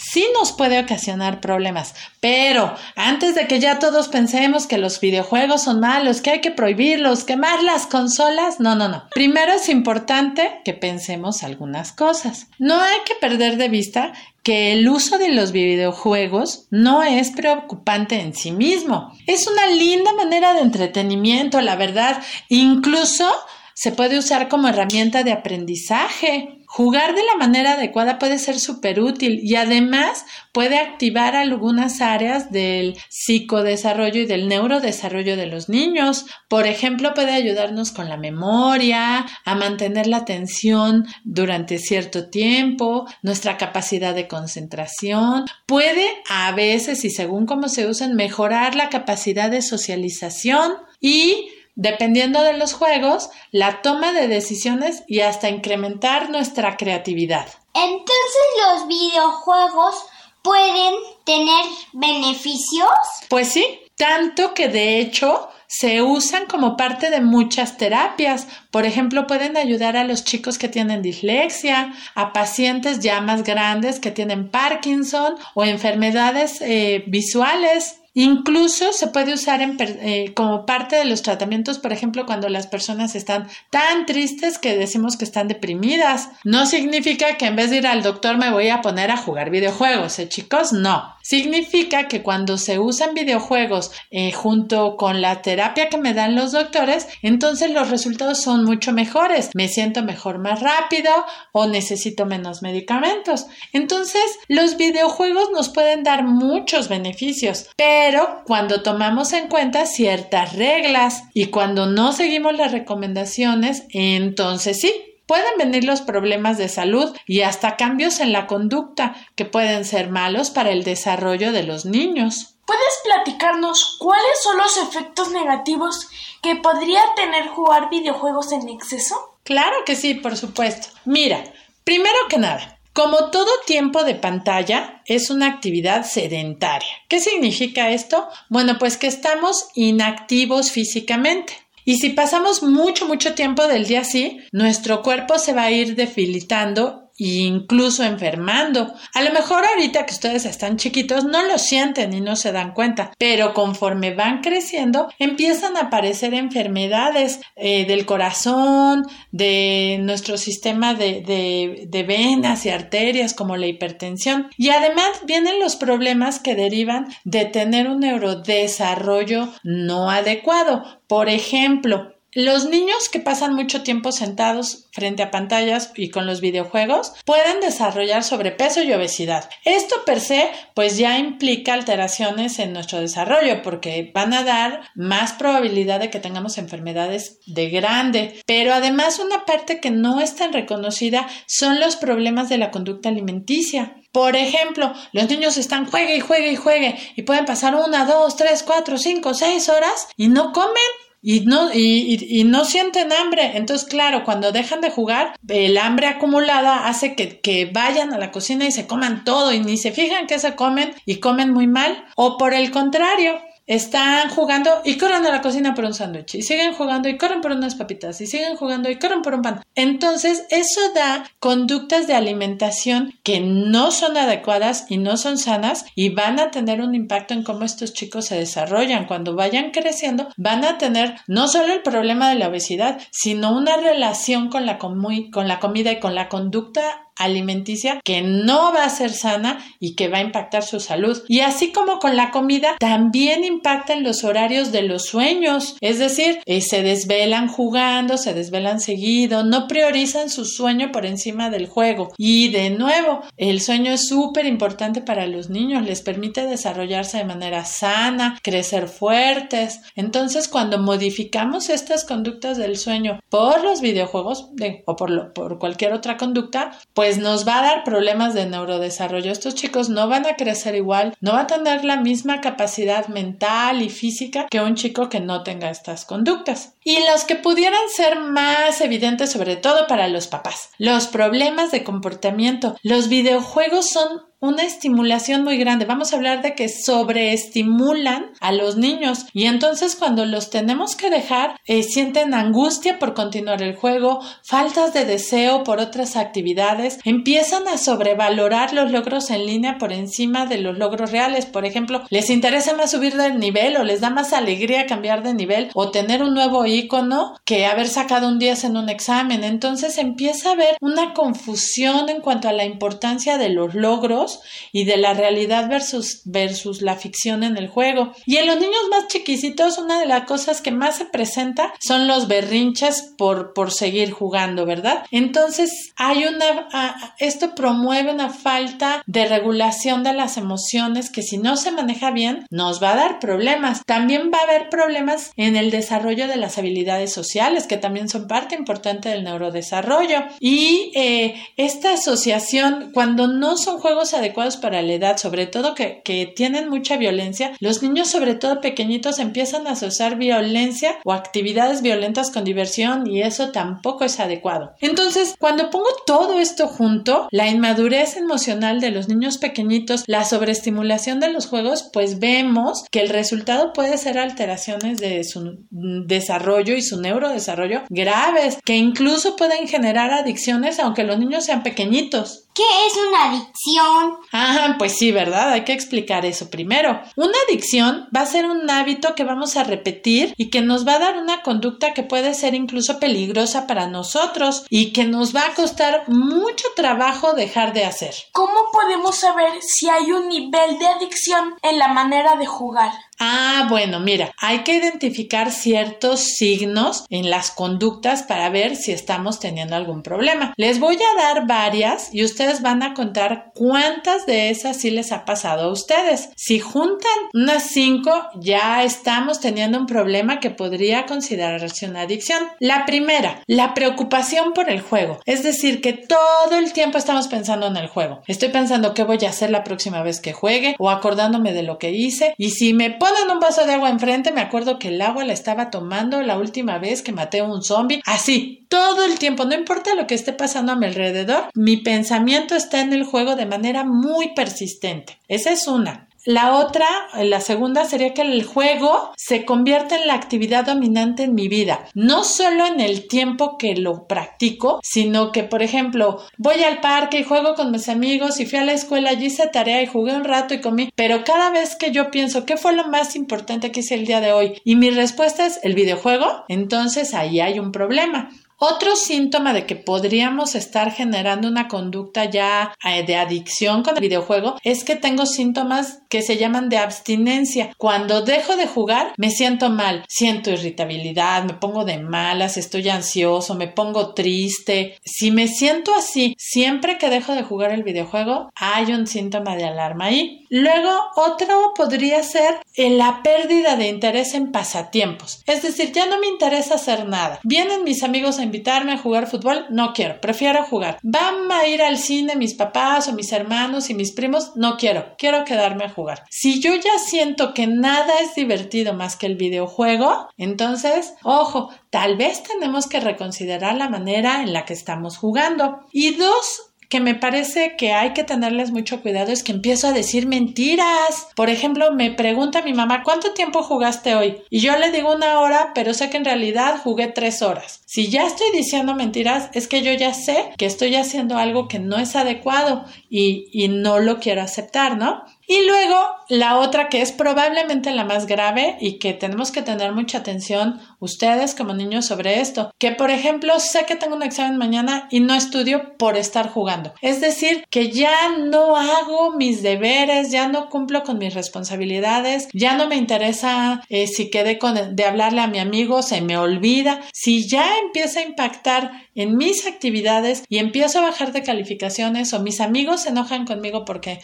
sí 0.00 0.26
nos 0.34 0.52
puede 0.52 0.80
ocasionar 0.80 1.40
problemas. 1.40 1.94
Pero 2.20 2.74
antes 2.96 3.34
de 3.34 3.46
que 3.46 3.60
ya 3.60 3.78
todos 3.78 4.08
pensemos 4.08 4.66
que 4.66 4.78
los 4.78 5.00
videojuegos 5.00 5.62
son 5.62 5.80
malos, 5.80 6.20
que 6.20 6.30
hay 6.30 6.40
que 6.40 6.50
prohibirlos, 6.50 7.24
quemar 7.24 7.62
las 7.62 7.86
consolas, 7.86 8.60
no, 8.60 8.74
no, 8.74 8.88
no. 8.88 9.04
Primero 9.14 9.52
es 9.52 9.68
importante 9.68 10.60
que 10.64 10.72
pensemos 10.72 11.42
algunas 11.42 11.92
cosas. 11.92 12.46
No 12.58 12.80
hay 12.80 12.98
que 13.04 13.14
perder 13.20 13.56
de 13.56 13.68
vista 13.68 14.12
que 14.42 14.72
el 14.72 14.88
uso 14.88 15.18
de 15.18 15.30
los 15.30 15.52
videojuegos 15.52 16.66
no 16.70 17.02
es 17.02 17.30
preocupante 17.30 18.20
en 18.20 18.34
sí 18.34 18.52
mismo. 18.52 19.12
Es 19.26 19.46
una 19.46 19.66
linda 19.66 20.12
manera 20.14 20.54
de 20.54 20.60
entretenimiento, 20.60 21.60
la 21.60 21.76
verdad. 21.76 22.22
Incluso 22.48 23.30
se 23.74 23.92
puede 23.92 24.18
usar 24.18 24.48
como 24.48 24.68
herramienta 24.68 25.22
de 25.22 25.32
aprendizaje. 25.32 26.59
Jugar 26.80 27.14
de 27.14 27.22
la 27.22 27.36
manera 27.36 27.72
adecuada 27.72 28.18
puede 28.18 28.38
ser 28.38 28.58
súper 28.58 29.00
útil 29.00 29.38
y 29.42 29.56
además 29.56 30.24
puede 30.50 30.78
activar 30.78 31.36
algunas 31.36 32.00
áreas 32.00 32.52
del 32.52 32.96
psicodesarrollo 33.10 34.22
y 34.22 34.24
del 34.24 34.48
neurodesarrollo 34.48 35.36
de 35.36 35.44
los 35.44 35.68
niños. 35.68 36.24
Por 36.48 36.66
ejemplo, 36.66 37.12
puede 37.12 37.32
ayudarnos 37.32 37.92
con 37.92 38.08
la 38.08 38.16
memoria, 38.16 39.26
a 39.44 39.54
mantener 39.56 40.06
la 40.06 40.16
atención 40.16 41.06
durante 41.22 41.78
cierto 41.78 42.30
tiempo, 42.30 43.06
nuestra 43.20 43.58
capacidad 43.58 44.14
de 44.14 44.26
concentración. 44.26 45.44
Puede 45.66 46.08
a 46.30 46.50
veces 46.52 47.04
y 47.04 47.10
según 47.10 47.44
cómo 47.44 47.68
se 47.68 47.88
usen 47.88 48.16
mejorar 48.16 48.74
la 48.74 48.88
capacidad 48.88 49.50
de 49.50 49.60
socialización 49.60 50.72
y 50.98 51.50
dependiendo 51.74 52.42
de 52.42 52.54
los 52.54 52.72
juegos, 52.72 53.30
la 53.50 53.82
toma 53.82 54.12
de 54.12 54.28
decisiones 54.28 55.02
y 55.06 55.20
hasta 55.20 55.48
incrementar 55.48 56.30
nuestra 56.30 56.76
creatividad. 56.76 57.46
Entonces 57.74 58.42
los 58.66 58.88
videojuegos 58.88 60.06
pueden 60.42 60.94
tener 61.24 61.64
beneficios? 61.92 62.88
Pues 63.28 63.48
sí, 63.48 63.80
tanto 63.96 64.54
que 64.54 64.68
de 64.68 65.00
hecho 65.00 65.48
se 65.66 66.02
usan 66.02 66.46
como 66.46 66.76
parte 66.76 67.10
de 67.10 67.20
muchas 67.20 67.76
terapias. 67.76 68.48
Por 68.72 68.86
ejemplo, 68.86 69.26
pueden 69.26 69.56
ayudar 69.56 69.96
a 69.96 70.04
los 70.04 70.24
chicos 70.24 70.58
que 70.58 70.68
tienen 70.68 71.02
dislexia, 71.02 71.94
a 72.16 72.32
pacientes 72.32 72.98
ya 72.98 73.20
más 73.20 73.44
grandes 73.44 74.00
que 74.00 74.10
tienen 74.10 74.50
Parkinson 74.50 75.36
o 75.54 75.64
enfermedades 75.64 76.60
eh, 76.60 77.04
visuales. 77.06 77.99
Incluso 78.14 78.92
se 78.92 79.06
puede 79.06 79.34
usar 79.34 79.60
eh, 79.62 80.32
como 80.34 80.66
parte 80.66 80.96
de 80.96 81.04
los 81.04 81.22
tratamientos, 81.22 81.78
por 81.78 81.92
ejemplo, 81.92 82.26
cuando 82.26 82.48
las 82.48 82.66
personas 82.66 83.14
están 83.14 83.48
tan 83.70 84.04
tristes 84.04 84.58
que 84.58 84.76
decimos 84.76 85.16
que 85.16 85.24
están 85.24 85.46
deprimidas. 85.46 86.28
No 86.44 86.66
significa 86.66 87.36
que 87.36 87.46
en 87.46 87.56
vez 87.56 87.70
de 87.70 87.78
ir 87.78 87.86
al 87.86 88.02
doctor 88.02 88.36
me 88.36 88.50
voy 88.50 88.68
a 88.68 88.82
poner 88.82 89.10
a 89.12 89.16
jugar 89.16 89.50
videojuegos, 89.50 90.18
¿eh, 90.18 90.28
chicos? 90.28 90.72
No. 90.72 91.14
Significa 91.30 92.08
que 92.08 92.24
cuando 92.24 92.58
se 92.58 92.80
usan 92.80 93.14
videojuegos 93.14 93.92
eh, 94.10 94.32
junto 94.32 94.96
con 94.96 95.22
la 95.22 95.42
terapia 95.42 95.88
que 95.88 95.96
me 95.96 96.12
dan 96.12 96.34
los 96.34 96.50
doctores, 96.50 97.06
entonces 97.22 97.70
los 97.70 97.88
resultados 97.88 98.42
son 98.42 98.64
mucho 98.64 98.92
mejores. 98.92 99.50
Me 99.54 99.68
siento 99.68 100.02
mejor 100.02 100.40
más 100.40 100.60
rápido 100.60 101.12
o 101.52 101.68
necesito 101.68 102.26
menos 102.26 102.62
medicamentos. 102.62 103.46
Entonces, 103.72 104.24
los 104.48 104.76
videojuegos 104.76 105.52
nos 105.52 105.68
pueden 105.68 106.02
dar 106.02 106.24
muchos 106.24 106.88
beneficios, 106.88 107.70
pero 107.76 108.42
cuando 108.44 108.82
tomamos 108.82 109.32
en 109.32 109.46
cuenta 109.46 109.86
ciertas 109.86 110.56
reglas 110.56 111.22
y 111.32 111.46
cuando 111.46 111.86
no 111.86 112.10
seguimos 112.10 112.56
las 112.56 112.72
recomendaciones, 112.72 113.84
entonces 113.90 114.80
sí, 114.80 115.09
pueden 115.30 115.58
venir 115.58 115.84
los 115.84 116.00
problemas 116.00 116.58
de 116.58 116.68
salud 116.68 117.16
y 117.24 117.42
hasta 117.42 117.76
cambios 117.76 118.18
en 118.18 118.32
la 118.32 118.48
conducta 118.48 119.14
que 119.36 119.44
pueden 119.44 119.84
ser 119.84 120.10
malos 120.10 120.50
para 120.50 120.72
el 120.72 120.82
desarrollo 120.82 121.52
de 121.52 121.62
los 121.62 121.84
niños. 121.84 122.56
¿Puedes 122.66 123.00
platicarnos 123.04 123.96
cuáles 124.00 124.42
son 124.42 124.56
los 124.56 124.76
efectos 124.78 125.30
negativos 125.30 126.08
que 126.42 126.56
podría 126.56 127.00
tener 127.14 127.46
jugar 127.46 127.90
videojuegos 127.90 128.50
en 128.50 128.68
exceso? 128.70 129.36
Claro 129.44 129.76
que 129.86 129.94
sí, 129.94 130.14
por 130.14 130.36
supuesto. 130.36 130.88
Mira, 131.04 131.44
primero 131.84 132.18
que 132.28 132.38
nada, 132.38 132.80
como 132.92 133.30
todo 133.30 133.52
tiempo 133.66 134.02
de 134.02 134.16
pantalla 134.16 135.00
es 135.06 135.30
una 135.30 135.46
actividad 135.46 136.04
sedentaria. 136.04 136.90
¿Qué 137.08 137.20
significa 137.20 137.90
esto? 137.90 138.28
Bueno, 138.48 138.80
pues 138.80 138.96
que 138.96 139.06
estamos 139.06 139.68
inactivos 139.76 140.72
físicamente. 140.72 141.52
Y 141.90 141.96
si 141.96 142.10
pasamos 142.10 142.62
mucho, 142.62 143.08
mucho 143.08 143.34
tiempo 143.34 143.66
del 143.66 143.84
día 143.84 144.02
así, 144.02 144.38
nuestro 144.52 145.02
cuerpo 145.02 145.40
se 145.40 145.52
va 145.52 145.64
a 145.64 145.72
ir 145.72 145.96
debilitando 145.96 146.99
incluso 147.20 148.02
enfermando. 148.02 148.94
A 149.14 149.22
lo 149.22 149.32
mejor 149.32 149.64
ahorita 149.64 150.06
que 150.06 150.14
ustedes 150.14 150.46
están 150.46 150.78
chiquitos 150.78 151.24
no 151.24 151.46
lo 151.46 151.58
sienten 151.58 152.14
y 152.14 152.20
no 152.20 152.34
se 152.34 152.50
dan 152.50 152.72
cuenta, 152.72 153.12
pero 153.18 153.52
conforme 153.52 154.14
van 154.14 154.40
creciendo 154.40 155.08
empiezan 155.18 155.76
a 155.76 155.82
aparecer 155.82 156.32
enfermedades 156.32 157.40
eh, 157.56 157.84
del 157.86 158.06
corazón, 158.06 159.04
de 159.32 159.98
nuestro 160.00 160.38
sistema 160.38 160.94
de, 160.94 161.20
de, 161.20 161.86
de 161.88 162.02
venas 162.04 162.64
y 162.64 162.70
arterias 162.70 163.34
como 163.34 163.56
la 163.56 163.66
hipertensión 163.66 164.48
y 164.56 164.70
además 164.70 165.20
vienen 165.26 165.60
los 165.60 165.76
problemas 165.76 166.40
que 166.40 166.54
derivan 166.54 167.06
de 167.24 167.44
tener 167.44 167.88
un 167.88 168.00
neurodesarrollo 168.00 169.52
no 169.62 170.10
adecuado. 170.10 171.00
Por 171.06 171.28
ejemplo, 171.28 172.14
los 172.32 172.66
niños 172.66 173.08
que 173.08 173.18
pasan 173.18 173.54
mucho 173.54 173.82
tiempo 173.82 174.12
sentados 174.12 174.86
frente 174.92 175.22
a 175.22 175.30
pantallas 175.30 175.92
y 175.96 176.10
con 176.10 176.26
los 176.26 176.40
videojuegos 176.40 177.12
pueden 177.24 177.60
desarrollar 177.60 178.22
sobrepeso 178.22 178.82
y 178.82 178.92
obesidad. 178.92 179.50
Esto 179.64 179.96
per 180.04 180.20
se 180.20 180.50
pues 180.74 180.96
ya 180.96 181.18
implica 181.18 181.74
alteraciones 181.74 182.58
en 182.58 182.72
nuestro 182.72 183.00
desarrollo 183.00 183.62
porque 183.62 184.12
van 184.14 184.32
a 184.32 184.44
dar 184.44 184.82
más 184.94 185.32
probabilidad 185.32 185.98
de 185.98 186.10
que 186.10 186.20
tengamos 186.20 186.58
enfermedades 186.58 187.40
de 187.46 187.68
grande. 187.68 188.40
Pero 188.46 188.74
además 188.74 189.18
una 189.18 189.44
parte 189.44 189.80
que 189.80 189.90
no 189.90 190.20
es 190.20 190.36
tan 190.36 190.52
reconocida 190.52 191.26
son 191.46 191.80
los 191.80 191.96
problemas 191.96 192.48
de 192.48 192.58
la 192.58 192.70
conducta 192.70 193.08
alimenticia. 193.08 193.96
Por 194.12 194.36
ejemplo, 194.36 194.92
los 195.12 195.28
niños 195.28 195.56
están 195.56 195.86
juegue 195.86 196.16
y 196.16 196.20
juegue 196.20 196.52
y 196.52 196.56
juegue 196.56 196.96
y 197.16 197.22
pueden 197.22 197.44
pasar 197.44 197.74
una, 197.74 198.04
dos, 198.04 198.36
tres, 198.36 198.62
cuatro, 198.64 198.98
cinco, 198.98 199.34
seis 199.34 199.68
horas 199.68 200.08
y 200.16 200.28
no 200.28 200.52
comen 200.52 200.76
y 201.22 201.40
no, 201.40 201.72
y, 201.72 202.18
y, 202.28 202.44
no 202.44 202.64
sienten 202.64 203.12
hambre. 203.12 203.56
Entonces, 203.56 203.86
claro, 203.86 204.24
cuando 204.24 204.52
dejan 204.52 204.80
de 204.80 204.90
jugar, 204.90 205.38
el 205.48 205.76
hambre 205.76 206.06
acumulada 206.06 206.88
hace 206.88 207.14
que, 207.14 207.40
que, 207.40 207.66
vayan 207.66 208.14
a 208.14 208.18
la 208.18 208.30
cocina 208.30 208.66
y 208.66 208.72
se 208.72 208.86
coman 208.86 209.24
todo 209.24 209.52
y 209.52 209.60
ni 209.60 209.76
se 209.76 209.92
fijan 209.92 210.26
que 210.26 210.38
se 210.38 210.54
comen 210.54 210.94
y 211.04 211.16
comen 211.16 211.52
muy 211.52 211.66
mal. 211.66 212.04
O 212.16 212.38
por 212.38 212.54
el 212.54 212.70
contrario, 212.70 213.38
están 213.70 214.30
jugando 214.30 214.80
y 214.84 214.98
corren 214.98 215.24
a 215.24 215.30
la 215.30 215.42
cocina 215.42 215.74
por 215.74 215.84
un 215.84 215.94
sándwich 215.94 216.34
y 216.34 216.42
siguen 216.42 216.74
jugando 216.74 217.08
y 217.08 217.16
corren 217.16 217.40
por 217.40 217.52
unas 217.52 217.76
papitas 217.76 218.20
y 218.20 218.26
siguen 218.26 218.56
jugando 218.56 218.90
y 218.90 218.98
corren 218.98 219.22
por 219.22 219.32
un 219.32 219.42
pan. 219.42 219.62
Entonces, 219.76 220.44
eso 220.50 220.80
da 220.92 221.24
conductas 221.38 222.08
de 222.08 222.14
alimentación 222.14 223.14
que 223.22 223.38
no 223.38 223.92
son 223.92 224.16
adecuadas 224.16 224.86
y 224.88 224.98
no 224.98 225.16
son 225.16 225.38
sanas 225.38 225.84
y 225.94 226.08
van 226.08 226.40
a 226.40 226.50
tener 226.50 226.80
un 226.80 226.96
impacto 226.96 227.32
en 227.32 227.44
cómo 227.44 227.64
estos 227.64 227.92
chicos 227.92 228.26
se 228.26 228.36
desarrollan. 228.36 229.06
Cuando 229.06 229.36
vayan 229.36 229.70
creciendo, 229.70 230.26
van 230.36 230.64
a 230.64 230.76
tener 230.76 231.14
no 231.28 231.46
solo 231.46 231.72
el 231.72 231.82
problema 231.82 232.28
de 232.28 232.40
la 232.40 232.48
obesidad, 232.48 233.00
sino 233.12 233.56
una 233.56 233.76
relación 233.76 234.48
con 234.48 234.66
la, 234.66 234.78
con 234.78 235.46
la 235.46 235.60
comida 235.60 235.92
y 235.92 236.00
con 236.00 236.16
la 236.16 236.28
conducta 236.28 237.06
alimenticia 237.20 238.00
que 238.04 238.22
no 238.22 238.72
va 238.72 238.84
a 238.84 238.90
ser 238.90 239.12
sana 239.12 239.64
y 239.78 239.94
que 239.94 240.08
va 240.08 240.18
a 240.18 240.22
impactar 240.22 240.62
su 240.62 240.80
salud. 240.80 241.22
Y 241.28 241.40
así 241.40 241.72
como 241.72 241.98
con 241.98 242.16
la 242.16 242.30
comida, 242.30 242.76
también 242.78 243.44
impacta 243.44 243.92
en 243.92 244.02
los 244.02 244.24
horarios 244.24 244.72
de 244.72 244.82
los 244.82 245.06
sueños. 245.06 245.76
Es 245.80 245.98
decir, 245.98 246.40
eh, 246.46 246.60
se 246.60 246.82
desvelan 246.82 247.48
jugando, 247.48 248.18
se 248.18 248.34
desvelan 248.34 248.80
seguido, 248.80 249.44
no 249.44 249.68
priorizan 249.68 250.30
su 250.30 250.44
sueño 250.44 250.90
por 250.92 251.06
encima 251.06 251.50
del 251.50 251.68
juego. 251.68 252.12
Y 252.16 252.48
de 252.48 252.70
nuevo, 252.70 253.20
el 253.36 253.60
sueño 253.60 253.92
es 253.92 254.08
súper 254.08 254.46
importante 254.46 255.00
para 255.00 255.26
los 255.26 255.50
niños, 255.50 255.84
les 255.84 256.02
permite 256.02 256.46
desarrollarse 256.46 257.18
de 257.18 257.24
manera 257.24 257.64
sana, 257.64 258.38
crecer 258.42 258.88
fuertes. 258.88 259.80
Entonces, 259.94 260.48
cuando 260.48 260.78
modificamos 260.78 261.68
estas 261.68 262.04
conductas 262.04 262.56
del 262.56 262.76
sueño 262.76 263.20
por 263.28 263.62
los 263.62 263.80
videojuegos 263.80 264.50
o 264.86 264.96
por, 264.96 265.32
por 265.32 265.58
cualquier 265.58 265.92
otra 265.92 266.16
conducta, 266.16 266.72
pues 266.94 267.09
nos 267.18 267.46
va 267.46 267.58
a 267.58 267.62
dar 267.62 267.84
problemas 267.84 268.34
de 268.34 268.46
neurodesarrollo. 268.46 269.32
Estos 269.32 269.54
chicos 269.54 269.88
no 269.88 270.08
van 270.08 270.26
a 270.26 270.36
crecer 270.36 270.74
igual, 270.74 271.14
no 271.20 271.32
van 271.32 271.44
a 271.44 271.46
tener 271.46 271.84
la 271.84 271.96
misma 271.96 272.40
capacidad 272.40 273.08
mental 273.08 273.82
y 273.82 273.88
física 273.88 274.46
que 274.50 274.60
un 274.60 274.74
chico 274.74 275.08
que 275.08 275.20
no 275.20 275.42
tenga 275.42 275.70
estas 275.70 276.04
conductas. 276.04 276.74
Y 276.82 276.98
los 277.06 277.24
que 277.24 277.36
pudieran 277.36 277.88
ser 277.94 278.20
más 278.20 278.80
evidentes, 278.80 279.30
sobre 279.30 279.56
todo 279.56 279.86
para 279.86 280.08
los 280.08 280.28
papás, 280.28 280.70
los 280.78 281.08
problemas 281.08 281.70
de 281.70 281.84
comportamiento. 281.84 282.76
Los 282.82 283.08
videojuegos 283.08 283.90
son 283.90 284.22
una 284.40 284.62
estimulación 284.62 285.44
muy 285.44 285.58
grande. 285.58 285.84
Vamos 285.84 286.12
a 286.12 286.16
hablar 286.16 286.40
de 286.40 286.54
que 286.54 286.68
sobreestimulan 286.68 288.32
a 288.40 288.52
los 288.52 288.76
niños 288.76 289.26
y 289.34 289.44
entonces 289.44 289.96
cuando 289.96 290.24
los 290.24 290.48
tenemos 290.48 290.96
que 290.96 291.10
dejar 291.10 291.60
eh, 291.66 291.82
sienten 291.82 292.32
angustia 292.32 292.98
por 292.98 293.12
continuar 293.12 293.62
el 293.62 293.76
juego, 293.76 294.20
faltas 294.42 294.94
de 294.94 295.04
deseo 295.04 295.62
por 295.62 295.78
otras 295.78 296.16
actividades, 296.16 296.98
empiezan 297.04 297.68
a 297.68 297.76
sobrevalorar 297.76 298.72
los 298.72 298.90
logros 298.90 299.30
en 299.30 299.44
línea 299.44 299.76
por 299.76 299.92
encima 299.92 300.46
de 300.46 300.58
los 300.58 300.78
logros 300.78 301.12
reales. 301.12 301.44
Por 301.44 301.66
ejemplo, 301.66 302.02
les 302.08 302.30
interesa 302.30 302.74
más 302.74 302.90
subir 302.90 303.16
de 303.16 303.34
nivel 303.34 303.76
o 303.76 303.84
les 303.84 304.00
da 304.00 304.08
más 304.08 304.32
alegría 304.32 304.86
cambiar 304.86 305.22
de 305.22 305.34
nivel 305.34 305.70
o 305.74 305.90
tener 305.90 306.22
un 306.22 306.32
nuevo 306.32 306.64
icono 306.70 307.34
que 307.44 307.66
haber 307.66 307.88
sacado 307.88 308.28
un 308.28 308.38
10 308.38 308.64
en 308.64 308.76
un 308.76 308.88
examen. 308.88 309.44
Entonces 309.44 309.98
empieza 309.98 310.50
a 310.50 310.52
haber 310.52 310.76
una 310.80 311.14
confusión 311.14 312.08
en 312.08 312.20
cuanto 312.20 312.48
a 312.48 312.52
la 312.52 312.64
importancia 312.64 313.38
de 313.38 313.50
los 313.50 313.74
logros 313.74 314.40
y 314.72 314.84
de 314.84 314.96
la 314.96 315.14
realidad 315.14 315.68
versus, 315.68 316.22
versus 316.24 316.82
la 316.82 316.96
ficción 316.96 317.42
en 317.42 317.56
el 317.56 317.68
juego. 317.68 318.12
Y 318.26 318.36
en 318.36 318.46
los 318.46 318.56
niños 318.56 318.88
más 318.90 319.08
chiquisitos, 319.08 319.78
una 319.78 319.98
de 320.00 320.06
las 320.06 320.24
cosas 320.24 320.60
que 320.60 320.70
más 320.70 320.96
se 320.96 321.04
presenta 321.06 321.72
son 321.80 322.06
los 322.06 322.28
berrinches 322.28 323.14
por, 323.16 323.52
por 323.52 323.72
seguir 323.72 324.10
jugando, 324.12 324.66
¿verdad? 324.66 325.04
Entonces, 325.10 325.92
hay 325.96 326.24
una, 326.24 327.14
esto 327.18 327.54
promueve 327.54 328.12
una 328.12 328.30
falta 328.30 329.02
de 329.06 329.26
regulación 329.26 330.02
de 330.02 330.12
las 330.12 330.36
emociones 330.36 331.10
que 331.10 331.22
si 331.22 331.38
no 331.38 331.56
se 331.56 331.72
maneja 331.72 332.10
bien, 332.10 332.46
nos 332.50 332.82
va 332.82 332.92
a 332.92 332.96
dar 332.96 333.18
problemas. 333.18 333.82
También 333.84 334.30
va 334.32 334.38
a 334.38 334.44
haber 334.44 334.68
problemas 334.68 335.32
en 335.36 335.56
el 335.56 335.70
desarrollo 335.70 336.26
de 336.28 336.36
las 336.36 336.58
habilidades 336.60 337.12
sociales, 337.12 337.66
que 337.66 337.76
también 337.76 338.08
son 338.08 338.28
parte 338.28 338.54
importante 338.54 339.08
del 339.08 339.24
neurodesarrollo. 339.24 340.18
Y 340.38 340.92
eh, 340.94 341.34
esta 341.56 341.94
asociación, 341.94 342.90
cuando 342.92 343.26
no 343.26 343.56
son 343.56 343.78
juegos 343.78 344.14
adecuados 344.14 344.56
para 344.56 344.82
la 344.82 344.92
edad, 344.92 345.16
sobre 345.16 345.46
todo 345.46 345.74
que, 345.74 346.02
que 346.04 346.26
tienen 346.26 346.68
mucha 346.68 346.96
violencia, 346.96 347.52
los 347.60 347.82
niños, 347.82 348.08
sobre 348.08 348.34
todo 348.34 348.60
pequeñitos, 348.60 349.18
empiezan 349.18 349.66
a 349.66 349.72
asociar 349.72 350.16
violencia 350.16 350.96
o 351.04 351.12
actividades 351.12 351.82
violentas 351.82 352.30
con 352.30 352.44
diversión 352.44 353.06
y 353.06 353.22
eso 353.22 353.50
tampoco 353.50 354.04
es 354.04 354.20
adecuado. 354.20 354.74
Entonces, 354.80 355.34
cuando 355.38 355.70
pongo 355.70 355.88
todo 356.06 356.38
esto 356.38 356.68
junto, 356.68 357.28
la 357.30 357.48
inmadurez 357.48 358.16
emocional 358.16 358.80
de 358.80 358.90
los 358.90 359.08
niños 359.08 359.38
pequeñitos, 359.38 360.04
la 360.06 360.24
sobreestimulación 360.24 361.20
de 361.20 361.32
los 361.32 361.46
juegos, 361.46 361.88
pues 361.92 362.18
vemos 362.18 362.84
que 362.90 363.00
el 363.00 363.08
resultado 363.08 363.72
puede 363.72 363.96
ser 363.98 364.18
alteraciones 364.18 364.98
de 364.98 365.24
su 365.24 365.58
desarrollo 365.70 366.49
y 366.58 366.82
su 366.82 367.00
neurodesarrollo 367.00 367.82
graves, 367.88 368.58
que 368.64 368.76
incluso 368.76 369.36
pueden 369.36 369.68
generar 369.68 370.10
adicciones 370.10 370.80
aunque 370.80 371.04
los 371.04 371.18
niños 371.18 371.44
sean 371.44 371.62
pequeñitos. 371.62 372.48
¿Qué 372.60 372.86
es 372.86 372.92
una 373.08 373.30
adicción? 373.30 374.18
Ah, 374.34 374.74
pues 374.78 374.98
sí, 374.98 375.12
¿verdad? 375.12 375.50
Hay 375.50 375.64
que 375.64 375.72
explicar 375.72 376.26
eso 376.26 376.50
primero. 376.50 377.00
Una 377.16 377.32
adicción 377.48 378.06
va 378.14 378.20
a 378.20 378.26
ser 378.26 378.44
un 378.44 378.68
hábito 378.68 379.14
que 379.14 379.24
vamos 379.24 379.56
a 379.56 379.64
repetir 379.64 380.34
y 380.36 380.50
que 380.50 380.60
nos 380.60 380.86
va 380.86 380.96
a 380.96 380.98
dar 380.98 381.16
una 381.16 381.40
conducta 381.40 381.94
que 381.94 382.02
puede 382.02 382.34
ser 382.34 382.54
incluso 382.54 383.00
peligrosa 383.00 383.66
para 383.66 383.86
nosotros 383.86 384.66
y 384.68 384.92
que 384.92 385.04
nos 385.04 385.34
va 385.34 385.46
a 385.46 385.54
costar 385.54 386.04
mucho 386.08 386.66
trabajo 386.76 387.32
dejar 387.32 387.72
de 387.72 387.86
hacer. 387.86 388.12
¿Cómo 388.32 388.70
podemos 388.70 389.16
saber 389.16 389.52
si 389.62 389.88
hay 389.88 390.12
un 390.12 390.28
nivel 390.28 390.78
de 390.78 390.86
adicción 390.86 391.54
en 391.62 391.78
la 391.78 391.88
manera 391.88 392.36
de 392.36 392.44
jugar? 392.44 392.92
Ah, 393.22 393.66
bueno, 393.68 394.00
mira, 394.00 394.32
hay 394.38 394.64
que 394.64 394.76
identificar 394.76 395.52
ciertos 395.52 396.20
signos 396.20 397.04
en 397.10 397.28
las 397.28 397.50
conductas 397.50 398.22
para 398.22 398.48
ver 398.48 398.76
si 398.76 398.92
estamos 398.92 399.40
teniendo 399.40 399.76
algún 399.76 400.02
problema. 400.02 400.54
Les 400.56 400.80
voy 400.80 400.96
a 400.96 401.22
dar 401.22 401.46
varias 401.46 402.14
y 402.14 402.24
ustedes 402.24 402.49
van 402.62 402.82
a 402.82 402.94
contar 402.94 403.52
cuántas 403.54 404.26
de 404.26 404.50
esas 404.50 404.76
sí 404.76 404.90
les 404.90 405.12
ha 405.12 405.24
pasado 405.24 405.62
a 405.62 405.72
ustedes. 405.72 406.30
Si 406.36 406.58
juntan 406.58 407.10
unas 407.32 407.62
cinco, 407.62 408.10
ya 408.40 408.82
estamos 408.82 409.40
teniendo 409.40 409.78
un 409.78 409.86
problema 409.86 410.40
que 410.40 410.50
podría 410.50 411.06
considerarse 411.06 411.86
una 411.86 412.02
adicción. 412.02 412.42
La 412.58 412.84
primera, 412.84 413.42
la 413.46 413.74
preocupación 413.74 414.52
por 414.52 414.68
el 414.68 414.80
juego. 414.80 415.20
Es 415.26 415.42
decir, 415.42 415.80
que 415.80 415.92
todo 415.92 416.58
el 416.58 416.72
tiempo 416.72 416.98
estamos 416.98 417.28
pensando 417.28 417.66
en 417.68 417.76
el 417.76 417.88
juego. 417.88 418.22
Estoy 418.26 418.48
pensando 418.48 418.94
qué 418.94 419.04
voy 419.04 419.18
a 419.24 419.30
hacer 419.30 419.50
la 419.50 419.64
próxima 419.64 420.02
vez 420.02 420.20
que 420.20 420.32
juegue 420.32 420.74
o 420.78 420.90
acordándome 420.90 421.52
de 421.52 421.62
lo 421.62 421.78
que 421.78 421.92
hice 421.92 422.34
y 422.36 422.50
si 422.50 422.74
me 422.74 422.90
ponen 422.90 423.30
un 423.30 423.40
vaso 423.40 423.66
de 423.66 423.74
agua 423.74 423.90
enfrente, 423.90 424.32
me 424.32 424.40
acuerdo 424.40 424.78
que 424.78 424.88
el 424.88 425.00
agua 425.00 425.24
la 425.24 425.32
estaba 425.32 425.70
tomando 425.70 426.20
la 426.22 426.38
última 426.38 426.78
vez 426.78 427.02
que 427.02 427.12
maté 427.12 427.40
a 427.40 427.44
un 427.44 427.62
zombie. 427.62 428.02
Así, 428.04 428.66
todo 428.68 429.04
el 429.04 429.18
tiempo, 429.18 429.44
no 429.44 429.54
importa 429.54 429.94
lo 429.94 430.06
que 430.06 430.14
esté 430.14 430.32
pasando 430.32 430.72
a 430.72 430.76
mi 430.76 430.86
alrededor, 430.86 431.50
mi 431.54 431.76
pensamiento 431.76 432.29
está 432.36 432.80
en 432.80 432.92
el 432.92 433.04
juego 433.04 433.36
de 433.36 433.46
manera 433.46 433.84
muy 433.84 434.34
persistente. 434.34 435.18
Esa 435.28 435.50
es 435.50 435.66
una. 435.66 436.08
La 436.26 436.56
otra, 436.56 436.86
la 437.22 437.40
segunda 437.40 437.86
sería 437.86 438.12
que 438.12 438.20
el 438.20 438.44
juego 438.44 439.10
se 439.16 439.46
convierta 439.46 439.96
en 439.96 440.06
la 440.06 440.12
actividad 440.12 440.66
dominante 440.66 441.22
en 441.22 441.34
mi 441.34 441.48
vida, 441.48 441.86
no 441.94 442.24
solo 442.24 442.66
en 442.66 442.78
el 442.78 443.08
tiempo 443.08 443.56
que 443.56 443.74
lo 443.74 444.06
practico, 444.06 444.80
sino 444.82 445.32
que, 445.32 445.44
por 445.44 445.62
ejemplo, 445.62 446.22
voy 446.36 446.62
al 446.62 446.82
parque 446.82 447.20
y 447.20 447.24
juego 447.24 447.54
con 447.54 447.70
mis 447.70 447.88
amigos 447.88 448.38
y 448.38 448.44
fui 448.44 448.58
a 448.58 448.64
la 448.64 448.74
escuela, 448.74 449.14
y 449.14 449.24
hice 449.24 449.48
tarea 449.48 449.82
y 449.82 449.86
jugué 449.86 450.14
un 450.14 450.24
rato 450.24 450.52
y 450.52 450.60
comí, 450.60 450.90
pero 450.94 451.24
cada 451.24 451.48
vez 451.50 451.74
que 451.74 451.90
yo 451.90 452.10
pienso 452.10 452.44
qué 452.44 452.58
fue 452.58 452.74
lo 452.74 452.86
más 452.88 453.16
importante 453.16 453.72
que 453.72 453.80
hice 453.80 453.94
el 453.94 454.04
día 454.04 454.20
de 454.20 454.32
hoy 454.32 454.60
y 454.62 454.76
mi 454.76 454.90
respuesta 454.90 455.46
es 455.46 455.58
el 455.62 455.74
videojuego, 455.74 456.44
entonces 456.48 457.14
ahí 457.14 457.40
hay 457.40 457.58
un 457.58 457.72
problema. 457.72 458.28
Otro 458.62 458.94
síntoma 458.94 459.54
de 459.54 459.64
que 459.64 459.74
podríamos 459.74 460.54
estar 460.54 460.92
generando 460.92 461.48
una 461.48 461.66
conducta 461.66 462.26
ya 462.26 462.74
eh, 462.84 463.06
de 463.06 463.16
adicción 463.16 463.82
con 463.82 463.96
el 463.96 464.02
videojuego 464.02 464.58
es 464.62 464.84
que 464.84 464.96
tengo 464.96 465.24
síntomas 465.24 466.02
que 466.10 466.20
se 466.20 466.36
llaman 466.36 466.68
de 466.68 466.76
abstinencia. 466.76 467.72
Cuando 467.78 468.20
dejo 468.20 468.56
de 468.56 468.66
jugar 468.66 469.14
me 469.16 469.30
siento 469.30 469.70
mal, 469.70 470.04
siento 470.08 470.50
irritabilidad, 470.50 471.44
me 471.44 471.54
pongo 471.54 471.86
de 471.86 472.00
malas, 472.00 472.58
estoy 472.58 472.86
ansioso, 472.90 473.54
me 473.54 473.66
pongo 473.66 474.12
triste. 474.12 474.98
Si 475.06 475.30
me 475.30 475.48
siento 475.48 475.94
así 475.94 476.34
siempre 476.36 476.98
que 476.98 477.08
dejo 477.08 477.32
de 477.32 477.44
jugar 477.44 477.72
el 477.72 477.82
videojuego 477.82 478.50
hay 478.54 478.92
un 478.92 479.06
síntoma 479.06 479.56
de 479.56 479.64
alarma 479.64 480.04
ahí. 480.04 480.44
Luego 480.50 480.90
otro 481.16 481.72
podría 481.74 482.22
ser 482.22 482.60
la 482.76 483.22
pérdida 483.22 483.76
de 483.76 483.88
interés 483.88 484.34
en 484.34 484.52
pasatiempos. 484.52 485.42
Es 485.46 485.62
decir, 485.62 485.92
ya 485.92 486.04
no 486.06 486.18
me 486.18 486.26
interesa 486.26 486.74
hacer 486.74 487.08
nada. 487.08 487.40
Vienen 487.42 487.84
mis 487.84 488.02
amigos 488.02 488.38
a 488.38 488.49
invitarme 488.50 488.92
a 488.92 488.98
jugar 488.98 489.28
fútbol, 489.28 489.66
no 489.70 489.92
quiero, 489.92 490.20
prefiero 490.20 490.64
jugar. 490.64 490.98
Van 491.02 491.50
a 491.52 491.66
ir 491.68 491.82
al 491.82 491.98
cine 491.98 492.34
mis 492.34 492.54
papás 492.54 493.06
o 493.08 493.12
mis 493.12 493.32
hermanos 493.32 493.90
y 493.90 493.94
mis 493.94 494.12
primos, 494.12 494.56
no 494.56 494.76
quiero, 494.76 495.14
quiero 495.16 495.44
quedarme 495.44 495.84
a 495.84 495.90
jugar. 495.90 496.24
Si 496.30 496.60
yo 496.60 496.74
ya 496.74 496.98
siento 496.98 497.54
que 497.54 497.68
nada 497.68 498.20
es 498.20 498.34
divertido 498.34 498.92
más 498.92 499.16
que 499.16 499.26
el 499.26 499.36
videojuego, 499.36 500.28
entonces, 500.36 501.14
ojo, 501.22 501.70
tal 501.90 502.16
vez 502.16 502.42
tenemos 502.42 502.88
que 502.88 502.98
reconsiderar 502.98 503.76
la 503.76 503.88
manera 503.88 504.42
en 504.42 504.52
la 504.52 504.64
que 504.64 504.72
estamos 504.72 505.16
jugando. 505.16 505.80
Y 505.92 506.16
dos, 506.16 506.69
que 506.90 507.00
me 507.00 507.14
parece 507.14 507.76
que 507.78 507.92
hay 507.92 508.12
que 508.12 508.24
tenerles 508.24 508.72
mucho 508.72 509.00
cuidado 509.00 509.30
es 509.30 509.44
que 509.44 509.52
empiezo 509.52 509.86
a 509.86 509.92
decir 509.92 510.26
mentiras. 510.26 511.28
Por 511.36 511.48
ejemplo, 511.48 511.92
me 511.92 512.10
pregunta 512.10 512.62
mi 512.62 512.74
mamá, 512.74 513.04
¿cuánto 513.04 513.32
tiempo 513.32 513.62
jugaste 513.62 514.16
hoy? 514.16 514.38
Y 514.50 514.58
yo 514.58 514.76
le 514.76 514.90
digo 514.90 515.14
una 515.14 515.38
hora, 515.38 515.70
pero 515.72 515.94
sé 515.94 516.10
que 516.10 516.16
en 516.16 516.24
realidad 516.24 516.80
jugué 516.82 517.06
tres 517.06 517.42
horas. 517.42 517.80
Si 517.86 518.08
ya 518.08 518.26
estoy 518.26 518.48
diciendo 518.52 518.94
mentiras, 518.94 519.50
es 519.54 519.68
que 519.68 519.82
yo 519.82 519.92
ya 519.92 520.12
sé 520.12 520.50
que 520.58 520.66
estoy 520.66 520.96
haciendo 520.96 521.38
algo 521.38 521.68
que 521.68 521.78
no 521.78 521.96
es 521.96 522.16
adecuado 522.16 522.84
y, 523.08 523.48
y 523.52 523.68
no 523.68 524.00
lo 524.00 524.18
quiero 524.18 524.42
aceptar, 524.42 524.98
¿no? 524.98 525.22
Y 525.46 525.66
luego 525.66 525.96
la 526.28 526.58
otra 526.58 526.88
que 526.88 527.02
es 527.02 527.10
probablemente 527.10 527.90
la 527.90 528.04
más 528.04 528.26
grave 528.26 528.76
y 528.80 528.98
que 528.98 529.14
tenemos 529.14 529.50
que 529.50 529.62
tener 529.62 529.92
mucha 529.92 530.18
atención 530.18 530.80
ustedes 531.00 531.54
como 531.54 531.74
niños 531.74 532.06
sobre 532.06 532.40
esto, 532.40 532.72
que 532.78 532.92
por 532.92 533.10
ejemplo 533.10 533.58
sé 533.58 533.84
que 533.86 533.96
tengo 533.96 534.16
un 534.16 534.22
examen 534.22 534.58
mañana 534.58 535.08
y 535.10 535.20
no 535.20 535.34
estudio 535.34 535.96
por 535.96 536.16
estar 536.16 536.48
jugando. 536.48 536.92
Es 537.02 537.20
decir, 537.20 537.64
que 537.70 537.90
ya 537.90 538.36
no 538.38 538.76
hago 538.76 539.36
mis 539.36 539.62
deberes, 539.62 540.30
ya 540.30 540.48
no 540.48 540.68
cumplo 540.68 541.02
con 541.02 541.18
mis 541.18 541.34
responsabilidades, 541.34 542.48
ya 542.52 542.76
no 542.76 542.86
me 542.86 542.96
interesa 542.96 543.82
eh, 543.88 544.06
si 544.06 544.30
quedé 544.30 544.58
con, 544.58 544.94
de 544.94 545.04
hablarle 545.04 545.40
a 545.40 545.46
mi 545.46 545.58
amigo, 545.58 546.02
se 546.02 546.20
me 546.20 546.36
olvida. 546.36 547.00
Si 547.12 547.48
ya 547.48 547.78
empieza 547.78 548.20
a 548.20 548.24
impactar 548.24 548.92
en 549.14 549.36
mis 549.36 549.66
actividades 549.66 550.44
y 550.48 550.58
empiezo 550.58 550.98
a 550.98 551.02
bajar 551.02 551.32
de 551.32 551.42
calificaciones 551.42 552.32
o 552.32 552.40
mis 552.40 552.60
amigos 552.60 553.02
se 553.02 553.10
enojan 553.10 553.46
conmigo 553.46 553.84
porque, 553.84 554.20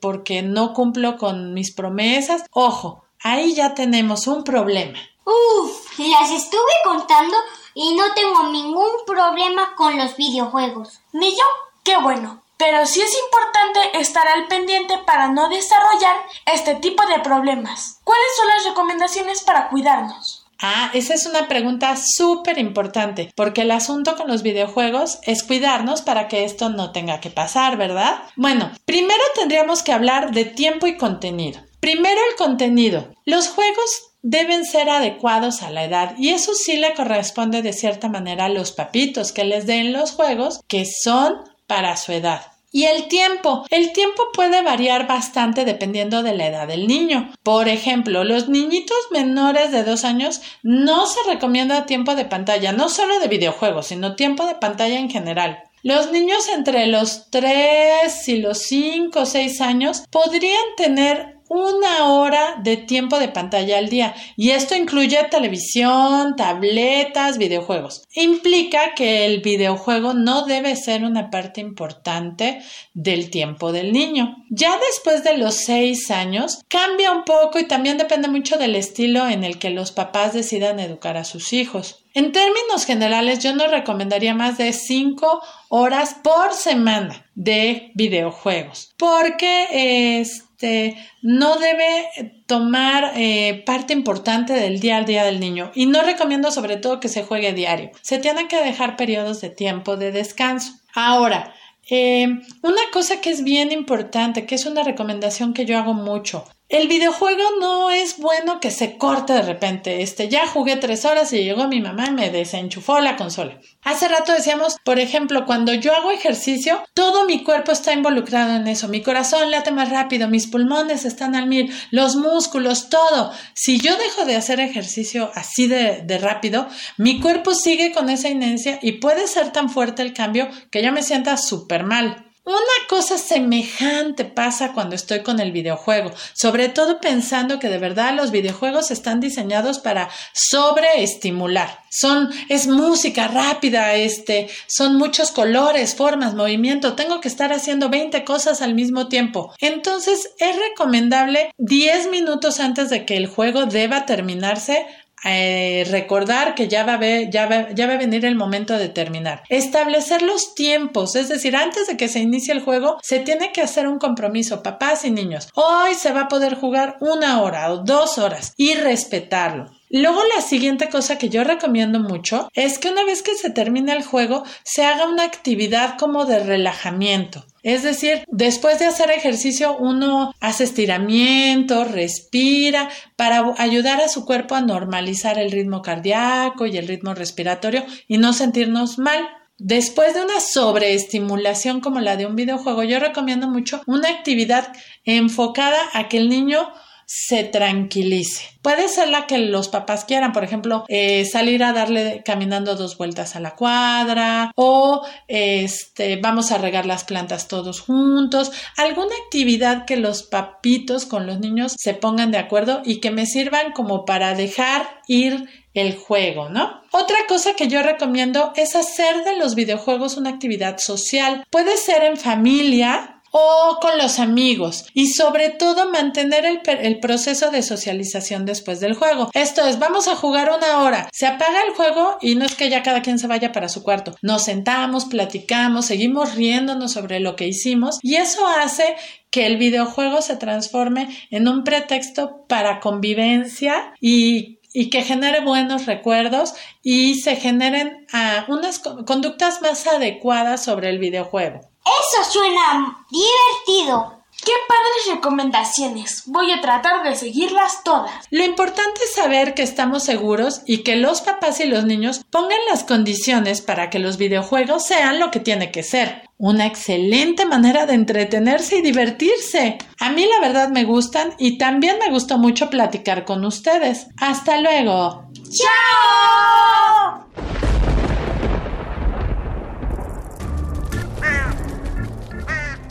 porque 0.00 0.42
no 0.42 0.72
cumplo 0.72 1.16
con 1.16 1.54
mis 1.54 1.72
promesas, 1.72 2.44
ojo, 2.50 3.04
ahí 3.22 3.54
ya 3.54 3.74
tenemos 3.74 4.26
un 4.26 4.44
problema. 4.44 4.98
Uf, 5.24 5.98
las 5.98 6.30
estuve 6.30 6.72
contando 6.84 7.36
y 7.74 7.94
no 7.94 8.12
tengo 8.14 8.48
ningún 8.48 8.90
problema 9.06 9.74
con 9.76 9.96
los 9.96 10.16
videojuegos. 10.16 11.00
Ni 11.12 11.30
yo, 11.30 11.44
qué 11.82 11.96
bueno. 11.96 12.42
Pero 12.56 12.86
sí 12.86 13.00
es 13.00 13.12
importante 13.24 13.98
estar 13.98 14.26
al 14.28 14.46
pendiente 14.46 14.98
para 14.98 15.28
no 15.28 15.48
desarrollar 15.48 16.16
este 16.46 16.76
tipo 16.76 17.04
de 17.06 17.18
problemas. 17.18 17.98
¿Cuáles 18.04 18.36
son 18.36 18.46
las 18.48 18.64
recomendaciones 18.64 19.42
para 19.42 19.68
cuidarnos? 19.68 20.44
Ah, 20.60 20.90
esa 20.94 21.14
es 21.14 21.26
una 21.26 21.48
pregunta 21.48 21.96
súper 21.96 22.58
importante, 22.58 23.32
porque 23.34 23.62
el 23.62 23.72
asunto 23.72 24.16
con 24.16 24.28
los 24.28 24.42
videojuegos 24.42 25.18
es 25.22 25.42
cuidarnos 25.42 26.00
para 26.00 26.28
que 26.28 26.44
esto 26.44 26.68
no 26.68 26.92
tenga 26.92 27.20
que 27.20 27.28
pasar, 27.28 27.76
¿verdad? 27.76 28.22
Bueno, 28.36 28.70
primero 28.84 29.22
tendríamos 29.34 29.82
que 29.82 29.92
hablar 29.92 30.30
de 30.30 30.44
tiempo 30.44 30.86
y 30.86 30.96
contenido. 30.96 31.60
Primero 31.80 32.20
el 32.30 32.36
contenido. 32.36 33.12
Los 33.26 33.48
juegos 33.48 34.13
deben 34.24 34.64
ser 34.64 34.88
adecuados 34.88 35.62
a 35.62 35.70
la 35.70 35.84
edad 35.84 36.14
y 36.18 36.30
eso 36.30 36.54
sí 36.54 36.78
le 36.78 36.94
corresponde 36.94 37.60
de 37.60 37.74
cierta 37.74 38.08
manera 38.08 38.46
a 38.46 38.48
los 38.48 38.72
papitos 38.72 39.32
que 39.32 39.44
les 39.44 39.66
den 39.66 39.92
los 39.92 40.12
juegos 40.12 40.60
que 40.66 40.86
son 40.86 41.34
para 41.66 41.96
su 41.98 42.12
edad. 42.12 42.40
Y 42.72 42.86
el 42.86 43.06
tiempo. 43.06 43.64
El 43.70 43.92
tiempo 43.92 44.24
puede 44.32 44.60
variar 44.62 45.06
bastante 45.06 45.64
dependiendo 45.64 46.24
de 46.24 46.34
la 46.34 46.48
edad 46.48 46.66
del 46.66 46.88
niño. 46.88 47.32
Por 47.44 47.68
ejemplo, 47.68 48.24
los 48.24 48.48
niñitos 48.48 48.96
menores 49.12 49.70
de 49.70 49.84
dos 49.84 50.04
años 50.04 50.40
no 50.64 51.06
se 51.06 51.20
recomienda 51.30 51.86
tiempo 51.86 52.16
de 52.16 52.24
pantalla, 52.24 52.72
no 52.72 52.88
solo 52.88 53.20
de 53.20 53.28
videojuegos, 53.28 53.86
sino 53.86 54.16
tiempo 54.16 54.44
de 54.46 54.56
pantalla 54.56 54.98
en 54.98 55.08
general. 55.08 55.62
Los 55.84 56.10
niños 56.10 56.48
entre 56.48 56.86
los 56.86 57.30
3 57.30 58.28
y 58.28 58.38
los 58.38 58.58
5 58.62 59.20
o 59.20 59.26
6 59.26 59.60
años 59.60 60.02
podrían 60.10 60.64
tener 60.76 61.33
una 61.54 62.12
hora 62.12 62.56
de 62.62 62.76
tiempo 62.76 63.20
de 63.20 63.28
pantalla 63.28 63.78
al 63.78 63.88
día 63.88 64.12
y 64.36 64.50
esto 64.50 64.74
incluye 64.74 65.22
televisión, 65.30 66.34
tabletas, 66.36 67.38
videojuegos. 67.38 68.02
Implica 68.12 68.94
que 68.94 69.24
el 69.24 69.40
videojuego 69.40 70.14
no 70.14 70.46
debe 70.46 70.74
ser 70.74 71.04
una 71.04 71.30
parte 71.30 71.60
importante 71.60 72.60
del 72.92 73.30
tiempo 73.30 73.70
del 73.70 73.92
niño. 73.92 74.36
Ya 74.50 74.76
después 74.90 75.22
de 75.22 75.38
los 75.38 75.54
seis 75.54 76.10
años 76.10 76.58
cambia 76.66 77.12
un 77.12 77.24
poco 77.24 77.60
y 77.60 77.68
también 77.68 77.98
depende 77.98 78.26
mucho 78.26 78.58
del 78.58 78.74
estilo 78.74 79.28
en 79.28 79.44
el 79.44 79.60
que 79.60 79.70
los 79.70 79.92
papás 79.92 80.34
decidan 80.34 80.80
educar 80.80 81.16
a 81.16 81.24
sus 81.24 81.52
hijos. 81.52 82.04
En 82.14 82.30
términos 82.30 82.84
generales, 82.84 83.40
yo 83.42 83.54
no 83.54 83.66
recomendaría 83.66 84.34
más 84.34 84.56
de 84.56 84.72
cinco 84.72 85.42
horas 85.68 86.16
por 86.22 86.52
semana 86.52 87.26
de 87.34 87.90
videojuegos, 87.94 88.94
porque 88.96 90.20
es 90.20 90.43
este, 90.54 90.96
no 91.20 91.56
debe 91.58 92.32
tomar 92.46 93.12
eh, 93.16 93.64
parte 93.66 93.92
importante 93.92 94.52
del 94.52 94.78
día 94.78 94.98
al 94.98 95.04
día 95.04 95.24
del 95.24 95.40
niño 95.40 95.72
y 95.74 95.86
no 95.86 96.02
recomiendo 96.02 96.52
sobre 96.52 96.76
todo 96.76 97.00
que 97.00 97.08
se 97.08 97.24
juegue 97.24 97.52
diario. 97.52 97.90
Se 98.02 98.18
tienen 98.18 98.46
que 98.46 98.62
dejar 98.62 98.96
periodos 98.96 99.40
de 99.40 99.50
tiempo 99.50 99.96
de 99.96 100.12
descanso. 100.12 100.74
Ahora, 100.94 101.52
eh, 101.90 102.28
una 102.62 102.82
cosa 102.92 103.20
que 103.20 103.30
es 103.30 103.42
bien 103.42 103.72
importante, 103.72 104.46
que 104.46 104.54
es 104.54 104.64
una 104.64 104.84
recomendación 104.84 105.54
que 105.54 105.66
yo 105.66 105.76
hago 105.76 105.92
mucho, 105.92 106.44
el 106.70 106.88
videojuego 106.88 107.42
no 107.60 107.90
es 107.90 108.18
bueno 108.18 108.58
que 108.58 108.70
se 108.70 108.96
corte 108.96 109.34
de 109.34 109.42
repente. 109.42 110.02
Este, 110.02 110.28
ya 110.28 110.46
jugué 110.46 110.76
tres 110.76 111.04
horas 111.04 111.32
y 111.32 111.44
llegó 111.44 111.68
mi 111.68 111.80
mamá 111.80 112.06
y 112.08 112.12
me 112.12 112.30
desenchufó 112.30 113.00
la 113.00 113.16
consola. 113.16 113.60
Hace 113.82 114.08
rato 114.08 114.32
decíamos, 114.32 114.76
por 114.82 114.98
ejemplo, 114.98 115.44
cuando 115.44 115.74
yo 115.74 115.94
hago 115.94 116.10
ejercicio, 116.10 116.82
todo 116.94 117.26
mi 117.26 117.44
cuerpo 117.44 117.70
está 117.70 117.92
involucrado 117.92 118.56
en 118.56 118.66
eso. 118.66 118.88
Mi 118.88 119.02
corazón 119.02 119.50
late 119.50 119.72
más 119.72 119.90
rápido, 119.90 120.28
mis 120.28 120.46
pulmones 120.46 121.04
están 121.04 121.34
al 121.34 121.46
mil, 121.46 121.72
los 121.90 122.16
músculos, 122.16 122.88
todo. 122.88 123.30
Si 123.54 123.78
yo 123.78 123.96
dejo 123.96 124.24
de 124.24 124.36
hacer 124.36 124.58
ejercicio 124.58 125.30
así 125.34 125.66
de, 125.66 126.18
rápido, 126.18 126.66
mi 126.96 127.20
cuerpo 127.20 127.54
sigue 127.54 127.92
con 127.92 128.08
esa 128.08 128.30
inercia 128.30 128.78
y 128.80 128.92
puede 128.92 129.26
ser 129.26 129.52
tan 129.52 129.68
fuerte 129.68 130.00
el 130.00 130.14
cambio 130.14 130.48
que 130.70 130.82
yo 130.82 130.92
me 130.92 131.02
sienta 131.02 131.36
súper 131.36 131.84
mal. 131.84 132.23
Una 132.46 132.56
cosa 132.90 133.16
semejante 133.16 134.26
pasa 134.26 134.74
cuando 134.74 134.94
estoy 134.94 135.22
con 135.22 135.40
el 135.40 135.50
videojuego, 135.50 136.12
sobre 136.34 136.68
todo 136.68 137.00
pensando 137.00 137.58
que 137.58 137.70
de 137.70 137.78
verdad 137.78 138.14
los 138.14 138.32
videojuegos 138.32 138.90
están 138.90 139.18
diseñados 139.20 139.78
para 139.78 140.10
sobreestimular. 140.34 141.82
Son, 141.90 142.28
es 142.50 142.66
música 142.66 143.28
rápida, 143.28 143.94
este, 143.94 144.50
son 144.66 144.96
muchos 144.96 145.30
colores, 145.30 145.94
formas, 145.94 146.34
movimiento. 146.34 146.94
Tengo 146.94 147.22
que 147.22 147.28
estar 147.28 147.50
haciendo 147.50 147.88
20 147.88 148.24
cosas 148.24 148.60
al 148.60 148.74
mismo 148.74 149.08
tiempo. 149.08 149.54
Entonces 149.60 150.32
es 150.38 150.56
recomendable 150.68 151.50
10 151.56 152.10
minutos 152.10 152.60
antes 152.60 152.90
de 152.90 153.06
que 153.06 153.16
el 153.16 153.26
juego 153.26 153.64
deba 153.64 154.04
terminarse 154.04 154.84
eh, 155.24 155.84
recordar 155.90 156.54
que 156.54 156.68
ya 156.68 156.84
va, 156.84 156.94
a 156.94 156.98
ver, 156.98 157.30
ya, 157.30 157.46
va, 157.46 157.70
ya 157.72 157.86
va 157.86 157.94
a 157.94 157.98
venir 157.98 158.24
el 158.24 158.36
momento 158.36 158.76
de 158.76 158.88
terminar. 158.88 159.42
Establecer 159.48 160.22
los 160.22 160.54
tiempos, 160.54 161.16
es 161.16 161.28
decir, 161.28 161.56
antes 161.56 161.86
de 161.86 161.96
que 161.96 162.08
se 162.08 162.20
inicie 162.20 162.52
el 162.52 162.62
juego, 162.62 162.98
se 163.02 163.20
tiene 163.20 163.52
que 163.52 163.62
hacer 163.62 163.88
un 163.88 163.98
compromiso, 163.98 164.62
papás 164.62 165.04
y 165.04 165.10
niños. 165.10 165.48
Hoy 165.54 165.94
se 165.94 166.12
va 166.12 166.22
a 166.22 166.28
poder 166.28 166.54
jugar 166.54 166.96
una 167.00 167.42
hora 167.42 167.72
o 167.72 167.78
dos 167.78 168.18
horas 168.18 168.52
y 168.56 168.74
respetarlo. 168.74 169.70
Luego 169.90 170.20
la 170.34 170.42
siguiente 170.42 170.88
cosa 170.88 171.18
que 171.18 171.28
yo 171.28 171.44
recomiendo 171.44 172.00
mucho 172.00 172.48
es 172.54 172.78
que 172.78 172.88
una 172.88 173.04
vez 173.04 173.22
que 173.22 173.34
se 173.34 173.50
termine 173.50 173.92
el 173.92 174.02
juego 174.02 174.44
se 174.62 174.84
haga 174.84 175.08
una 175.08 175.24
actividad 175.24 175.96
como 175.98 176.24
de 176.24 176.40
relajamiento. 176.40 177.44
Es 177.62 177.82
decir, 177.82 178.24
después 178.28 178.78
de 178.78 178.86
hacer 178.86 179.10
ejercicio 179.10 179.76
uno 179.78 180.34
hace 180.40 180.64
estiramiento, 180.64 181.84
respira 181.84 182.90
para 183.16 183.54
ayudar 183.58 184.00
a 184.00 184.08
su 184.08 184.24
cuerpo 184.24 184.54
a 184.54 184.60
normalizar 184.60 185.38
el 185.38 185.50
ritmo 185.50 185.80
cardíaco 185.80 186.66
y 186.66 186.76
el 186.76 186.88
ritmo 186.88 187.14
respiratorio 187.14 187.84
y 188.08 188.18
no 188.18 188.32
sentirnos 188.32 188.98
mal. 188.98 189.26
Después 189.56 190.14
de 190.14 190.22
una 190.22 190.40
sobreestimulación 190.40 191.80
como 191.80 192.00
la 192.00 192.16
de 192.16 192.26
un 192.26 192.34
videojuego, 192.34 192.82
yo 192.82 192.98
recomiendo 192.98 193.48
mucho 193.48 193.80
una 193.86 194.08
actividad 194.08 194.72
enfocada 195.04 195.78
a 195.92 196.08
que 196.08 196.18
el 196.18 196.28
niño 196.28 196.72
se 197.06 197.44
tranquilice. 197.44 198.50
Puede 198.62 198.88
ser 198.88 199.08
la 199.08 199.26
que 199.26 199.38
los 199.38 199.68
papás 199.68 200.04
quieran, 200.04 200.32
por 200.32 200.44
ejemplo, 200.44 200.84
eh, 200.88 201.24
salir 201.24 201.62
a 201.62 201.72
darle 201.72 202.22
caminando 202.24 202.76
dos 202.76 202.96
vueltas 202.96 203.36
a 203.36 203.40
la 203.40 203.54
cuadra 203.54 204.52
o 204.56 205.04
este, 205.28 206.16
vamos 206.16 206.50
a 206.50 206.58
regar 206.58 206.86
las 206.86 207.04
plantas 207.04 207.48
todos 207.48 207.80
juntos, 207.80 208.52
alguna 208.76 209.14
actividad 209.24 209.84
que 209.84 209.96
los 209.96 210.22
papitos 210.22 211.04
con 211.06 211.26
los 211.26 211.40
niños 211.40 211.74
se 211.78 211.94
pongan 211.94 212.30
de 212.30 212.38
acuerdo 212.38 212.82
y 212.84 213.00
que 213.00 213.10
me 213.10 213.26
sirvan 213.26 213.72
como 213.72 214.04
para 214.04 214.34
dejar 214.34 215.00
ir 215.06 215.48
el 215.74 215.96
juego, 215.96 216.48
¿no? 216.48 216.82
Otra 216.92 217.18
cosa 217.28 217.54
que 217.54 217.66
yo 217.66 217.82
recomiendo 217.82 218.52
es 218.54 218.76
hacer 218.76 219.24
de 219.24 219.36
los 219.36 219.56
videojuegos 219.56 220.16
una 220.16 220.30
actividad 220.30 220.78
social. 220.78 221.44
Puede 221.50 221.76
ser 221.76 222.04
en 222.04 222.16
familia, 222.16 223.13
o 223.36 223.78
con 223.80 223.98
los 223.98 224.20
amigos 224.20 224.86
y 224.94 225.08
sobre 225.08 225.50
todo 225.50 225.90
mantener 225.90 226.44
el, 226.44 227.00
proceso 227.00 227.50
de 227.50 227.62
socialización 227.62 228.46
después 228.46 228.78
del 228.78 228.94
juego. 228.94 229.28
Esto 229.34 229.66
es, 229.66 229.80
vamos 229.80 230.06
a 230.06 230.14
jugar 230.14 230.52
una 230.56 230.82
hora, 230.82 231.08
se 231.12 231.26
apaga 231.26 231.62
el 231.66 231.74
juego 231.74 232.16
y 232.20 232.36
no 232.36 232.44
es 232.44 232.54
que 232.54 232.70
ya 232.70 232.84
cada 232.84 233.02
quien 233.02 233.18
se 233.18 233.26
vaya 233.26 233.50
para 233.50 233.68
su 233.68 233.82
cuarto. 233.82 234.14
Nos 234.22 234.44
sentamos, 234.44 235.06
platicamos, 235.06 235.86
seguimos 235.86 236.36
riéndonos 236.36 236.92
sobre 236.92 237.18
lo 237.18 237.34
que 237.34 237.48
hicimos 237.48 237.98
y 238.02 238.14
eso 238.14 238.46
hace 238.46 238.94
que 239.30 239.46
el 239.46 239.56
videojuego 239.56 240.22
se 240.22 240.36
transforme 240.36 241.08
en 241.30 241.48
un 241.48 241.64
pretexto 241.64 242.46
para 242.46 242.78
convivencia 242.78 243.94
y 244.00 244.60
que 244.90 245.02
genere 245.02 245.40
buenos 245.40 245.86
recuerdos 245.86 246.54
y 246.84 247.16
se 247.16 247.34
generen 247.34 248.06
ah, 248.12 248.44
unas 248.46 248.78
conductas 248.78 249.60
más 249.60 249.88
adecuadas 249.88 250.62
sobre 250.62 250.90
el 250.90 251.00
videojuego. 251.00 251.73
Eso 251.84 252.30
suena 252.30 253.04
divertido. 253.10 254.14
¡Qué 254.44 254.52
padres 254.68 255.16
recomendaciones! 255.16 256.24
Voy 256.26 256.52
a 256.52 256.60
tratar 256.60 257.02
de 257.02 257.16
seguirlas 257.16 257.82
todas. 257.82 258.10
Lo 258.30 258.44
importante 258.44 259.00
es 259.04 259.14
saber 259.14 259.54
que 259.54 259.62
estamos 259.62 260.02
seguros 260.02 260.60
y 260.66 260.82
que 260.82 260.96
los 260.96 261.22
papás 261.22 261.60
y 261.60 261.64
los 261.64 261.84
niños 261.84 262.22
pongan 262.30 262.58
las 262.68 262.84
condiciones 262.84 263.62
para 263.62 263.88
que 263.88 263.98
los 263.98 264.18
videojuegos 264.18 264.86
sean 264.86 265.18
lo 265.18 265.30
que 265.30 265.40
tiene 265.40 265.70
que 265.70 265.82
ser. 265.82 266.28
Una 266.36 266.66
excelente 266.66 267.46
manera 267.46 267.86
de 267.86 267.94
entretenerse 267.94 268.78
y 268.78 268.82
divertirse. 268.82 269.78
A 269.98 270.10
mí 270.10 270.26
la 270.26 270.46
verdad 270.46 270.68
me 270.68 270.84
gustan 270.84 271.34
y 271.38 271.56
también 271.56 271.98
me 271.98 272.10
gustó 272.10 272.36
mucho 272.36 272.68
platicar 272.68 273.24
con 273.24 273.44
ustedes. 273.44 274.08
Hasta 274.18 274.58
luego. 274.58 275.24
¡Chao! 275.50 277.53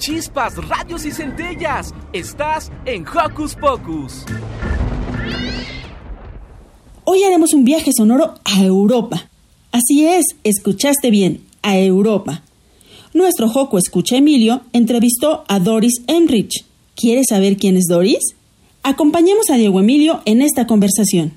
Chispas, 0.03 0.57
radios 0.67 1.05
y 1.05 1.11
centellas. 1.11 1.93
Estás 2.11 2.69
en 2.85 3.05
Hocus 3.07 3.55
Pocus. 3.55 4.25
Hoy 7.05 7.23
haremos 7.23 7.53
un 7.53 7.63
viaje 7.63 7.91
sonoro 7.95 8.33
a 8.43 8.61
Europa. 8.65 9.29
Así 9.71 10.05
es, 10.05 10.25
escuchaste 10.43 11.09
bien, 11.09 11.45
a 11.61 11.79
Europa. 11.79 12.43
Nuestro 13.13 13.47
Joco 13.47 13.77
Escucha 13.77 14.17
Emilio 14.17 14.63
entrevistó 14.73 15.45
a 15.47 15.59
Doris 15.59 16.01
Emrich. 16.07 16.65
¿Quieres 16.97 17.27
saber 17.29 17.55
quién 17.55 17.77
es 17.77 17.85
Doris? 17.87 18.35
Acompañemos 18.83 19.49
a 19.51 19.55
Diego 19.55 19.79
Emilio 19.79 20.21
en 20.25 20.41
esta 20.41 20.67
conversación. 20.67 21.31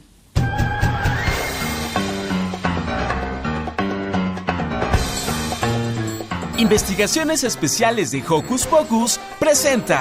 Investigaciones 6.58 7.44
Especiales 7.44 8.10
de 8.12 8.24
Hocus 8.26 8.66
Pocus 8.66 9.20
presenta. 9.38 10.00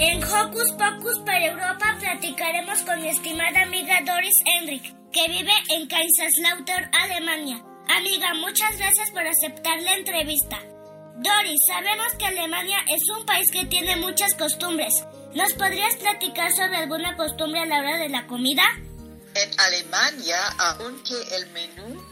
En 0.00 0.24
Hocus 0.24 0.72
Pocus 0.72 1.20
para 1.24 1.46
Europa 1.46 1.96
platicaremos 2.00 2.80
con 2.80 3.00
mi 3.02 3.08
estimada 3.08 3.62
amiga 3.62 4.00
Doris 4.04 4.34
Enrich, 4.60 4.96
que 5.12 5.28
vive 5.28 5.52
en 5.70 5.86
Kaiserslautern, 5.86 6.90
Alemania. 6.92 7.75
Amiga, 7.88 8.34
muchas 8.34 8.76
gracias 8.76 9.10
por 9.10 9.26
aceptar 9.26 9.80
la 9.82 9.94
entrevista. 9.94 10.60
Doris, 11.16 11.60
sabemos 11.66 12.12
que 12.18 12.26
Alemania 12.26 12.78
es 12.88 13.08
un 13.16 13.24
país 13.24 13.50
que 13.50 13.64
tiene 13.66 13.96
muchas 13.96 14.34
costumbres. 14.34 14.92
¿Nos 15.34 15.52
podrías 15.54 15.96
platicar 15.96 16.52
sobre 16.52 16.76
alguna 16.76 17.16
costumbre 17.16 17.60
a 17.60 17.66
la 17.66 17.78
hora 17.78 17.96
de 17.98 18.08
la 18.08 18.26
comida? 18.26 18.64
En 19.34 19.60
Alemania, 19.60 20.38
aunque 20.58 21.14
el 21.32 21.46
menú 21.50 22.02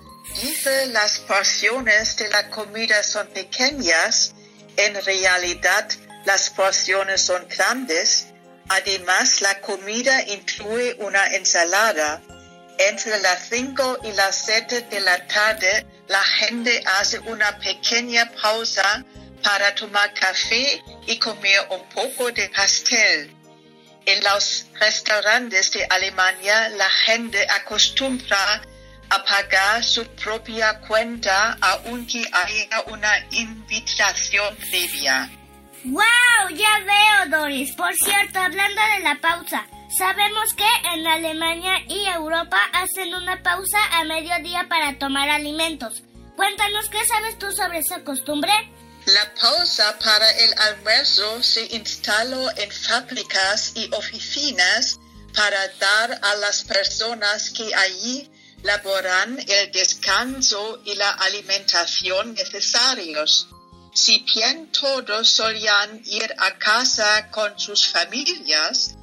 dice 0.42 0.86
las 0.86 1.18
porciones 1.20 2.16
de 2.16 2.28
la 2.28 2.50
comida 2.50 3.02
son 3.02 3.26
pequeñas, 3.28 4.34
en 4.76 4.94
realidad 5.04 5.88
las 6.24 6.50
porciones 6.50 7.22
son 7.22 7.46
grandes. 7.48 8.28
Además, 8.68 9.40
la 9.42 9.60
comida 9.60 10.22
incluye 10.22 10.96
una 11.00 11.26
ensalada. 11.34 12.22
Entre 12.78 13.20
las 13.20 13.48
5 13.50 13.98
y 14.04 14.12
las 14.12 14.36
7 14.46 14.82
de 14.90 15.00
la 15.00 15.26
tarde, 15.26 15.86
la 16.08 16.22
gente 16.22 16.82
hace 16.98 17.20
una 17.20 17.56
pequeña 17.58 18.30
pausa 18.42 19.04
para 19.42 19.74
tomar 19.74 20.12
café 20.14 20.82
y 21.06 21.18
comer 21.18 21.66
un 21.70 21.88
poco 21.90 22.32
de 22.32 22.48
pastel. 22.48 23.34
En 24.06 24.22
los 24.24 24.66
restaurantes 24.80 25.70
de 25.72 25.86
Alemania, 25.88 26.68
la 26.70 26.90
gente 26.90 27.46
acostumbra 27.48 28.62
a 29.10 29.24
pagar 29.24 29.84
su 29.84 30.04
propia 30.16 30.80
cuenta 30.80 31.56
aunque 31.60 32.26
haya 32.32 32.82
una 32.86 33.12
invitación 33.30 34.56
previa. 34.56 35.30
¡Wow! 35.84 36.56
Ya 36.56 36.78
veo, 36.80 37.38
Doris. 37.38 37.72
Por 37.72 37.94
cierto, 37.94 38.40
hablando 38.40 38.80
de 38.94 39.00
la 39.00 39.20
pausa, 39.20 39.66
sabemos 39.96 40.54
que 40.54 40.66
en 40.94 41.06
Alemania 41.06 41.84
y 41.88 42.06
Europa 42.06 42.58
hacen 42.72 43.14
una 43.14 43.42
pausa 43.42 43.78
a 43.92 44.04
mediodía 44.04 44.66
para 44.68 44.98
tomar 44.98 45.28
alimentos. 45.28 46.02
Cuéntanos 46.36 46.88
qué 46.88 47.04
sabes 47.06 47.38
tú 47.38 47.52
sobre 47.52 47.78
esa 47.78 48.02
costumbre. 48.02 48.52
La 49.06 49.34
pausa 49.34 49.98
para 49.98 50.30
el 50.30 50.54
almuerzo 50.58 51.42
se 51.42 51.66
instaló 51.76 52.50
en 52.56 52.70
fábricas 52.70 53.72
y 53.76 53.88
oficinas 53.94 54.98
para 55.34 55.68
dar 55.78 56.18
a 56.22 56.36
las 56.36 56.64
personas 56.64 57.50
que 57.50 57.74
allí 57.74 58.30
laboran 58.62 59.38
el 59.46 59.70
descanso 59.72 60.80
y 60.84 60.94
la 60.94 61.10
alimentación 61.10 62.34
necesarios. 62.34 63.48
Si 63.92 64.24
bien 64.34 64.72
todos 64.72 65.28
solían 65.28 66.02
ir 66.04 66.34
a 66.38 66.58
casa 66.58 67.30
con 67.30 67.58
sus 67.60 67.86
familias, 67.86 68.96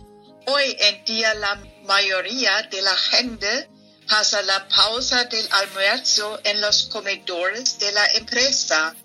hoy 0.45 0.75
en 0.79 1.05
día 1.05 1.33
la 1.35 1.55
mayoría 1.83 2.63
de 2.63 2.81
la 2.81 2.95
gente 2.95 3.69
pasa 4.07 4.41
la 4.41 4.67
pausa 4.67 5.25
del 5.25 5.47
almuerzo 5.51 6.39
en 6.43 6.59
los 6.61 6.83
comedores 6.83 7.79
de 7.79 7.91
la 7.91 8.05
empresa. 8.13 8.95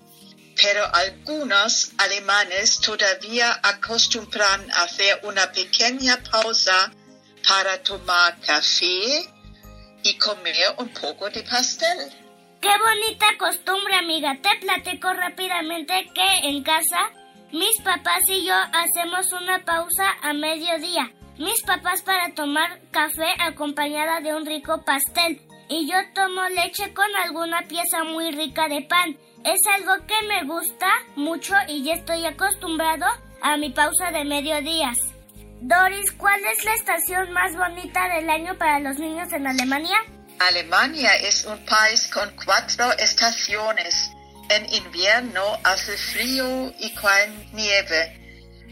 Pero 0.60 0.84
algunos 0.94 1.92
alemanes 1.98 2.80
todavía 2.80 3.60
acostumbran 3.62 4.70
a 4.72 4.84
hacer 4.84 5.20
una 5.22 5.52
pequeña 5.52 6.18
pausa 6.30 6.90
para 7.46 7.82
tomar 7.82 8.40
café 8.40 9.28
y 10.02 10.14
comer 10.18 10.74
un 10.78 10.88
poco 10.88 11.28
de 11.28 11.42
pastel. 11.42 12.10
Qué 12.60 12.68
bonita 12.68 13.26
costumbre, 13.38 13.94
amiga. 13.94 14.36
Te 14.42 14.48
platico 14.60 15.12
rápidamente 15.12 16.10
que 16.14 16.48
en 16.48 16.62
casa 16.62 17.12
mis 17.52 17.80
papás 17.84 18.20
y 18.28 18.44
yo 18.44 18.54
hacemos 18.54 19.30
una 19.32 19.64
pausa 19.64 20.16
a 20.22 20.32
mediodía. 20.32 21.12
Mis 21.38 21.62
papás 21.62 22.00
para 22.00 22.32
tomar 22.34 22.80
café 22.90 23.26
acompañada 23.40 24.20
de 24.20 24.34
un 24.34 24.46
rico 24.46 24.82
pastel 24.84 25.38
y 25.68 25.86
yo 25.86 25.96
tomo 26.14 26.48
leche 26.48 26.94
con 26.94 27.14
alguna 27.24 27.60
pieza 27.68 28.04
muy 28.04 28.30
rica 28.30 28.68
de 28.68 28.80
pan. 28.82 29.18
Es 29.44 29.60
algo 29.74 30.06
que 30.06 30.26
me 30.26 30.44
gusta 30.44 30.88
mucho 31.14 31.54
y 31.68 31.84
ya 31.84 31.92
estoy 31.92 32.24
acostumbrado 32.24 33.04
a 33.42 33.58
mi 33.58 33.68
pausa 33.68 34.10
de 34.12 34.24
mediodías. 34.24 34.96
Doris, 35.60 36.10
¿cuál 36.12 36.40
es 36.44 36.64
la 36.64 36.74
estación 36.74 37.30
más 37.32 37.54
bonita 37.54 38.08
del 38.14 38.30
año 38.30 38.56
para 38.56 38.80
los 38.80 38.98
niños 38.98 39.30
en 39.34 39.46
Alemania? 39.46 39.96
Alemania 40.38 41.16
es 41.16 41.44
un 41.44 41.62
país 41.66 42.08
con 42.08 42.30
cuatro 42.46 42.92
estaciones. 42.98 44.10
En 44.48 44.72
invierno 44.72 45.42
hace 45.64 45.98
frío 45.98 46.72
y 46.78 46.94
cae 46.94 47.28
nieve. 47.52 48.25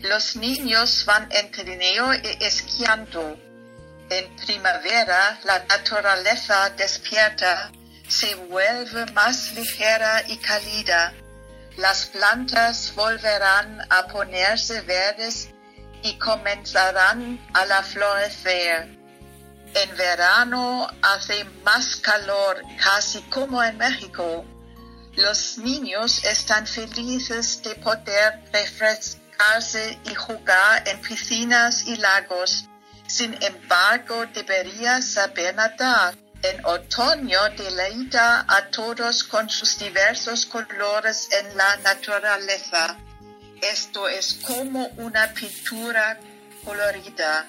Los 0.04 0.36
niños 0.36 1.06
van 1.06 1.28
en 1.30 1.50
trineo 1.50 2.12
y 2.12 2.44
esquiando. 2.44 3.38
En 4.10 4.36
primavera 4.36 5.40
la 5.44 5.64
naturaleza 5.64 6.68
despierta, 6.76 7.72
se 8.06 8.34
vuelve 8.34 9.06
más 9.12 9.54
ligera 9.54 10.22
y 10.28 10.36
cálida. 10.36 11.14
Las 11.78 12.04
plantas 12.04 12.92
volverán 12.94 13.80
a 13.88 14.06
ponerse 14.08 14.82
verdes 14.82 15.48
y 16.02 16.18
comenzarán 16.18 17.40
a 17.54 17.64
la 17.64 17.82
florecer. 17.82 18.98
En 19.74 19.96
verano 19.96 20.86
hace 21.00 21.44
más 21.64 21.96
calor, 21.96 22.60
casi 22.76 23.22
como 23.30 23.64
en 23.64 23.78
México. 23.78 24.44
Los 25.14 25.56
niños 25.56 26.22
están 26.24 26.66
felices 26.66 27.62
de 27.62 27.74
poder 27.76 28.44
y 30.04 30.14
jugar 30.14 30.88
en 30.88 31.00
piscinas 31.00 31.86
y 31.86 31.96
lagos. 31.96 32.68
Sin 33.06 33.36
embargo, 33.42 34.26
debería 34.26 35.02
saber 35.02 35.54
nadar. 35.54 36.14
En 36.42 36.64
otoño 36.64 37.40
deleita 37.56 38.44
a 38.48 38.70
todos 38.70 39.24
con 39.24 39.48
sus 39.48 39.78
diversos 39.78 40.46
colores 40.46 41.28
en 41.32 41.56
la 41.56 41.76
naturaleza. 41.78 42.96
Esto 43.60 44.08
es 44.08 44.34
como 44.46 44.86
una 44.96 45.32
pintura 45.32 46.18
colorida. 46.64 47.46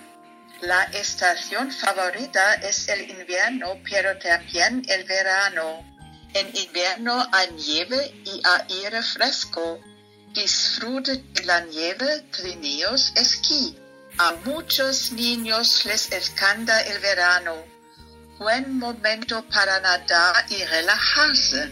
La 0.61 0.83
estación 0.83 1.71
favorita 1.71 2.53
es 2.55 2.87
el 2.87 3.09
invierno, 3.09 3.79
pero 3.89 4.17
también 4.17 4.83
el 4.87 5.03
verano. 5.03 5.83
En 6.33 6.55
invierno 6.55 7.27
hay 7.31 7.51
nieve 7.51 8.13
y 8.25 8.41
aire 8.69 9.01
fresco. 9.01 9.79
Disfrute 10.35 11.23
de 11.33 11.45
la 11.45 11.61
nieve, 11.61 12.21
trineos, 12.29 13.13
esquí. 13.15 13.73
A 14.17 14.33
muchos 14.43 15.13
niños 15.13 15.85
les 15.85 16.11
encanta 16.11 16.81
el 16.81 16.99
verano. 16.99 17.53
Buen 18.37 18.77
momento 18.77 19.45
para 19.47 19.79
nadar 19.79 20.45
y 20.49 20.61
relajarse. 20.65 21.71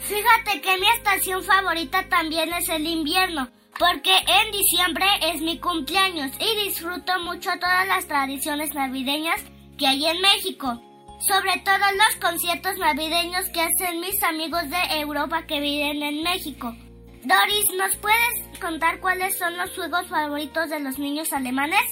Fíjate 0.00 0.62
que 0.62 0.78
mi 0.78 0.88
estación 0.96 1.44
favorita 1.44 2.08
también 2.08 2.50
es 2.54 2.68
el 2.70 2.86
invierno. 2.86 3.50
porque 3.78 4.10
en 4.10 4.52
diciembre 4.52 5.06
es 5.22 5.40
mi 5.40 5.58
cumpleaños 5.58 6.30
y 6.38 6.66
disfruto 6.66 7.18
mucho 7.20 7.48
todas 7.58 7.86
las 7.88 8.06
tradiciones 8.06 8.74
navideñas 8.74 9.40
que 9.78 9.86
hay 9.86 10.04
en 10.04 10.20
México, 10.20 10.82
sobre 11.26 11.62
todo 11.64 11.78
los 11.96 12.16
conciertos 12.20 12.76
navideños 12.76 13.48
que 13.54 13.62
hacen 13.62 14.00
mis 14.00 14.22
amigos 14.22 14.68
de 14.68 15.00
Europa 15.00 15.46
que 15.46 15.60
viven 15.60 16.02
en 16.02 16.22
México. 16.22 16.76
Doris, 17.22 17.66
¿nos 17.76 17.96
puedes 17.96 18.58
contar 18.60 18.98
cuáles 19.00 19.36
son 19.36 19.56
los 19.58 19.70
juegos 19.74 20.08
favoritos 20.08 20.70
de 20.70 20.80
los 20.80 20.98
niños 20.98 21.32
alemanes? 21.34 21.82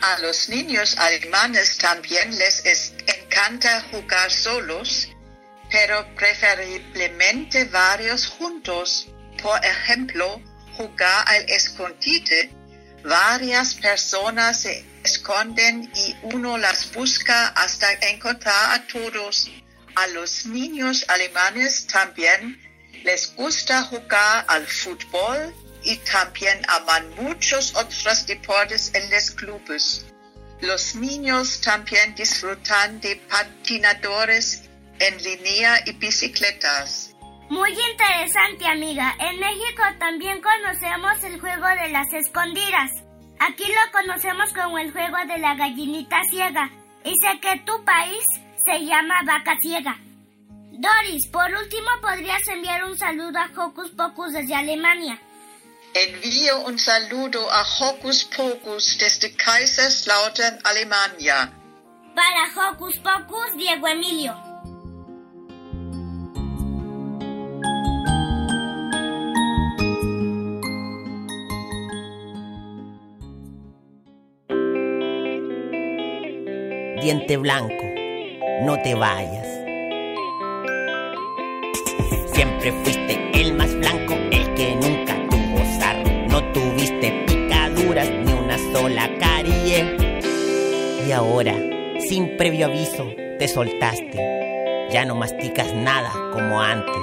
A 0.00 0.18
los 0.20 0.48
niños 0.48 0.96
alemanes 0.98 1.78
también 1.78 2.30
les 2.38 2.94
encanta 3.06 3.80
jugar 3.90 4.30
solos, 4.30 5.08
pero 5.70 6.06
preferiblemente 6.14 7.64
varios 7.64 8.28
juntos. 8.28 9.08
Por 9.42 9.64
ejemplo, 9.64 10.40
jugar 10.76 11.24
al 11.26 11.42
escondite. 11.48 12.50
Varias 13.04 13.74
personas 13.74 14.60
se 14.60 14.84
esconden 15.02 15.90
y 15.94 16.14
uno 16.34 16.56
las 16.56 16.92
busca 16.92 17.48
hasta 17.48 17.92
encontrar 18.10 18.74
a 18.74 18.86
todos. 18.86 19.50
A 19.96 20.06
los 20.08 20.46
niños 20.46 21.04
alemanes 21.08 21.86
también 21.88 22.60
les 23.04 23.34
gusta 23.36 23.82
jugar 23.82 24.44
al 24.48 24.66
fútbol 24.66 25.54
y 25.84 25.96
también 25.96 26.60
aman 26.68 27.10
muchos 27.16 27.74
otros 27.74 28.26
deportes 28.26 28.92
en 28.94 29.10
los 29.10 29.30
clubes. 29.30 30.06
Los 30.60 30.94
niños 30.94 31.60
también 31.60 32.14
disfrutan 32.14 33.00
de 33.00 33.16
patinadores 33.16 34.68
en 35.00 35.22
línea 35.22 35.82
y 35.86 35.92
bicicletas. 35.92 37.12
Muy 37.50 37.70
interesante, 37.90 38.64
amiga. 38.66 39.14
En 39.18 39.40
México 39.40 39.82
también 39.98 40.40
conocemos 40.40 41.22
el 41.24 41.40
juego 41.40 41.66
de 41.66 41.88
las 41.88 42.12
escondidas. 42.12 42.90
Aquí 43.40 43.64
lo 43.64 43.92
conocemos 43.92 44.52
como 44.54 44.78
el 44.78 44.92
juego 44.92 45.16
de 45.26 45.38
la 45.38 45.54
gallinita 45.56 46.20
ciega. 46.30 46.70
Y 47.04 47.12
sé 47.20 47.40
que 47.40 47.58
tu 47.66 47.84
país 47.84 48.24
se 48.64 48.84
llama 48.84 49.20
vaca 49.26 49.56
ciega. 49.60 49.98
Doris, 50.74 51.26
por 51.26 51.50
último, 51.52 51.88
¿podrías 52.00 52.48
enviar 52.48 52.84
un 52.84 52.96
saludo 52.96 53.38
a 53.38 53.50
Hocus 53.54 53.90
Pocus 53.90 54.32
desde 54.32 54.54
Alemania? 54.54 55.20
Envío 55.92 56.60
un 56.60 56.78
saludo 56.78 57.46
a 57.52 57.62
Hocus 57.62 58.24
Pocus 58.24 58.96
desde 58.98 59.36
Kaiserslautern, 59.36 60.60
Alemania. 60.64 61.52
Para 62.14 62.70
Hocus 62.70 62.98
Pocus, 63.00 63.54
Diego 63.58 63.86
Emilio. 63.86 64.34
Diente 77.02 77.36
blanco, 77.36 77.84
no 78.62 78.80
te 78.82 78.94
vayas. 78.94 79.51
Siempre 82.32 82.72
fuiste 82.84 83.30
el 83.34 83.54
más 83.54 83.74
blanco, 83.76 84.14
el 84.30 84.54
que 84.54 84.74
nunca 84.76 85.14
tuvo 85.28 85.58
sarro. 85.78 86.10
No 86.28 86.42
tuviste 86.52 87.24
picaduras 87.26 88.10
ni 88.10 88.32
una 88.32 88.56
sola 88.72 89.10
carie. 89.18 89.96
Y 91.06 91.12
ahora, 91.12 91.54
sin 92.08 92.36
previo 92.36 92.66
aviso, 92.66 93.06
te 93.38 93.46
soltaste. 93.48 94.88
Ya 94.90 95.04
no 95.04 95.14
masticas 95.14 95.74
nada 95.74 96.10
como 96.32 96.60
antes. 96.60 96.94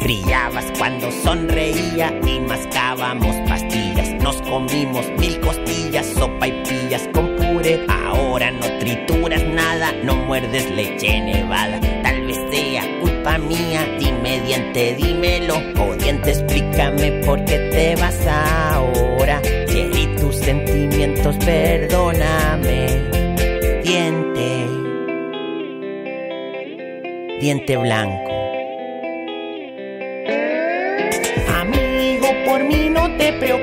Brillabas 0.00 0.66
cuando 0.78 1.10
sonreía 1.10 2.18
y 2.26 2.40
mascábamos 2.40 3.34
pastillas. 3.48 4.14
Nos 4.22 4.40
comimos 4.42 5.06
mil 5.18 5.40
costillas, 5.40 6.06
sopa 6.06 6.48
y 6.48 6.52
pillas 6.62 7.08
con 7.12 7.36
puré. 7.36 7.84
Ahora 7.88 8.50
no 8.50 8.66
trituras 8.78 9.44
nada, 9.44 9.92
no 10.04 10.16
muerdes 10.16 10.70
leche 10.70 11.20
nevada. 11.20 11.80
Tal 12.02 12.26
vez 12.26 12.38
sea 12.50 12.97
culpa 13.18 13.38
mía, 13.38 13.86
dime 13.98 14.40
diente, 14.40 14.94
dímelo. 14.96 15.56
O 15.80 15.94
diente, 15.96 16.30
explícame 16.30 17.12
por 17.24 17.44
qué 17.44 17.58
te 17.70 17.96
vas 17.96 18.26
ahora. 18.26 19.40
Cherry, 19.66 20.06
tus 20.16 20.36
sentimientos, 20.36 21.36
perdóname. 21.44 22.86
Diente, 23.82 24.66
diente 27.40 27.76
blanco. 27.76 28.30
Amigo, 31.60 32.28
por 32.46 32.64
mí 32.64 32.90
no 32.90 33.10
te 33.16 33.32
preocupes, 33.34 33.57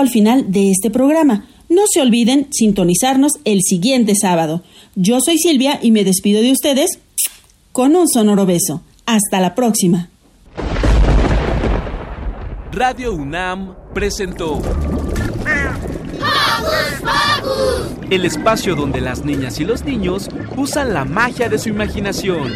al 0.00 0.08
final 0.08 0.50
de 0.50 0.70
este 0.70 0.90
programa. 0.90 1.46
No 1.68 1.82
se 1.88 2.00
olviden 2.00 2.48
sintonizarnos 2.50 3.32
el 3.44 3.60
siguiente 3.62 4.14
sábado. 4.14 4.62
Yo 4.96 5.20
soy 5.20 5.38
Silvia 5.38 5.78
y 5.80 5.92
me 5.92 6.04
despido 6.04 6.42
de 6.42 6.52
ustedes 6.52 6.98
con 7.72 7.94
un 7.94 8.08
sonoro 8.08 8.46
beso. 8.46 8.82
Hasta 9.06 9.40
la 9.40 9.54
próxima. 9.54 10.10
Radio 12.72 13.12
UNAM 13.14 13.74
presentó 13.94 14.60
el 18.10 18.24
espacio 18.24 18.74
donde 18.74 19.00
las 19.00 19.24
niñas 19.24 19.60
y 19.60 19.64
los 19.64 19.84
niños 19.84 20.28
usan 20.56 20.92
la 20.92 21.04
magia 21.04 21.48
de 21.48 21.58
su 21.58 21.68
imaginación. 21.68 22.52